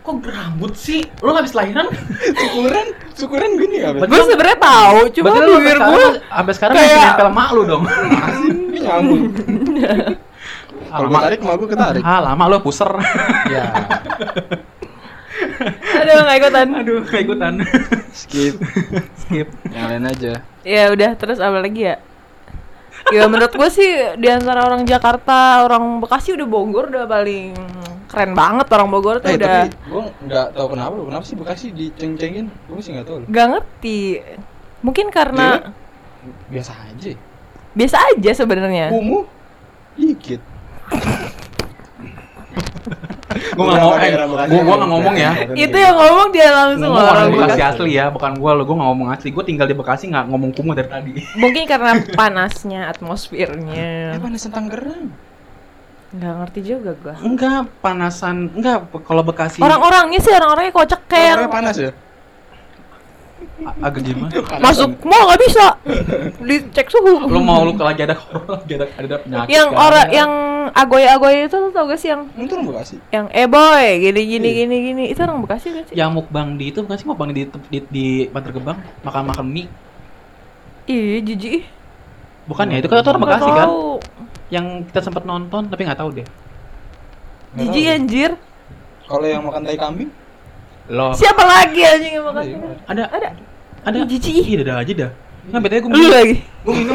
kok 0.02 0.18
rambut 0.24 0.74
sih 0.74 1.04
lo 1.20 1.32
habis 1.32 1.52
lahiran 1.52 1.86
Syukuran, 2.42 2.88
syukuran 3.14 3.50
gini 3.54 3.78
apa? 3.82 4.02
Betul. 4.02 4.10
Gue 4.10 4.24
sebenarnya 4.26 4.58
tahu, 4.60 5.00
cuma 5.12 5.26
Berarti 5.28 5.42
lo 5.42 5.52
bibir 5.54 5.62
sampai 5.72 5.86
gue 5.86 6.00
sekarang- 6.02 6.24
sampai 6.32 6.54
sekarang 6.54 6.74
kayak- 6.74 6.90
masih 6.90 7.06
nempel 7.06 7.30
mak 7.30 7.50
lu 7.52 7.62
dong 7.64 7.84
Ini 7.86 8.80
nyambung. 8.82 9.24
Kalau 10.92 11.08
gue 11.08 11.20
tarik 11.22 11.40
mau 11.42 11.56
gue 11.56 11.70
ketarik. 11.70 12.02
ah 12.02 12.20
lama 12.20 12.44
lo 12.48 12.58
puser 12.60 12.90
Ya. 13.54 13.64
Aduh 15.94 16.18
nggak 16.20 16.38
ikutan. 16.40 16.68
aduh 16.74 17.00
kayak 17.04 17.24
ikutan 17.24 17.54
Skip. 18.12 18.56
skip 19.18 19.48
Yang 19.68 19.86
lain 19.88 20.06
aja. 20.08 20.34
Ya 20.62 20.94
udah 20.94 21.18
terus 21.18 21.42
apa 21.42 21.58
lagi 21.58 21.90
ya? 21.90 21.98
Ya 23.10 23.26
menurut 23.26 23.50
gue 23.50 23.70
sih 23.74 23.90
di 24.22 24.28
antara 24.30 24.62
orang 24.62 24.86
Jakarta, 24.86 25.66
orang 25.66 25.98
Bekasi 26.00 26.38
udah 26.38 26.48
Bogor 26.48 26.94
udah 26.94 27.10
paling 27.10 27.58
keren 28.06 28.36
banget 28.38 28.68
orang 28.70 28.90
Bogor 28.92 29.24
tuh 29.24 29.32
Eh 29.32 29.40
udah 29.40 29.66
tapi 29.66 29.90
gue 29.90 30.04
nggak 30.30 30.48
tahu 30.54 30.68
kenapa 30.78 30.94
lo. 30.94 31.04
Kenapa 31.10 31.26
sih 31.26 31.36
Bekasi 31.40 31.66
diceng-cengin? 31.74 32.46
Gue 32.70 32.82
sih 32.84 32.94
nggak 32.94 33.08
tahu. 33.10 33.18
gak 33.26 33.48
ngerti. 33.58 34.02
Mungkin 34.86 35.10
karena 35.10 35.74
Biasa 36.54 36.74
aja. 36.94 37.18
biasa 37.74 37.98
aja 38.14 38.32
sebenarnya. 38.38 38.94
Kumuh 38.94 39.26
dikit. 39.98 40.42
Gue 43.52 43.66
mau 43.66 43.94
eh, 43.94 44.12
gue 44.48 44.60
gue 44.60 44.76
nggak 44.76 44.90
ngomong 44.90 45.16
ya 45.16 45.32
Itu 45.52 45.76
yang 45.76 45.96
ngomong 45.96 46.28
dia 46.30 46.48
langsung 46.50 46.88
ngomong 46.88 47.04
orang 47.04 47.26
orang 47.28 47.30
Bekasi 47.38 47.62
asli 47.62 47.92
ya 47.94 48.06
bukan 48.08 48.32
gue 48.34 48.52
lo 48.52 48.64
gue 48.64 48.76
nggak 48.76 48.90
ngomong 48.90 49.08
asli 49.10 49.30
gue 49.30 49.44
tinggal 49.44 49.68
di 49.68 49.76
Bekasi 49.76 50.04
nggak 50.08 50.26
ngomong 50.28 50.50
kumuh 50.52 50.74
dari 50.74 50.88
tadi 50.88 51.12
Mungkin 51.36 51.64
karena 51.66 51.92
panasnya 52.12 52.80
Eh 52.82 52.90
atmosfernya. 52.90 54.18
panas 54.18 54.44
Tangerang. 54.44 55.06
Nggak 56.12 56.34
ngerti 56.38 56.60
juga 56.62 56.92
gua. 56.94 57.16
enggak 57.20 57.72
panasan 57.80 58.52
enggak 58.52 58.78
kalau 59.02 59.24
Bekasi 59.24 59.60
Orang-orangnya 59.60 60.20
sih 60.20 60.30
orang-orangnya 60.30 60.72
kocak 60.72 61.02
kayak 61.08 61.36
Tangerang 61.40 61.52
panas 61.52 61.76
ya? 61.78 61.92
Agak 63.80 64.02
gimana 64.04 64.34
masuk 64.58 64.90
mall 65.02 65.26
nggak 65.26 65.42
bisa 65.42 65.66
dicek 66.40 66.88
suhu. 66.88 67.26
lu 67.26 67.40
mau 67.40 67.62
lu 67.62 67.74
lagi 67.74 68.02
ada 68.02 68.16
corona 68.22 68.58
lagi 68.58 68.74
ada 68.74 68.86
ada 68.92 69.16
penyakit 69.20 69.50
yang 69.50 69.70
kan? 69.70 69.80
orang 69.80 70.08
yang 70.10 70.32
agoy-agoy 70.72 71.36
itu 71.44 71.58
tau 71.68 71.84
gak 71.84 71.98
sih 71.98 72.10
yang 72.10 72.22
Itu 72.34 72.54
orang 72.54 72.68
Bekasi. 72.70 72.96
yang 73.10 73.26
eh 73.30 73.46
boy 73.46 73.86
gini 74.00 74.22
gini 74.24 74.48
Iya. 74.48 74.58
gini 74.60 74.76
gini 74.84 75.04
itu 75.10 75.20
orang 75.20 75.42
Bekasi 75.42 75.68
gak 75.72 75.86
sih? 75.88 75.96
yang 75.96 76.10
mukbang 76.12 76.56
di 76.56 76.70
itu 76.70 76.80
bukan 76.80 76.96
sih 76.96 77.06
mukbang 77.06 77.30
di 77.30 77.42
di, 77.68 77.80
di 77.84 78.06
Bantar 78.26 78.52
Gebang 78.52 78.78
makan 79.02 79.24
makan 79.28 79.46
mie 79.48 79.68
Iya 80.84 81.22
jijik. 81.22 81.54
ih. 81.56 81.66
bukan 82.44 82.66
ya 82.68 82.78
itu 82.78 82.88
kan 82.88 82.98
itu 82.98 83.10
orang 83.10 83.22
Bekasi 83.22 83.50
kan 83.50 83.68
tahu. 83.68 83.82
yang 84.50 84.66
kita 84.84 85.00
sempat 85.02 85.24
nonton 85.24 85.62
tapi 85.66 85.82
nggak 85.84 85.98
tahu 85.98 86.10
deh 86.14 86.28
Jijik 87.52 87.84
anjir. 87.86 88.32
Kalau 89.04 89.28
yang 89.28 89.44
makan 89.44 89.62
tai 89.62 89.76
kambing? 89.76 90.08
lo 90.88 91.12
Siapa 91.12 91.44
lagi 91.44 91.84
anjing 91.84 92.14
yang 92.16 92.26
makan? 92.26 92.44
Iya. 92.44 92.58
ada 92.86 93.04
Ada. 93.12 93.30
Ada 93.82 93.98
Jijik. 94.06 94.34
iya 94.46 94.60
ada 94.62 94.74
aja 94.82 94.94
dah 94.94 95.12
nggak 95.42 95.62
betulnya 95.66 95.82
gue 95.82 95.92
minum 95.92 96.12
lagi. 96.14 96.36
gue 96.46 96.74
minum 96.78 96.94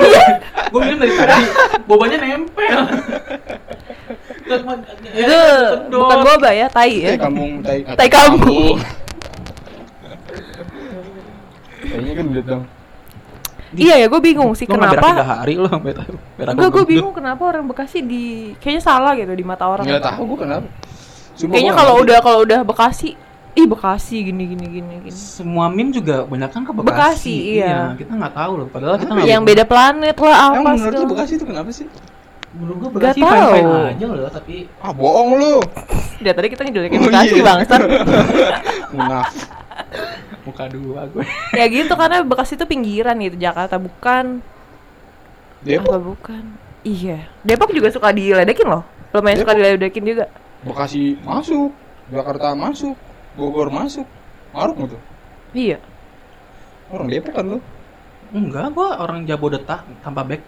gue 0.71 0.81
minum 0.87 0.99
dari 1.03 1.13
tadi 1.19 1.45
bobanya 1.87 2.17
nempel 2.23 2.81
Itu 5.17 5.39
bukan 5.91 6.19
boba 6.23 6.51
ya, 6.55 6.71
tai 6.71 7.03
ya. 7.03 7.19
Tai 7.19 7.27
kampung, 7.27 7.53
tai. 7.67 7.83
Tai 7.83 8.07
kampung. 8.07 8.79
Kayaknya 11.83 12.13
kan 12.15 12.25
udah 12.31 12.45
dong. 12.47 12.63
Iya 13.75 13.95
ya, 13.99 14.07
gue 14.07 14.21
bingung 14.23 14.55
sih 14.55 14.65
Lo 14.71 14.79
berak 14.79 15.03
tiga 15.03 15.03
kenapa. 15.03 15.43
hari 15.43 15.55
lo 15.59 15.67
sampai 15.67 15.93
Enggak, 16.39 16.71
gue 16.71 16.85
bingung 16.87 17.11
kenapa 17.11 17.43
orang 17.43 17.67
Bekasi 17.67 18.07
di 18.07 18.55
kayaknya 18.63 18.83
salah 18.87 19.13
gitu 19.19 19.35
di 19.35 19.43
mata 19.43 19.67
orang. 19.67 19.83
Nggak 19.83 20.05
tahu 20.15 20.23
gue 20.31 20.39
kenapa. 20.47 20.67
Sumpah 21.37 21.53
Kayaknya 21.53 21.73
kalau 21.75 21.95
udah 22.01 22.19
kalau 22.23 22.39
udah 22.47 22.61
Bekasi, 22.63 23.11
ih 23.57 23.65
Bekasi 23.65 24.21
gini 24.23 24.45
gini 24.47 24.67
gini 24.69 24.95
gini. 25.01 25.11
Semua 25.11 25.67
meme 25.67 25.89
juga 25.91 26.23
banyak 26.23 26.51
kan 26.51 26.63
ke 26.63 26.71
Bekasi. 26.71 26.87
Bekasi, 26.87 27.37
iya. 27.57 27.97
Kita 27.97 28.13
nggak 28.13 28.35
tahu 28.35 28.53
loh. 28.55 28.67
Padahal 28.69 28.97
kita 28.97 29.11
nggak. 29.11 29.27
Yang 29.27 29.43
beda 29.43 29.65
planet 29.65 30.17
lah 30.19 30.37
apa 30.37 30.57
Emang 30.57 30.77
menurut 30.77 30.95
lu 30.95 31.07
Bekasi 31.11 31.33
itu 31.35 31.45
kenapa 31.45 31.71
sih? 31.71 31.87
Menurut 32.53 32.77
gue 32.79 32.89
Nggak 32.89 32.95
Bekasi 32.95 33.19
fine 33.19 33.45
fine 33.51 33.65
tahu. 33.67 33.91
aja 33.91 34.05
loh. 34.07 34.31
Tapi 34.31 34.55
Ah 34.79 34.93
bohong 34.93 35.31
lu. 35.35 35.55
Dia 36.17 36.33
tadi 36.33 36.47
kita 36.49 36.63
ngejelekin 36.63 36.99
Oh, 36.99 37.05
Bekasi 37.07 37.35
iya. 37.35 37.45
bangsat. 37.45 37.81
Munafik. 38.95 39.49
muka 40.43 40.71
dua 40.71 41.11
gue. 41.11 41.27
ya 41.53 41.67
gitu 41.67 41.93
karena 41.93 42.23
Bekasi 42.23 42.55
itu 42.55 42.65
pinggiran 42.65 43.19
gitu, 43.19 43.35
Jakarta 43.37 43.77
bukan. 43.77 44.39
Apa 44.39 45.65
Depok, 45.65 45.99
bukan? 46.07 46.43
Iya. 46.81 47.27
Depok 47.43 47.73
juga 47.73 47.91
suka 47.91 48.09
diledekin 48.11 48.63
loh. 48.65 48.87
Lumayan 49.11 49.43
suka 49.43 49.53
Depok. 49.53 49.67
diledekin 49.67 50.05
juga. 50.07 50.25
Bekasi 50.63 51.19
masuk, 51.21 51.75
Jakarta 52.09 52.55
masuk, 52.55 52.95
Bogor 53.37 53.69
masuk. 53.69 54.09
Maruk 54.57 54.97
tuh? 54.97 55.01
Iya. 55.53 55.79
Orang 56.89 57.13
Depok 57.13 57.33
kan 57.37 57.45
lu. 57.45 57.59
Enggak, 58.35 58.75
gua 58.75 58.99
orang 58.99 59.23
Jabodetak 59.23 59.87
tanpa 60.03 60.27
back. 60.27 60.43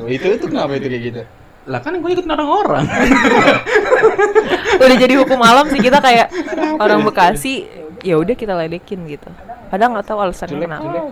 Loh, 0.00 0.08
itu 0.16 0.26
itu 0.32 0.46
kenapa 0.48 0.80
itu 0.80 0.86
kayak 0.88 1.02
gitu? 1.04 1.22
Lah 1.68 1.80
kan 1.80 1.96
gue 1.96 2.10
ikutin 2.12 2.32
orang-orang. 2.32 2.84
Udah 4.84 4.96
jadi 4.96 5.14
hukum 5.20 5.40
alam 5.40 5.68
sih 5.72 5.80
kita 5.80 6.00
kayak 6.00 6.28
orang 6.76 7.00
ya? 7.00 7.06
Bekasi 7.08 7.54
ya 8.04 8.20
udah 8.20 8.36
kita 8.36 8.52
ledekin 8.52 9.00
gitu. 9.08 9.32
Padahal 9.72 9.96
nggak 9.96 10.06
tahu 10.06 10.18
alasannya 10.20 10.60
Jelek, 10.60 10.66
kenapa. 10.68 10.84
jelek. 10.84 11.04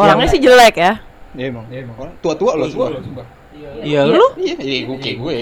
Orangnya 0.00 0.28
sih 0.32 0.40
jelek 0.40 0.74
ya. 0.80 0.92
Ya 1.36 1.44
emang. 1.52 1.68
Orang 2.00 2.16
tua-tua 2.24 2.56
lo, 2.56 2.72
tua 2.72 2.88
lo. 2.88 3.00
Iya 3.84 4.08
lu. 4.08 4.26
Iya, 4.40 4.56
iya 4.64 4.78
gue 4.88 4.96
kayak 4.96 5.16
gue. 5.20 5.36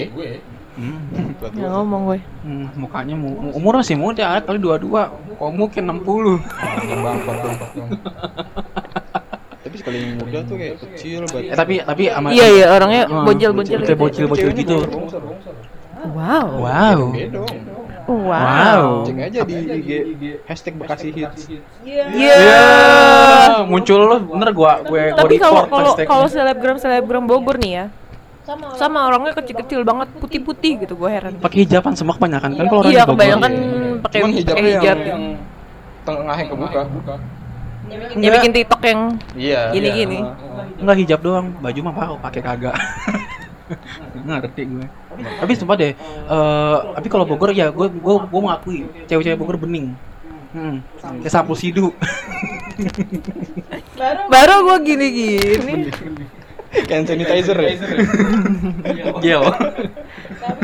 Hmm. 0.77 1.01
Nggak 1.09 1.35
Tua-tua. 1.41 1.69
ngomong 1.73 2.01
gue. 2.05 2.19
Hmm, 2.39 2.65
mukanya 2.77 3.13
mu 3.13 3.29
mu- 3.35 3.49
umur 3.51 3.73
masih 3.77 3.95
muda 3.95 4.37
kali 4.39 4.57
dua-dua. 4.57 5.09
Kok 5.33 5.51
mungkin 5.51 5.83
60. 5.83 6.37
Bang, 6.37 7.17
bang, 7.17 7.17
bang, 7.19 7.55
bang. 7.73 7.89
Tapi 9.59 9.75
sekali 9.75 9.97
muda 10.15 10.39
tuh 10.41 10.55
kayak 10.55 10.75
kecil 10.79 11.21
banget. 11.25 11.49
Eh 11.49 11.55
tapi 11.55 11.73
tapi 11.79 12.03
sama 12.07 12.27
Iya 12.29 12.45
iya 12.47 12.65
orangnya 12.69 13.01
Hmm, 13.03 13.25
bonjol-bonjol 13.25 13.73
kayak 13.75 13.89
gitu. 13.89 13.99
bocil-bocil 13.99 14.47
Ceweknya 14.47 14.63
gitu. 14.63 14.77
Wow. 16.07 16.47
Wow. 16.61 16.99
Dong. 17.11 17.49
Wow. 18.07 19.03
Cek 19.03 19.19
aja 19.19 19.39
di 19.43 19.55
IG 19.59 19.89
hashtag 20.45 20.73
Bekasi 20.77 21.11
Hits. 21.11 21.51
Iya. 21.83 22.03
Iya, 22.07 22.63
muncul 23.65 23.99
lo 23.99 24.17
bener 24.21 24.49
gua 24.51 24.79
gue 24.81 25.11
Tapi 25.11 25.35
kalau 25.35 25.67
report 25.67 25.71
kalau 25.73 25.93
kalau 26.05 26.25
selebgram 26.25 26.77
selebgram 26.77 27.25
Bogor 27.25 27.57
nih 27.57 27.71
ya, 27.73 27.85
sama 28.73 28.99
orangnya 29.05 29.35
kecil-kecil 29.35 29.83
banget, 29.83 30.07
putih-putih 30.17 30.73
gitu, 30.81 30.95
gue 30.95 31.09
heran. 31.11 31.35
pakai 31.37 31.67
hijaban 31.67 31.93
semua 31.93 32.15
kebanyakan 32.15 32.55
kan 32.55 32.65
kalau 32.65 32.79
orang 32.81 32.91
Iya, 32.91 33.03
kebanyakan 33.03 33.51
Iya. 33.51 33.99
pakai 33.99 34.19
hijabnya 34.23 34.69
hijab. 34.71 34.97
yang, 34.97 34.99
yang 35.03 35.23
tengahnya 36.01 36.45
kebuka. 36.47 36.81
Dia 38.15 38.29
bikin 38.33 38.51
TikTok 38.51 38.81
yang 38.83 39.01
Iya. 39.33 39.61
Gini-gini. 39.71 40.19
Enggak 40.77 40.97
hijab 40.97 41.19
doang, 41.19 41.47
baju 41.57 41.79
mah 41.81 41.93
pakai 41.93 42.15
pakai 42.19 42.41
kagak. 42.41 42.75
Ngerti 44.27 44.63
gue. 44.63 44.85
Tapi 45.17 45.51
sumpah 45.51 45.75
deh, 45.75 45.91
eh 45.91 46.77
tapi 46.95 47.07
kalau 47.07 47.27
Bogor 47.27 47.51
ya 47.51 47.67
gue 47.67 47.87
gue 47.89 48.13
gue 48.21 48.39
mengakui 48.39 48.77
cewek-cewek 49.07 49.35
Bogor 49.35 49.59
bening. 49.59 49.91
Hmm, 50.55 50.79
kayak 51.19 51.27
sapu 51.27 51.51
sidu. 51.51 51.91
baru 54.27 54.55
gue 54.63 54.77
gini-gini. 54.85 55.91
Hand 56.85 57.05
sanitizer 57.09 57.57
ya. 57.57 57.69
Gel. 59.23 59.43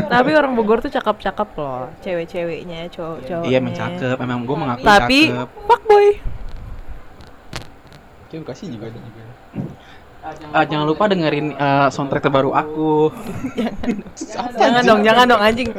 Tapi 0.08 0.32
orang 0.38 0.54
Bogor 0.54 0.80
tuh 0.80 0.94
cakep-cakep 0.94 1.50
loh, 1.58 1.90
cewek-ceweknya, 2.06 2.86
cowok-cowoknya. 2.94 3.50
Iya, 3.50 3.58
emang 3.58 3.74
cakep, 3.74 4.18
emang 4.22 4.40
gue 4.46 4.58
mengakui 4.58 4.86
Tapi 4.86 5.20
cakep. 5.34 5.50
fuckboy. 5.66 6.08
Cewek 8.30 8.42
Bekasi 8.46 8.64
juga 8.70 8.86
ada. 8.94 9.00
Ah, 10.56 10.64
jangan 10.64 10.88
lupa 10.88 11.12
dengerin 11.12 11.52
eh, 11.52 11.88
soundtrack 11.92 12.24
terbaru 12.24 12.56
aku. 12.56 13.12
Jangan 14.56 14.82
dong, 14.88 15.02
jangan 15.04 15.26
dong 15.28 15.42
anjing. 15.44 15.70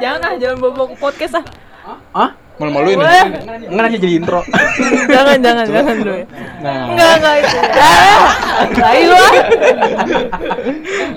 Jangan 0.00 0.20
ah, 0.24 0.34
jangan 0.40 0.56
bawa 0.56 0.86
ke 0.88 0.96
podcast 0.96 1.34
ah. 1.38 1.44
Ah? 2.16 2.30
Malu-maluin 2.52 2.98
ya? 3.00 3.24
Enggak 3.66 3.86
aja 3.88 3.98
jadi 3.98 4.14
intro. 4.14 4.40
jangan 5.08 5.36
jangan 5.40 5.64
jangan 5.66 5.94
dulu. 5.98 6.14
Enggak. 6.14 6.84
Enggak 6.92 7.10
enggak 7.16 7.34
itu. 7.40 7.58
Ah, 7.72 8.22
tai 8.70 9.00
lu. 9.02 9.16
ah. 9.16 9.32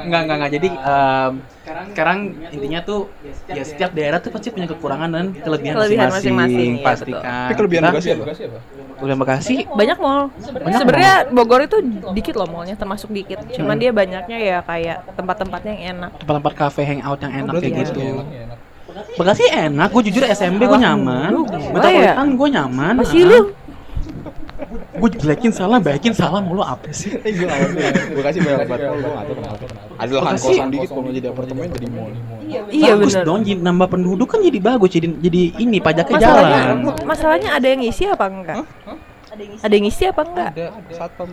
Enggak, 0.05 0.19
enggak, 0.25 0.35
enggak. 0.37 0.51
Jadi 0.55 0.69
em, 0.71 1.31
sekarang 1.91 2.17
intinya 2.49 2.79
tuh 2.81 2.99
ya 3.45 3.63
setiap 3.63 3.91
daerah 3.91 4.21
tuh 4.21 4.29
pasti 4.29 4.49
punya 4.49 4.67
kekurangan 4.67 5.09
dan 5.09 5.25
kelebihan, 5.35 5.73
Kelebihan 5.75 6.07
masing-masing. 6.07 6.33
masing-masing, 6.33 6.71
iya, 6.71 6.85
pasti 6.85 7.11
betul. 7.11 7.21
kan. 7.21 7.41
Tapi 7.45 7.53
kelebihan 7.55 7.81
Bekasi 7.85 8.09
apa? 8.09 8.23
Kelebihan 8.95 9.19
Bekasi 9.19 9.53
Banyak 9.67 9.97
mall. 9.99 10.21
Banyak 10.31 10.79
Sebenarnya 10.79 11.13
Bogor 11.29 11.61
itu 11.61 11.77
dikit 12.13 12.35
loh 12.37 12.47
mallnya, 12.47 12.75
termasuk 12.75 13.09
dikit. 13.11 13.39
Cuman 13.51 13.75
dia 13.75 13.91
banyaknya 13.91 14.37
ya 14.37 14.57
kayak 14.61 14.97
tempat-tempatnya 15.13 15.71
yang 15.73 15.83
enak. 15.99 16.11
tempat-tempat 16.15 16.53
cafe 16.55 16.81
hangout 16.85 17.19
yang 17.19 17.33
enak 17.35 17.51
Berarti 17.53 17.69
kayak 17.69 17.87
gitu. 17.91 18.01
Bekasi 18.95 19.43
enak, 19.45 19.91
gue 19.91 20.01
jujur 20.07 20.23
SMB 20.23 20.61
gue 20.61 20.79
nyaman. 20.79 21.31
Metropolitan 21.71 22.27
gue 22.33 22.47
nyaman. 22.49 22.93
Pasti 22.97 23.19
Ah. 23.21 23.27
lu 23.27 23.39
Gue 24.95 25.11
jelekin 25.11 25.51
salah, 25.51 25.77
baikin 25.77 26.15
salah 26.15 26.39
mulu 26.39 26.63
apa 26.63 26.87
sih? 26.89 27.11
Eh 27.19 27.35
gue 27.35 27.43
gak 27.43 27.75
ngerti. 27.75 28.15
Bekasi 28.15 28.37
banyak 28.39 28.59
banget 28.63 28.87
gue 28.87 29.03
gak 29.03 29.11
tau 29.19 29.35
kenapa. 29.35 29.65
Ada 29.99 30.11
lahan 30.15 30.35
kosong 30.37 30.69
dikit 30.71 30.89
kalau 30.89 31.11
jadi 31.11 31.27
apartemen 31.27 31.67
jadi 31.67 31.87
mall. 31.91 32.11
iya 32.71 32.91
bagus 32.95 33.13
bener. 33.13 33.25
dong, 33.27 33.39
jadi 33.43 33.59
nambah 33.59 33.87
penduduk 33.89 34.27
kan 34.31 34.39
jadi 34.39 34.59
bagus, 34.63 34.89
jadi 34.89 35.07
jadi 35.19 35.41
ini 35.59 35.77
pajaknya 35.83 36.15
Masalahnya 36.15 36.55
jalan. 36.55 36.75
masalahnya 37.03 37.49
ada 37.51 37.67
yang 37.67 37.79
ngisi 37.83 38.03
apa 38.07 38.25
enggak? 38.25 38.57
Ada 39.59 39.73
yang 39.75 39.83
ngisi 39.83 40.03
apa 40.07 40.21
enggak? 40.23 40.51
Ada 40.55 40.65
satpam. 40.95 41.27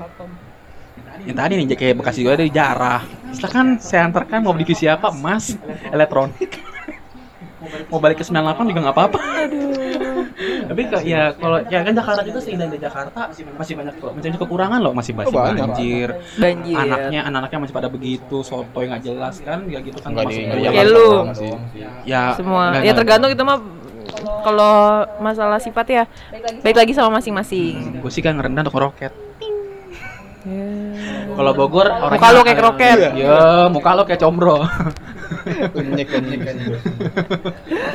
Yang 1.22 1.36
tadi 1.36 1.52
nih 1.54 1.66
kayak 1.78 1.94
Bekasi 1.94 2.18
gue 2.20 2.32
ada 2.32 2.42
di 2.42 2.50
jarah. 2.50 3.00
Silakan 3.30 3.66
saya 3.78 4.10
antarkan 4.10 4.42
mau 4.42 4.50
beli 4.50 4.66
divisi 4.66 4.90
apa? 4.90 5.14
Emas, 5.14 5.54
elektronik. 5.86 6.71
Mau 7.88 7.98
balik 7.98 8.16
ke 8.16 8.24
98 8.24 8.34
juga 8.66 8.80
nggak 8.80 8.94
apa-apa. 8.94 9.18
Tapi 10.62 10.82
ke- 10.84 11.04
ya 11.04 11.32
kalau 11.32 11.58
ya 11.64 11.82
kan 11.82 11.92
Jakarta 11.92 12.22
juga 12.22 12.40
seindah 12.40 12.66
di 12.66 12.78
Jakarta 12.78 13.20
masih 13.28 13.74
banyak 13.74 13.94
masih 13.96 14.28
banyak 14.28 14.40
kekurangan 14.40 14.78
loh, 14.80 14.92
masih 14.92 15.12
masih 15.12 15.30
Oh, 15.30 15.42
banyak. 15.42 15.62
banjir. 15.62 16.08
Banjir. 16.36 16.76
Anaknya 16.78 17.20
anak-anaknya 17.24 17.58
masih 17.60 17.74
pada 17.74 17.88
begitu, 17.88 18.36
sotoy 18.40 18.84
nggak 18.86 19.02
jelas 19.02 19.36
kan, 19.40 19.66
ya 19.66 19.78
gitu 19.80 19.98
kan. 19.98 20.10
Kayak 20.14 20.62
Jakarta 20.62 20.88
lu. 20.88 21.10
Ya 22.04 22.22
Semua. 22.34 22.64
Ya 22.80 22.92
tergantung 22.92 23.30
itu 23.30 23.42
mah 23.42 23.58
kalau 24.42 24.74
masalah 25.18 25.58
sifat 25.58 25.86
ya 25.88 26.02
baik 26.60 26.76
lagi 26.76 26.92
sama 26.92 27.18
masing-masing. 27.18 28.02
Gue 28.02 28.10
sih 28.10 28.20
kan 28.20 28.34
ngerendah 28.34 28.66
untuk 28.66 28.78
roket. 28.80 29.12
Kalau 31.32 31.52
Bogor 31.54 31.86
orangnya 31.86 32.18
Muka 32.18 32.28
lu 32.34 32.40
kayak 32.42 32.58
kroket. 32.58 32.96
Ya, 33.14 33.40
muka 33.70 33.90
lo 33.94 34.02
kayak 34.02 34.20
combro. 34.20 34.56
Kenyek 35.70 36.06
kenyek. 36.08 36.40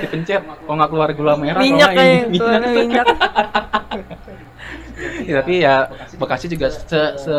Dipencet, 0.02 0.42
kalau 0.44 0.76
nggak 0.76 0.90
keluar 0.90 1.10
gula 1.12 1.34
merah, 1.36 1.60
Minyak 1.60 1.92
kayak 1.92 2.16
ini, 2.28 2.38
tuh 2.40 2.48
minyak. 2.48 2.72
minyak. 2.72 3.06
Ya, 5.28 5.34
tapi 5.46 5.54
ya 5.62 5.76
Bekasi 6.18 6.50
juga 6.50 6.74
se 6.74 6.82
se 7.22 7.38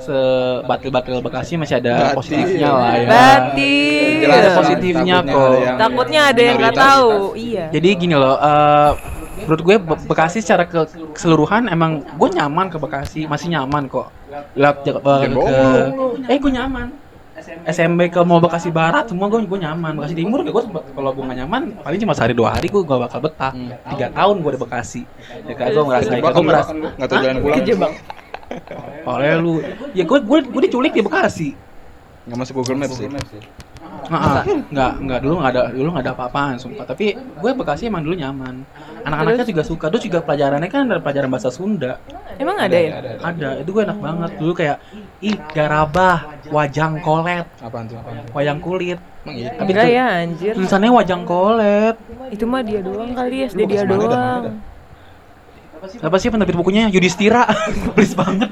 se 0.00 0.16
batil 0.64 0.88
batil 0.88 1.20
Bekasi 1.20 1.60
masih 1.60 1.76
ada 1.76 2.08
Batil. 2.08 2.16
positifnya 2.16 2.70
lah 2.72 2.92
ya. 2.96 3.08
Batil. 3.12 4.20
Jelas 4.24 4.38
ada 4.40 4.50
positifnya 4.56 5.16
kok. 5.20 5.50
Takutnya 5.76 6.20
ada 6.32 6.40
yang 6.40 6.56
nggak 6.56 6.76
tahu. 6.76 7.08
Iya. 7.36 7.64
Jadi 7.68 7.88
gini 8.00 8.14
loh, 8.16 8.40
eh, 8.40 8.90
menurut 9.46 9.62
gue 9.62 9.76
Be- 9.78 10.02
Bekasi 10.04 10.38
secara 10.38 10.64
ke- 10.64 10.84
keseluruhan 11.10 11.66
emang 11.66 11.90
gue 12.02 12.28
nyaman 12.32 12.66
ke 12.66 12.76
Bekasi, 12.76 13.24
masih 13.24 13.48
nyaman 13.48 13.86
kok. 13.86 14.10
Jak- 14.26 14.82
eh, 14.98 15.02
ke, 15.22 15.32
bohong. 15.32 16.26
eh 16.26 16.36
gue 16.36 16.52
nyaman. 16.52 16.86
SMB 17.64 18.00
ke 18.08 18.20
mau 18.20 18.38
Bekasi 18.38 18.68
Barat 18.68 19.06
semua 19.06 19.28
gue 19.28 19.38
gue 19.40 19.60
nyaman. 19.60 19.92
Bekasi 19.94 20.14
Timur 20.16 20.40
gue 20.42 20.62
kalau 20.88 21.10
gue 21.12 21.22
nggak 21.22 21.38
nyaman 21.38 21.62
paling 21.78 21.98
cuma 21.98 22.12
sehari 22.12 22.32
dua 22.32 22.48
hari 22.50 22.66
gue 22.66 22.80
gak 22.80 23.00
bakal 23.00 23.20
betah. 23.20 23.52
Tiga 23.86 24.06
tahun 24.10 24.36
gue 24.40 24.50
di 24.50 24.60
Bekasi. 24.60 25.02
Ya 25.44 25.54
kan 25.54 25.66
gue 25.68 25.84
ngerasain, 25.84 26.10
Kejebak 26.12 26.32
gue 26.32 26.42
merasa. 26.42 26.72
lu? 26.72 26.88
Nggak 26.90 27.08
tahu 27.08 27.18
jalan 27.22 27.36
pulang. 27.38 27.92
Oleh 29.06 29.32
lu, 29.36 29.54
ya 29.92 30.02
gue 30.02 30.18
gue 30.20 30.38
gue 30.44 30.60
diculik 30.64 30.92
di 30.92 31.02
Bekasi. 31.02 31.48
Nggak 32.24 32.38
masuk 32.40 32.54
Google 32.56 32.76
Maps 32.76 32.96
sih. 32.96 33.06
Heeh. 34.06 34.42
Enggak, 34.70 34.92
enggak 35.02 35.18
dulu 35.22 35.34
enggak 35.42 35.52
ada 35.52 35.62
dulu 35.74 35.88
enggak 35.94 36.04
ada 36.06 36.12
apa-apaan 36.14 36.54
sumpah. 36.58 36.84
Tapi 36.86 37.06
gue 37.16 37.50
Bekasi 37.56 37.90
emang 37.90 38.02
dulu 38.06 38.14
nyaman. 38.14 38.62
Anak-anaknya 39.06 39.46
juga 39.46 39.62
suka. 39.62 39.86
Terus 39.90 40.04
juga 40.06 40.18
pelajarannya 40.22 40.68
kan 40.70 40.90
ada 40.90 41.02
pelajaran 41.02 41.28
bahasa 41.30 41.50
Sunda. 41.50 41.98
Emang 42.36 42.56
ada 42.58 42.76
ya? 42.76 43.18
Ada. 43.22 43.48
Itu 43.62 43.70
gue 43.74 43.82
enak 43.86 43.98
banget. 43.98 44.30
Dulu 44.38 44.52
kayak 44.54 44.76
ih 45.24 45.36
garabah, 45.54 46.38
wajang 46.52 47.00
kolet, 47.00 47.48
Apaan 47.64 47.88
tuh? 47.88 47.96
Apaan 47.96 48.20
tuh? 48.22 48.32
wayang 48.36 48.60
kulit. 48.60 49.00
Emang 49.24 49.36
iya. 49.36 49.50
Tapi 49.58 49.72
ya 49.74 50.06
anjir. 50.22 50.52
Tulisannya 50.54 50.90
wajang 50.92 51.22
kolet. 51.24 51.96
Itu 52.30 52.44
mah 52.46 52.62
dia 52.62 52.80
doang 52.84 53.10
kali 53.16 53.46
ya, 53.46 53.48
Lu 53.54 53.64
dia 53.64 53.82
Bekasi 53.82 54.06
mana 54.06 54.75
Siapa 55.84 56.16
sih 56.16 56.28
penerbit 56.32 56.56
bukunya? 56.56 56.88
Yudhistira. 56.88 57.44
Please 57.94 58.16
banget. 58.16 58.48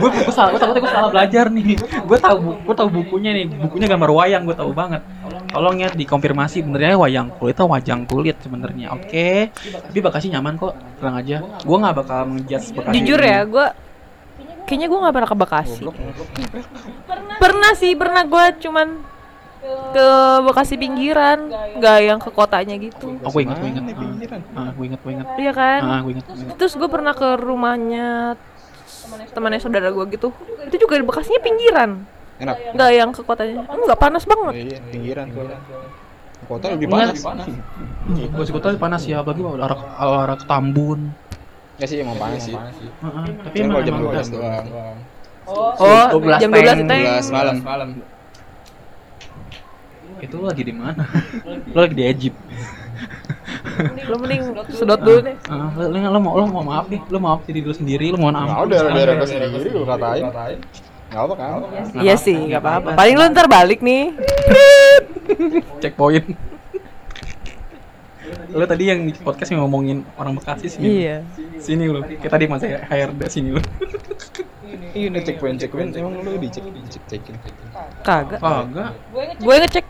gue 0.00 0.08
gue 0.08 0.34
salah, 0.34 0.56
gue 0.56 0.60
takutnya 0.60 0.82
gue 0.82 0.92
salah 0.92 1.10
belajar 1.12 1.44
nih. 1.52 1.76
Gue 2.08 2.18
tahu 2.18 2.36
gue 2.64 2.74
tahu 2.74 2.88
bukunya 2.88 3.30
nih. 3.36 3.44
Bukunya 3.68 3.86
gambar 3.86 4.10
wayang, 4.10 4.42
gue 4.48 4.56
tahu 4.56 4.72
banget. 4.72 5.04
Tolong 5.52 5.76
ya 5.84 5.88
dikonfirmasi 5.92 6.64
benernya 6.64 6.96
wayang 6.96 7.28
kulit 7.36 7.54
atau 7.60 7.68
wajang 7.68 8.08
kulit 8.08 8.40
sebenarnya. 8.40 8.96
Oke. 8.96 9.52
Tapi 9.52 9.98
Bekasi 10.00 10.32
nyaman 10.32 10.56
kok. 10.56 10.72
Tenang 10.98 11.16
aja. 11.20 11.36
Gue 11.62 11.76
nggak 11.76 11.94
bakal 11.94 12.20
ngejudge 12.32 12.72
Bekasi. 12.72 12.94
Jujur 12.96 13.20
ya, 13.20 13.40
gue 13.44 13.66
kayaknya 14.64 14.86
gue 14.88 14.98
nggak 14.98 15.14
pernah 15.14 15.28
ke 15.28 15.36
Bekasi. 15.36 15.82
Pernah 17.36 17.72
sih, 17.76 17.92
pernah 17.92 18.22
gue 18.24 18.44
cuman 18.64 19.11
ke 19.92 20.08
Bekasi 20.42 20.74
pinggiran, 20.74 21.38
nggak 21.78 21.96
yang 22.02 22.18
ke 22.18 22.30
kotanya 22.34 22.74
gitu. 22.76 23.14
Oh, 23.22 23.30
gue 23.30 23.42
ingat, 23.46 23.56
gue 23.62 23.70
ingat. 23.70 23.84
Mana 23.84 23.94
pinggiran? 23.94 24.40
Ah, 24.58 24.70
gue 24.74 24.84
ingat, 24.90 25.00
gue 25.00 25.12
ingat. 25.14 25.26
Iya 25.38 25.52
kan? 25.54 25.80
Ah, 25.80 25.98
gue 26.02 26.12
gue 26.12 26.12
ingat. 26.18 26.56
Terus 26.58 26.72
gue 26.74 26.88
pernah 26.90 27.14
ke 27.14 27.28
rumahnya 27.38 28.34
temannya 29.32 29.60
saudara 29.62 29.88
gue 29.94 30.04
gitu. 30.10 30.34
Itu 30.66 30.76
juga 30.82 30.98
di 30.98 31.04
Bekasinya 31.06 31.40
pinggiran, 31.40 31.90
Enak. 32.42 32.56
nggak 32.74 32.90
yang 32.90 33.10
ke 33.14 33.22
kotanya. 33.22 33.62
Enggak 33.70 33.98
panas 34.00 34.22
Oh, 34.26 34.30
banget. 34.34 34.52
iya, 34.66 34.78
pinggiran 34.90 35.26
soalnya. 35.30 35.58
Kota 36.42 36.66
lebih 36.74 36.88
panas. 36.90 37.16
Gue 38.10 38.44
sih 38.44 38.52
kota 38.52 38.74
panas 38.74 39.02
ya, 39.06 39.22
apalagi 39.22 39.46
kalau 39.46 39.62
arah 39.62 39.78
arah 40.26 40.36
ke 40.36 40.46
Tambun. 40.50 41.14
Ya 41.78 41.86
sih 41.86 42.02
emang 42.02 42.18
panas 42.18 42.42
sih. 42.44 42.54
Heeh. 42.58 43.24
Tapi 43.46 43.56
emang, 43.62 43.80
jam 43.86 43.94
emang 43.94 44.10
12 44.10 44.28
doang. 44.34 44.66
Oh, 45.46 46.06
12 46.18 46.38
jam 46.38 46.50
12 46.50 46.86
teng, 46.86 46.86
itu 46.86 46.94
yang 46.94 47.18
12 47.18 47.30
malam. 47.30 47.56
Malam. 47.62 47.88
Itu 50.22 50.34
lu 50.38 50.46
lagi 50.46 50.62
di 50.62 50.74
mana? 50.74 51.02
lu 51.44 51.78
lagi 51.78 51.94
di 51.98 52.04
Egypt. 52.06 52.38
lo 54.06 54.16
mending 54.20 54.42
sedot 54.78 55.00
dulu 55.00 55.20
deh. 55.26 55.34
Ah, 55.50 55.72
lu, 55.74 55.90
lu, 55.90 55.98
lu 55.98 56.18
mau 56.22 56.38
lu 56.38 56.46
mau 56.46 56.62
maaf 56.62 56.86
nih, 56.86 57.02
lu 57.10 57.18
maaf 57.18 57.42
jadi 57.42 57.58
dulu 57.64 57.74
sendiri, 57.74 58.14
lu 58.14 58.18
mohon 58.20 58.38
Enggak 58.38 58.54
ampun. 58.54 58.70
ada 58.70 58.94
daerah 58.94 59.14
ke 59.18 59.26
sendiri 59.26 59.70
lu 59.74 59.82
katain. 59.82 60.22
Enggak 61.10 61.22
apa 61.26 61.34
kan? 61.34 61.58
Iya 61.98 62.14
sih, 62.16 62.36
nggak 62.36 62.62
apa-apa. 62.62 62.90
Paling 62.94 63.14
lu 63.18 63.24
ntar 63.34 63.46
balik 63.50 63.82
nih. 63.82 64.14
Checkpoint. 65.82 66.26
lu 68.52 68.64
tadi 68.68 68.84
yang 68.88 69.00
di 69.08 69.12
podcast 69.16 69.50
yang 69.52 69.64
ngomongin 69.64 70.04
orang 70.20 70.36
Bekasi 70.36 70.68
sini. 70.68 70.84
Iya. 71.02 71.16
Sini 71.58 71.84
lu. 71.88 72.04
Kayak 72.04 72.32
tadi 72.32 72.44
Mas 72.46 72.62
HRD 72.62 73.20
sini 73.28 73.48
lu. 73.56 73.62
Ini 74.92 75.24
checkpoint 75.24 75.56
checkpoint 75.56 75.96
emang 75.96 76.20
lu 76.20 76.36
dicek 76.36 76.64
dicek 76.68 77.02
cekin. 77.08 77.36
Kagak. 78.04 78.40
Enggak. 78.40 78.92
Gue 79.40 79.54
ngecek. 79.56 79.84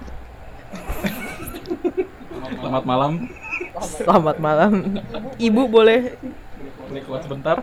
Selamat 2.55 2.85
malam. 2.85 3.13
Selamat 3.83 4.37
malam. 4.39 4.73
Ibu 5.37 5.63
boleh 5.67 6.17
Boleh 6.87 7.03
keluar 7.03 7.21
sebentar. 7.21 7.57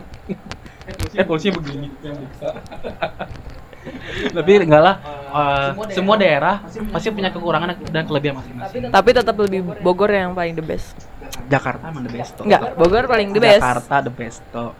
eh 1.12 1.24
polisinya 1.24 1.58
begini. 1.58 1.86
Tapi 4.30 4.50
enggak 4.60 4.82
lah. 4.82 4.96
eh, 5.30 5.68
semua 5.90 6.18
daerah 6.18 6.60
pasti 6.90 7.08
punya 7.08 7.30
kekurangan 7.30 7.78
dan 7.88 8.02
kelebihan 8.04 8.42
masing-masing. 8.42 8.90
tapi 8.90 9.10
tetap 9.14 9.38
lebih 9.38 9.62
Bogor 9.80 10.10
yang 10.10 10.34
paling 10.34 10.52
the 10.52 10.64
best. 10.64 10.98
Jakarta 11.46 11.88
emang 11.88 12.02
the 12.02 12.12
best. 12.12 12.34
toh. 12.34 12.44
Enggak, 12.44 12.74
Bogor 12.74 13.06
paling 13.06 13.30
the 13.30 13.40
best. 13.40 13.62
Jakarta 13.62 13.94
the 14.02 14.12
best 14.12 14.40
toh. 14.50 14.74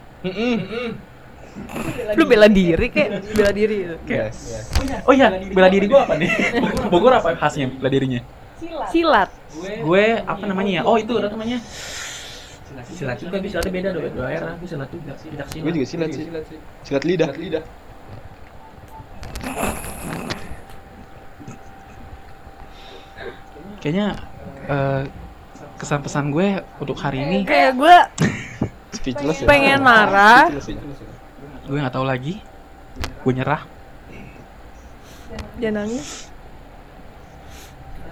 Lu 2.18 2.24
bela 2.26 2.48
diri 2.50 2.86
kek, 2.90 3.08
bela 3.34 3.52
diri. 3.54 3.86
Yes. 4.06 4.66
Oh 5.06 5.12
iya, 5.14 5.30
bela 5.50 5.68
diri 5.70 5.86
gua 5.86 6.04
apa 6.08 6.14
nih? 6.18 6.30
Bogor 6.92 7.14
apa 7.16 7.36
khasnya 7.38 7.70
bela 7.70 7.90
dirinya? 7.90 8.20
Silat. 8.90 9.30
Gue 9.82 10.20
apa 10.20 10.44
namanya 10.46 10.80
ya? 10.80 10.82
Oh 10.86 10.96
itu 11.00 11.16
ada 11.18 11.32
namanya. 11.32 11.58
Silat 12.90 13.18
juga 13.18 13.36
bisa 13.42 13.58
silatnya 13.58 13.72
beda 13.72 13.88
dua 13.96 14.08
dua 14.12 14.24
daerah, 14.30 14.52
bisa 14.60 14.74
silat 14.78 14.90
juga. 14.92 15.12
Tidak 15.16 15.46
silat. 15.48 15.64
Gue 15.64 15.72
juga 15.74 15.86
silat 15.86 16.08
sih. 16.14 16.24
Silat 16.86 17.04
lidah. 17.06 17.28
Lidah. 17.34 17.64
Kayaknya 23.80 24.06
eh, 24.68 25.02
kesan 25.80 26.04
pesan 26.04 26.28
gue 26.28 26.60
untuk 26.76 27.00
hari 27.00 27.24
ini 27.24 27.38
Kayak 27.48 27.72
gue 27.80 27.96
Speechless 29.00 29.40
ya. 29.40 29.46
pengen 29.48 29.80
marah. 29.80 30.52
Speechless 30.52 31.00
ya. 31.00 31.08
Gue 31.70 31.78
nggak 31.78 31.94
tahu 31.94 32.02
lagi. 32.02 32.42
Gue 33.22 33.32
nyerah. 33.32 33.62
Jangan 35.62 35.86
nangis. 35.86 36.26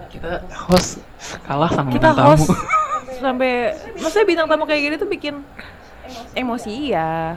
Kita 0.08 0.46
host 0.70 1.02
kalah 1.44 1.68
sama 1.68 1.90
Kita 1.90 2.14
bintang 2.14 2.16
tamu. 2.16 2.30
host 2.38 2.48
sampai 3.24 3.74
maksudnya 3.98 4.26
bintang 4.30 4.46
tamu 4.46 4.62
kayak 4.62 4.82
gini 4.86 4.94
tuh 4.94 5.10
bikin 5.10 5.42
emosi 6.32 6.70
iya 6.70 7.34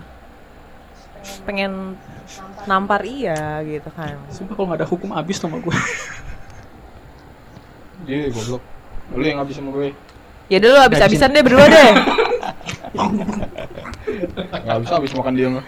pengen 1.43 1.97
nampar 2.63 3.01
iya 3.03 3.59
gitu 3.65 3.89
kan 3.91 4.15
Sumpah 4.29 4.53
kalau 4.55 4.67
nggak 4.71 4.79
ada 4.85 4.87
hukum 4.87 5.09
abis 5.11 5.41
sama 5.41 5.57
gue. 5.57 5.73
Dia 8.05 8.29
goblok. 8.29 8.63
Lu 9.17 9.25
yang 9.25 9.41
habis 9.41 9.57
sama 9.57 9.73
gue. 9.73 9.89
ya 10.51 10.59
dulu 10.59 10.77
habis-habisan 10.77 11.31
deh 11.31 11.43
berdua 11.43 11.65
deh 11.65 11.91
Enggak 14.51 14.77
bisa 14.83 14.93
habis 14.99 15.11
makan 15.17 15.33
dia 15.33 15.47
mah. 15.49 15.65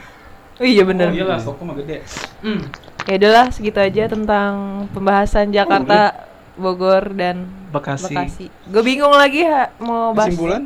Oh, 0.56 0.66
iya 0.66 0.84
bener 0.84 1.08
Oh, 1.08 1.16
iyalah, 1.16 1.40
hukum 1.40 1.66
mah 1.66 1.76
gede. 1.78 2.02
Hmm. 2.40 2.62
ya 3.04 3.16
udahlah 3.16 3.46
segitu 3.50 3.78
aja 3.78 4.04
tentang 4.08 4.52
pembahasan 4.90 5.50
Jakarta 5.50 6.14
Bogor 6.54 7.12
dan 7.12 7.50
Bekasi. 7.68 8.14
Bekasi 8.14 8.46
gue 8.48 8.82
bingung 8.82 9.12
lagi 9.12 9.42
ha, 9.44 9.74
mau 9.78 10.12
bahas 10.12 10.30
Kesimpulan? 10.30 10.64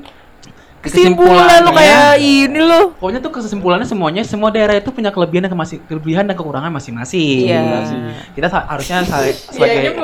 kesimpulan 0.77 1.59
lo 1.61 1.71
kayak 1.73 2.15
ini 2.17 2.59
lo 2.59 2.93
Pokoknya 2.93 3.19
tuh 3.19 3.31
kesimpulannya 3.33 3.83
semuanya 3.83 4.21
semua 4.21 4.47
daerah 4.47 4.71
itu 4.73 4.88
punya 4.88 5.09
kelebihan 5.09 5.43
dan 5.43 5.51
kemasi- 5.51 5.81
kelebihan 5.81 6.23
dan 6.23 6.35
kekurangan 6.35 6.69
masing-masing. 6.69 7.49
Iya. 7.49 7.83
Kita 8.31 8.47
sa- 8.47 8.67
harusnya 8.67 9.03
sa- 9.03 9.19
Iya, 9.19 9.33
sebagai 9.33 9.97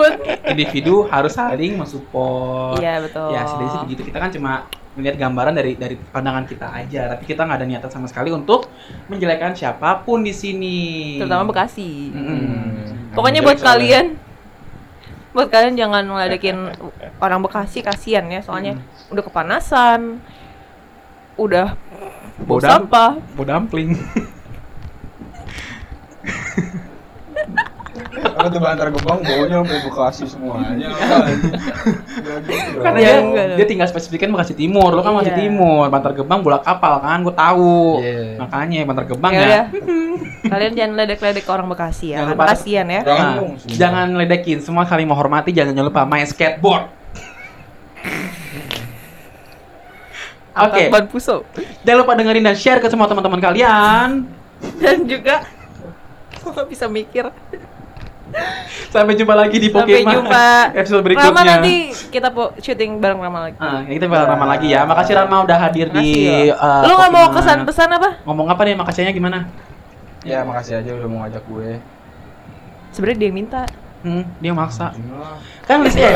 individu 0.45 1.05
harus 1.05 1.31
saling 1.31 1.77
mensupport. 1.77 2.79
Iya, 2.79 2.99
betul. 2.99 3.29
Ya 3.29 3.41
sih 3.45 3.55
begitu. 3.81 4.01
Kita 4.03 4.17
kan 4.17 4.29
cuma 4.29 4.51
melihat 4.93 5.17
gambaran 5.17 5.57
dari 5.57 5.73
dari 5.73 5.95
pandangan 5.97 6.45
kita 6.45 6.69
aja, 6.69 7.17
tapi 7.17 7.25
kita 7.25 7.43
nggak 7.45 7.57
ada 7.59 7.67
niatan 7.67 7.89
sama 7.89 8.05
sekali 8.05 8.29
untuk 8.29 8.69
menjelekkan 9.09 9.57
siapa 9.57 10.05
pun 10.05 10.21
di 10.21 10.33
sini. 10.33 11.17
terutama 11.17 11.49
Bekasi. 11.49 12.13
Hmm. 12.13 13.13
Pokoknya 13.13 13.41
buat 13.41 13.57
soalnya. 13.57 13.69
kalian 13.73 14.05
buat 15.33 15.49
kalian 15.49 15.73
jangan 15.73 16.05
ngeledekin 16.05 16.57
orang 17.17 17.41
Bekasi 17.41 17.81
kasihan 17.81 18.29
ya 18.29 18.45
soalnya 18.45 18.77
udah 19.09 19.23
kepanasan 19.25 20.21
udah 21.41 21.73
bau 22.45 22.61
Bodam. 22.61 22.85
sampah 22.85 23.17
Bau 23.33 23.45
Apa 28.43 28.49
tuh 28.49 28.59
Bantar 28.59 28.87
Gebang 28.89 29.19
baunya 29.19 29.55
sampai 29.57 29.79
Bekasi 29.81 30.23
semuanya. 30.27 30.87
Karena 32.75 32.99
Ya, 32.99 33.13
dia, 33.55 33.63
tinggal 33.63 33.87
spesifikan 33.87 34.27
Bekasi 34.29 34.51
Timur, 34.53 34.91
lo 34.91 34.99
kan 34.99 35.15
masih 35.15 35.31
Iya. 35.31 35.39
Timur, 35.41 35.87
Bantar 35.87 36.11
Gebang 36.11 36.39
bola 36.39 36.59
kapal 36.59 36.99
kan, 36.99 37.23
gue 37.23 37.31
tahu. 37.31 37.99
Iya. 37.99 38.35
Makanya 38.37 38.79
Bantar 38.83 39.05
Gebang 39.05 39.31
ya 39.31 39.47
ya. 39.47 39.63
kalian 40.43 40.73
jangan 40.73 40.93
ledek-ledek 40.97 41.47
orang 41.47 41.65
Bekasi 41.65 42.05
ya 42.09 42.19
Jangan 42.19 42.27
kan 42.27 42.35
lupa- 42.35 42.47
kasihan 42.51 42.87
ya 42.89 43.01
Jangan 43.01 43.27
Nah, 43.33 43.55
jangan 43.65 44.07
ledekin, 44.13 44.57
semua 44.59 44.83
saling 44.83 45.07
menghormati, 45.07 45.49
jangan 45.49 45.71
lupa 45.73 46.03
main 46.03 46.27
skateboard. 46.27 46.91
Oke, 50.53 50.85
ban 50.87 51.07
puso 51.07 51.41
jangan 51.81 51.99
lupa 51.99 52.13
dengerin 52.13 52.43
dan 52.43 52.53
share 52.53 52.77
ke 52.77 52.85
semua 52.85 53.07
teman-teman 53.07 53.41
kalian. 53.41 54.29
dan 54.77 54.97
juga 55.03 55.41
gue 56.35 56.51
nggak 56.51 56.69
bisa 56.69 56.85
mikir 56.85 57.25
Sampai 58.89 59.17
jumpa 59.17 59.33
lagi 59.33 59.57
di 59.57 59.69
sampai 59.69 59.89
Pokemon 59.99 60.13
jumpa 60.13 60.45
episode 60.79 61.01
berikutnya. 61.01 61.29
Rama 61.29 61.41
nanti 61.43 61.75
kita 62.09 62.29
po 62.29 62.53
syuting 62.57 63.01
bareng 63.01 63.17
Rama 63.17 63.39
lagi 63.43 63.57
Ah, 63.57 63.81
ya 63.81 63.91
kita 63.91 64.05
bakal 64.05 64.25
Rama 64.29 64.45
lagi 64.47 64.67
ya. 64.69 64.81
Makasih 64.85 65.13
Rama 65.17 65.35
udah 65.41 65.57
hadir 65.59 65.87
di 65.89 65.97
Makasih 65.97 66.53
ya. 66.53 66.55
eh, 66.55 66.81
lu 66.85 66.93
nggak 66.93 67.11
mau 67.11 67.25
kesan 67.31 67.59
pesan 67.63 67.89
apa 67.89 68.09
Ngomong 68.23 68.47
apa 68.49 68.61
nih 68.63 68.75
makasihnya 68.75 69.11
gimana? 69.11 69.49
Ya 70.21 70.41
makasih 70.41 70.79
aja 70.79 70.91
udah 70.93 71.07
mau 71.07 71.19
ngajak 71.21 71.43
gue. 71.43 71.69
sebenarnya 72.93 73.17
dia 73.17 73.27
yang 73.27 73.37
minta 73.37 73.61
Hmm, 74.03 74.27
dia 74.37 74.51
maksa. 74.51 74.91
Kan 75.63 75.79
list 75.79 75.95
ya. 75.95 76.11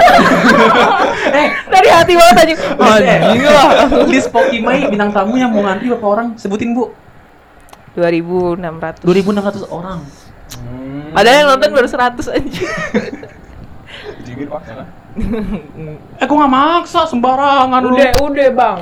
eh, 1.40 1.48
dari 1.72 1.88
hati 1.88 2.14
banget 2.14 2.36
aja 2.36 2.52
list 2.52 3.00
ya. 3.00 3.18
List 4.04 4.28
Pokimai 4.28 4.92
bintang 4.92 5.16
tamu 5.16 5.40
yang 5.40 5.50
mau 5.50 5.64
ngantri 5.64 5.88
berapa 5.88 6.04
orang? 6.04 6.28
Sebutin, 6.36 6.76
Bu. 6.76 6.92
2600 7.96 9.02
2600 9.02 9.72
orang. 9.72 10.04
Hmm. 10.56 11.12
Padahal 11.12 11.36
yang 11.36 11.48
nonton 11.52 11.70
baru 11.74 11.88
100 11.88 12.32
aja. 12.32 12.64
Dikit 14.24 14.48
pak 14.48 14.62
ya. 14.64 14.86
Eh, 16.22 16.26
gua 16.30 16.38
nggak 16.46 16.54
maksa 16.54 17.10
sembarangan 17.10 17.82
lu. 17.82 17.98
udah 17.98 18.50
bang. 18.54 18.80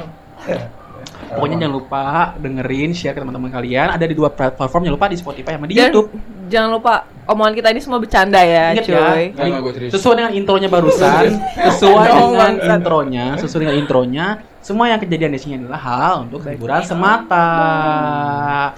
Pokoknya 1.25 1.57
jangan 1.65 1.73
lupa 1.73 2.03
dengerin, 2.37 2.89
share 2.93 3.11
ke 3.11 3.19
teman-teman 3.19 3.49
kalian. 3.49 3.91
Ada 3.91 4.05
di 4.05 4.15
dua 4.15 4.29
platform, 4.29 4.87
jangan 4.87 4.95
lupa 4.95 5.07
di 5.09 5.17
Spotify 5.17 5.57
sama 5.57 5.65
di 5.67 5.75
Dan 5.75 5.89
YouTube. 5.91 6.09
jangan 6.45 6.69
lupa 6.77 6.93
omongan 7.25 7.53
kita 7.57 7.67
ini 7.73 7.81
semua 7.81 7.97
bercanda 7.97 8.37
ya, 8.39 8.77
Ingat 8.77 8.85
cuy. 8.85 8.93
ya, 8.93 9.89
sesuai 9.89 10.15
dengan 10.21 10.31
intronya 10.37 10.69
barusan, 10.69 11.23
sesuai 11.73 12.07
dengan 12.13 12.53
intronya, 12.61 13.25
sesuai 13.41 13.61
dengan 13.65 13.75
intronya, 13.81 14.25
semua 14.61 14.85
yang 14.93 15.01
kejadian 15.01 15.33
di 15.33 15.39
sini 15.41 15.53
adalah 15.57 15.81
hal 15.81 16.13
untuk 16.29 16.45
hiburan 16.45 16.85
semata. 16.85 17.49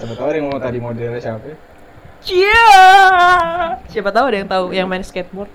Tahu 0.00 0.16
ada 0.24 0.36
yang 0.40 0.48
mau 0.48 0.58
tadi 0.58 0.78
modelnya 0.80 1.20
siapa? 1.20 1.52
Cia. 2.22 2.66
Siapa 3.88 4.10
tahu 4.10 4.24
ada 4.30 4.36
yang 4.42 4.48
tahu 4.50 4.64
yang 4.74 4.86
main 4.90 5.04
skateboard. 5.06 5.50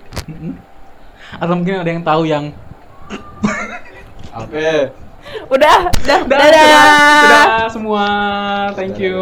Atau 1.38 1.53
mungkin 1.57 1.82
ada 1.82 1.89
yang 1.89 2.03
tahu 2.05 2.24
yang 2.30 2.45
Apa? 4.34 4.89
Udah, 5.47 5.93
udah, 5.93 6.20
Dadah, 6.26 6.49
dadah. 6.49 7.24
dadah 7.24 7.68
semua. 7.70 8.05
Thank 8.76 8.97
you. 8.99 9.22